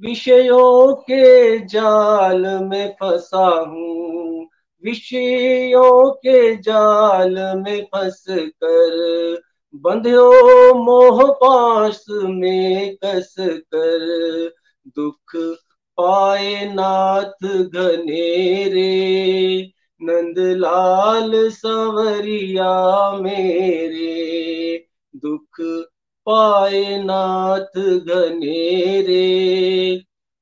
विषयों 0.00 0.94
के 0.94 1.58
जाल 1.58 2.46
में 2.46 2.92
फंसा 2.92 3.46
हूँ। 3.46 4.46
विषयों 4.84 6.10
के 6.10 6.56
जाल 6.56 7.34
में 7.56 7.84
फंस 7.84 8.24
कर 8.30 9.40
बंध्यो 9.74 10.30
मोह 10.74 11.32
पास 11.32 12.04
में 12.10 12.96
कस 13.04 13.34
कर, 13.40 14.50
दुख 14.88 15.36
पाए 15.96 16.74
नाथ 16.74 17.46
घनेरे। 17.74 18.88
नंदलाल 20.02 21.48
सवरिया 21.50 23.12
मेरे, 23.12 24.84
दुख 25.16 25.62
पाए 26.26 27.02
नाथ 27.02 27.78
घनेरे। 28.08 29.30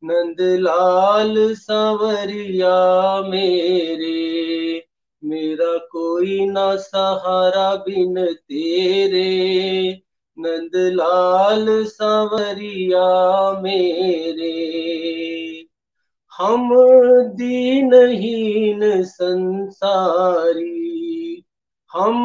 नंदलाल 0.04 1.54
सवरिया 1.54 2.76
मेरे 3.22 4.57
मेरा 5.28 5.76
कोई 5.78 6.46
ना 6.46 6.76
सहारा 6.76 7.74
बिन 7.74 8.26
तेरे, 8.32 9.92
नंदलाल 10.38 11.84
सवरिया 11.84 13.06
मेरे। 13.60 14.54
हम 16.38 16.68
दीनहीन 17.22 19.02
संसारी, 19.02 20.78
हम 21.92 22.16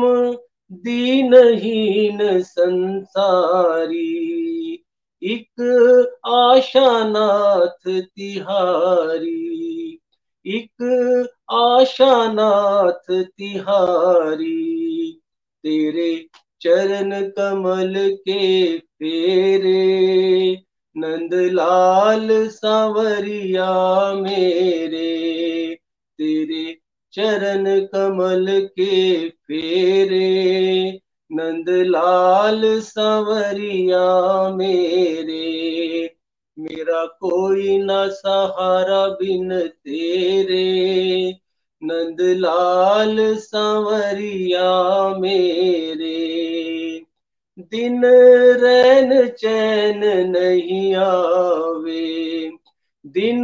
दीनहीन 0.71 2.41
संसारी। 2.41 4.23
एक 5.23 5.61
आशानाथ 6.25 8.01
तिहारी, 8.01 9.99
एक 10.47 10.71
आशानाथ 11.53 13.23
तिहारी, 13.23 15.11
तेरे 15.63 16.27
चरण 16.61 17.29
कमल 17.29 17.93
के 17.97 18.77
फेरे, 18.77 20.53
नंदलाल 20.97 22.47
सांवरिया 22.47 24.13
मेरे, 24.13 25.73
तेरे 26.17 26.77
चरण 27.13 27.85
कमल 27.85 28.47
के 28.49 29.29
फेरे, 29.29 30.89
नंदलाल 31.31 32.79
सांवरिया 32.79 34.49
मेरे, 34.49 35.63
मेरा 36.59 37.05
कोई 37.05 37.77
ना 37.77 38.07
सहारा 38.07 39.07
बिन 39.07 39.59
तेरे। 39.67 41.42
नंदलाल 41.83 43.35
सांवरिया 43.35 45.19
मेरे, 45.19 47.05
दिन 47.59 48.01
रैन 48.59 49.27
चैन 49.27 50.29
नहीं 50.29 50.95
आवे, 50.95 52.51
दिन 53.05 53.43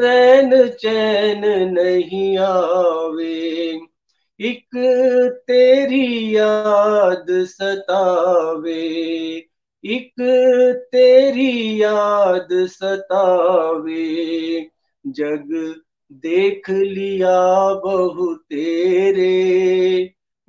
रैन 0.00 0.68
चैन 0.68 1.72
नहीं 1.72 2.38
आवे, 2.38 3.80
एक 4.40 4.66
तेरी 5.46 6.36
याद 6.36 7.26
सतावे, 7.30 8.82
एक 9.84 10.14
तेरी 10.92 11.82
याद 11.82 12.48
सतावे, 12.52 14.70
जग 15.06 15.74
देख 16.12 16.70
लिया 16.70 17.74
बहु 17.74 18.34
तेरे, 18.34 19.34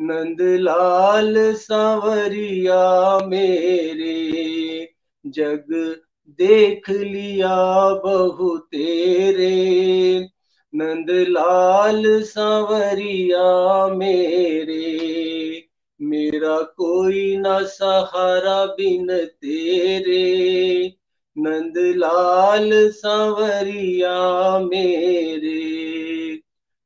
नंदलाल 0.02 1.54
सांवरिया 1.54 3.20
मेरे। 3.28 4.90
जग 5.26 5.96
देख 6.28 6.90
लिया 6.90 7.94
बहु 7.94 8.58
तेरे, 8.58 10.20
नंदलाल 10.76 12.22
सांवरिया 12.22 13.88
मेरे। 13.88 14.98
मेरा 16.02 16.62
कोई 16.62 17.38
ना 17.38 17.64
सहारा 17.64 18.66
बिन 18.66 19.08
तेरे 19.26 20.94
नंदलाल 21.40 22.90
सांवरिया 22.90 24.60
मेरे, 24.60 26.38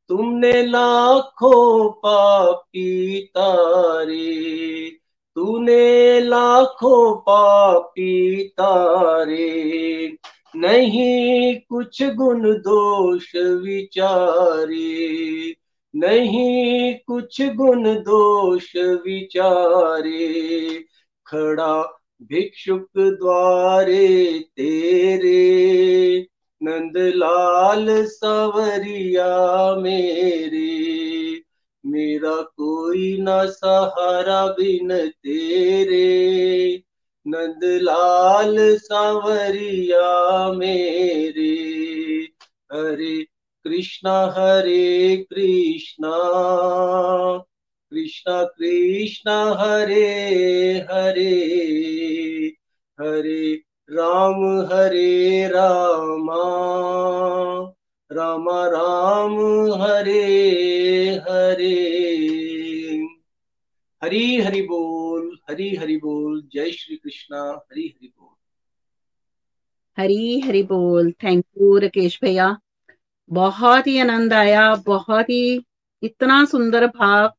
तुमने 0.10 0.64
लाखों 0.64 1.92
पापी 1.92 3.32
तारे, 3.38 4.92
तूने 5.36 6.22
लाखों 6.22 7.16
पापी 7.16 8.44
तारे, 8.44 10.18
नहीं 10.56 11.60
कुछ 11.70 12.04
गुण 12.04 12.54
दोष 12.54 13.36
विचारे, 13.36 15.56
नहीं 15.96 16.96
कुछ 17.08 17.42
गुण 17.42 17.84
दोष 17.84 18.76
विचारे, 18.76 20.84
खड़ा 21.26 21.98
भिक्षुक 22.24 22.90
द्वारे 22.98 24.40
तेरे। 24.40 25.42
नंदलाल 26.64 28.06
सवरिया 28.06 29.76
मेरे। 29.76 30.82
मेरा 31.86 32.42
कोई 32.42 33.18
न 33.22 33.26
सहारा 33.30 34.48
बिन 34.48 35.08
तेरे। 35.08 36.12
नंदलाल 37.28 38.78
सावरिया 38.78 40.48
मेरे। 40.54 41.62
हरे 42.74 43.24
कृष्णा 43.64 44.34
हरे 44.38 45.18
कृष्णा। 45.30 46.18
कृष्णा 47.92 48.44
कृष्णा 48.44 49.56
हरे 49.60 50.06
हरे 50.92 51.32
हरे 53.02 53.56
राम 53.90 54.60
हरे 54.74 55.48
रामा, 55.48 56.44
राम 58.12 58.50
राम 58.50 59.36
हरे 59.82 60.22
हरे। 61.30 61.78
हरी 64.04 64.42
हरि 64.42 64.62
बोल, 64.62 65.38
हरी 65.50 65.76
हरि 65.76 65.98
बोल, 65.98 66.50
जय 66.54 66.72
श्री 66.72 66.96
कृष्णा, 66.96 67.66
हरी 67.72 67.88
हरि 67.88 68.14
बोल। 68.20 68.36
हरी 70.02 70.40
हरि 70.40 70.64
बोल 70.64 71.12
थैंक 71.12 71.46
यू 71.62 71.78
राकेश 71.78 72.20
भैया। 72.24 72.58
बहुत 73.30 73.88
ही 73.88 74.00
आनंद 74.00 74.34
आया, 74.34 74.76
बहुत 74.76 75.30
ही 75.30 75.66
इतना 76.04 76.46
सुंदर 76.46 76.88
भाव 76.88 77.34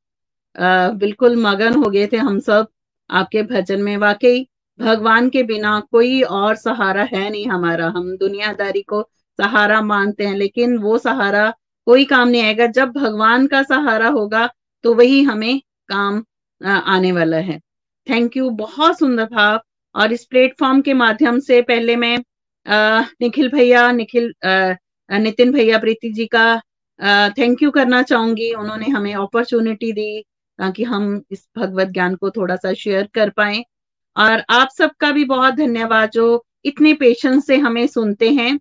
बिल्कुल 0.56 1.36
मगन 1.42 1.74
हो 1.74 1.90
गए 1.90 2.06
थे 2.06 2.16
हम 2.18 2.38
सब 2.40 2.68
आपके 3.10 3.42
भजन 3.44 3.82
में। 3.82 3.96
वाकई 3.98 4.46
भगवान 4.78 5.28
के 5.30 5.42
बिना 5.42 5.78
कोई 5.92 6.20
और 6.22 6.54
सहारा 6.56 7.02
है 7.04 7.28
नहीं 7.30 7.46
हमारा। 7.46 7.88
हम 7.88 8.16
दुनियादारी 8.18 8.82
को 8.84 9.02
सहारा 9.38 9.80
मानते 9.82 10.26
हैं, 10.26 10.34
लेकिन 10.36 10.76
वो 10.78 10.96
सहारा 11.00 11.52
कोई 11.86 12.04
काम 12.04 12.28
नहीं 12.28 12.42
आएगा। 12.42 12.66
जब 12.68 12.92
भगवान 12.92 13.46
का 13.46 13.62
सहारा 13.64 14.08
होगा 14.10 14.48
तो 14.84 14.94
वही 14.94 15.22
हमें 15.22 15.60
काम 15.88 16.22
आने 16.60 17.12
वाला 17.12 17.36
है। 17.38 17.58
थैंक 18.06 18.36
यू 18.36 18.50
बहुत 18.52 18.98
सुंदर 18.98 19.24
भाव 19.26 19.60
और 19.94 20.12
इस 20.12 20.24
प्लेटफॉर्म 20.24 20.80
के 20.80 20.94
माध्यम 20.94 21.38
से 21.40 21.60
पहले 21.62 21.96
मैं 21.96 22.18
निखिल 23.20 23.48
भैया, 23.48 23.90
निखिल 23.92 24.32
नितिन 25.10 25.52
भैया 25.52 25.78
प्रीति 25.78 26.10
जी 26.12 26.26
का 26.26 26.60
थैंक 27.38 27.62
यू 27.62 27.70
करना 27.70 28.02
चाहूँगी। 28.04 28.52
उन्होंने 28.54 28.86
हमें 28.88 29.14
अपॉर्चुनिटी 29.14 29.92
दी। 29.92 30.24
ताकि 30.58 30.84
हम 30.84 31.22
इस 31.30 31.46
भगवत 31.58 31.88
ज्ञान 31.88 32.14
को 32.14 32.30
थोड़ा 32.30 32.56
सा 32.56 32.72
शेयर 32.72 33.08
कर 33.14 33.30
पाए। 33.30 33.64
और 34.16 34.44
आप 34.50 34.68
सबका 34.78 35.10
भी 35.10 35.24
बहुत 35.24 35.54
धन्यवाद 35.54 36.10
जो 36.10 36.44
इतने 36.64 36.92
पेशेंस 36.94 37.46
से 37.46 37.56
हमें 37.56 37.86
सुनते 37.86 38.30
हैं। 38.30 38.58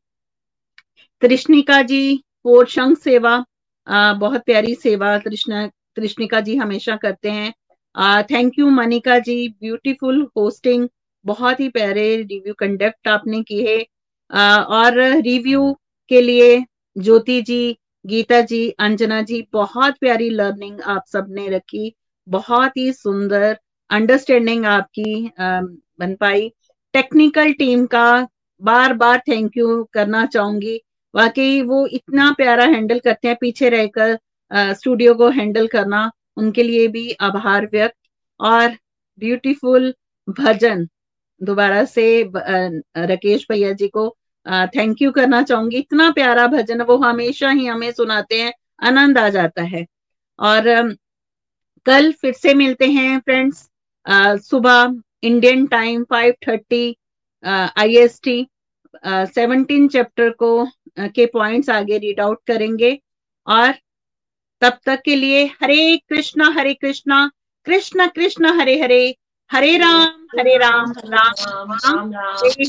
कृष्णिका 1.22 1.82
जी 1.82 2.24
पोर्शंग 2.44 2.96
सेवा 2.98 3.44
आ, 3.88 4.14
बहुत 4.14 4.44
प्यारी 4.46 4.74
सेवा 4.76 5.18
कृष्णा 5.18 5.68
कृष्णिका 5.96 6.40
जी 6.40 6.56
हमेशा 6.56 6.96
करते 6.96 7.30
हैं। 7.32 7.54
Thank 8.24 8.60
you 8.60 8.70
Manika 8.70 9.18
ji 9.20 9.48
beautiful 9.50 10.22
hosting 10.38 10.88
बहुत 11.26 11.60
ही 11.60 11.70
प्यारे 11.70 12.16
रिव्यू 12.22 12.54
कंडक्ट 12.54 13.08
आपने 13.08 13.42
किए। 13.44 13.78
और 14.32 15.00
रिव्यू 15.22 15.74
के 16.10 16.22
लिए 16.22 16.64
ज्योति 16.98 17.42
जी 17.42 17.78
गीता 18.06 18.40
जी, 18.42 18.70
अंजना 18.80 19.22
जी, 19.22 19.48
बहुत 19.54 19.98
प्यारी 20.00 20.30
लर्निंग 20.32 20.82
आप 20.84 21.04
सबने 21.08 21.48
रखी, 21.50 21.94
बहुत 22.28 22.78
ही 22.78 22.92
सुंदर 22.94 23.58
अंडरस्टैंडिंग 23.90 24.66
आपकी 24.68 25.32
बन 25.40 26.16
पाई। 26.16 26.52
टेक्निकल 26.94 27.52
टीम 27.54 27.86
का 27.88 28.28
बार 28.62 28.94
बार 28.94 29.20
थैंक 29.28 29.58
यू 29.58 29.84
करना 29.94 30.26
चाहूँगी। 30.28 30.80
वाकई 31.14 31.62
वो 31.64 31.86
इतना 31.90 32.32
प्यारा 32.32 32.66
हैंडल 32.66 33.00
करते 33.00 33.28
हैं, 33.28 33.38
पीछे 33.42 33.70
रहकर 33.70 34.18
स्टूडियो 34.74 35.14
को 35.16 35.30
हैंडल 35.32 35.68
करना, 35.68 36.10
उनके 36.38 36.64
लिए 36.64 36.88
भी 36.88 37.12
आभार 37.22 37.66
व्यक्त। 37.74 37.96
और 38.40 38.76
ब्यूटीफुल 39.22 39.94
भजन, 40.28 40.88
दोबारा 41.42 41.84
से 41.86 42.24
राकेश 42.36 43.46
भैया 43.50 43.72
जी 43.74 43.88
को 43.88 44.08
थैंक 44.46 45.02
यू 45.02 45.12
करना 45.12 45.42
चाहूँगी। 45.44 45.78
इतना 45.78 46.10
प्यारा 46.12 46.48
भजन, 46.48 46.82
वो 46.82 46.98
हमेशा 47.00 47.50
ही 47.50 47.66
हमें 47.66 47.92
सुनाते 47.92 48.42
हैं, 48.42 48.54
आनंद 48.84 49.18
आ 49.18 49.28
जाता 49.30 49.64
है। 49.66 49.86
और 50.40 50.98
कल 51.86 52.12
फिर 52.12 52.34
से 52.34 52.54
मिलते 52.54 52.88
हैं 52.88 53.20
फ्रेंड्स 53.20 53.70
सुबह 54.42 54.96
Indian 55.24 55.66
time 55.68 56.04
5:30 56.06 56.96
IST 57.44 58.48
seventeen 59.06 59.88
chapter 59.88 60.30
को 60.40 60.68
के 61.00 61.26
पॉइंट्स 61.26 61.70
आगे 61.70 61.98
रीड 61.98 62.20
आउट 62.20 62.40
करेंगे। 62.48 62.98
और, 63.48 63.72
तब 64.62 64.78
तक 64.86 65.02
के 65.06 65.16
लिए 65.16 65.46
हरे 65.62 65.98
कृष्णा 66.10 66.50
हरे 66.58 66.74
कृष्णा, 66.74 67.30
कृष्ण 67.68 68.08
कृष्ण, 68.08 68.60
हरे 68.60 68.80
हरे। 68.82 69.16
हरे 69.52 69.78
राम 69.78 70.40
हरे 70.40 70.56
राम 70.58 70.92
राम 71.14 71.72
राम 71.74 72.14
हरे 72.14 72.66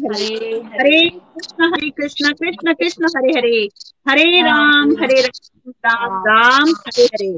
हरे 0.73 1.01
कृष्ण 1.09 1.65
हरे 1.75 1.91
कृष्ण 1.91 2.33
कृष्ण 2.33 2.73
कृष्ण, 2.75 3.07
हरे 3.17 3.33
हरे 3.37 3.69
हरे 4.09 4.43
राम 4.43 4.91
हरे 5.03 5.21
राम 5.21 5.71
राम 5.87 6.27
राम 6.29 6.71
हरे 6.87 7.05
हरे। 7.05 7.31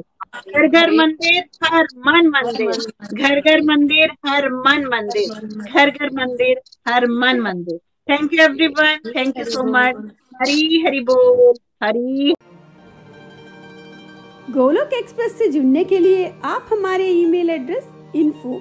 घर 0.53 0.67
घर 0.69 0.91
मंदिर, 0.91 1.43
हर 1.65 1.87
मन 2.07 2.29
मंदिर, 2.29 2.71
घर 3.15 3.41
घर 3.41 3.61
मंदिर, 3.65 4.11
हर 4.27 4.49
मन 4.49 4.89
मंदिर, 4.95 5.29
घर 5.63 5.91
घर 5.91 6.11
मंदिर, 6.15 6.61
हर 6.89 7.07
मन 7.21 7.41
मंदिर। 7.41 7.79
Thank 8.09 8.35
you 8.35 8.43
everyone 8.45 9.11
thank 9.11 9.39
you 9.39 9.45
so 9.45 9.65
much 9.71 9.95
Hari 10.41 10.83
Hari 10.87 11.01
बोल, 11.11 11.55
हरी 11.83 12.35
गोलोक 14.51 14.93
एक्सप्रेस 14.95 15.39
से 15.39 15.49
जुड़ने 15.49 15.85
के 15.85 15.99
लिए 15.99 16.33
आप 16.45 16.69
हमारे 16.73 17.09
email 17.11 17.51
address 17.51 17.89
info 18.17 18.61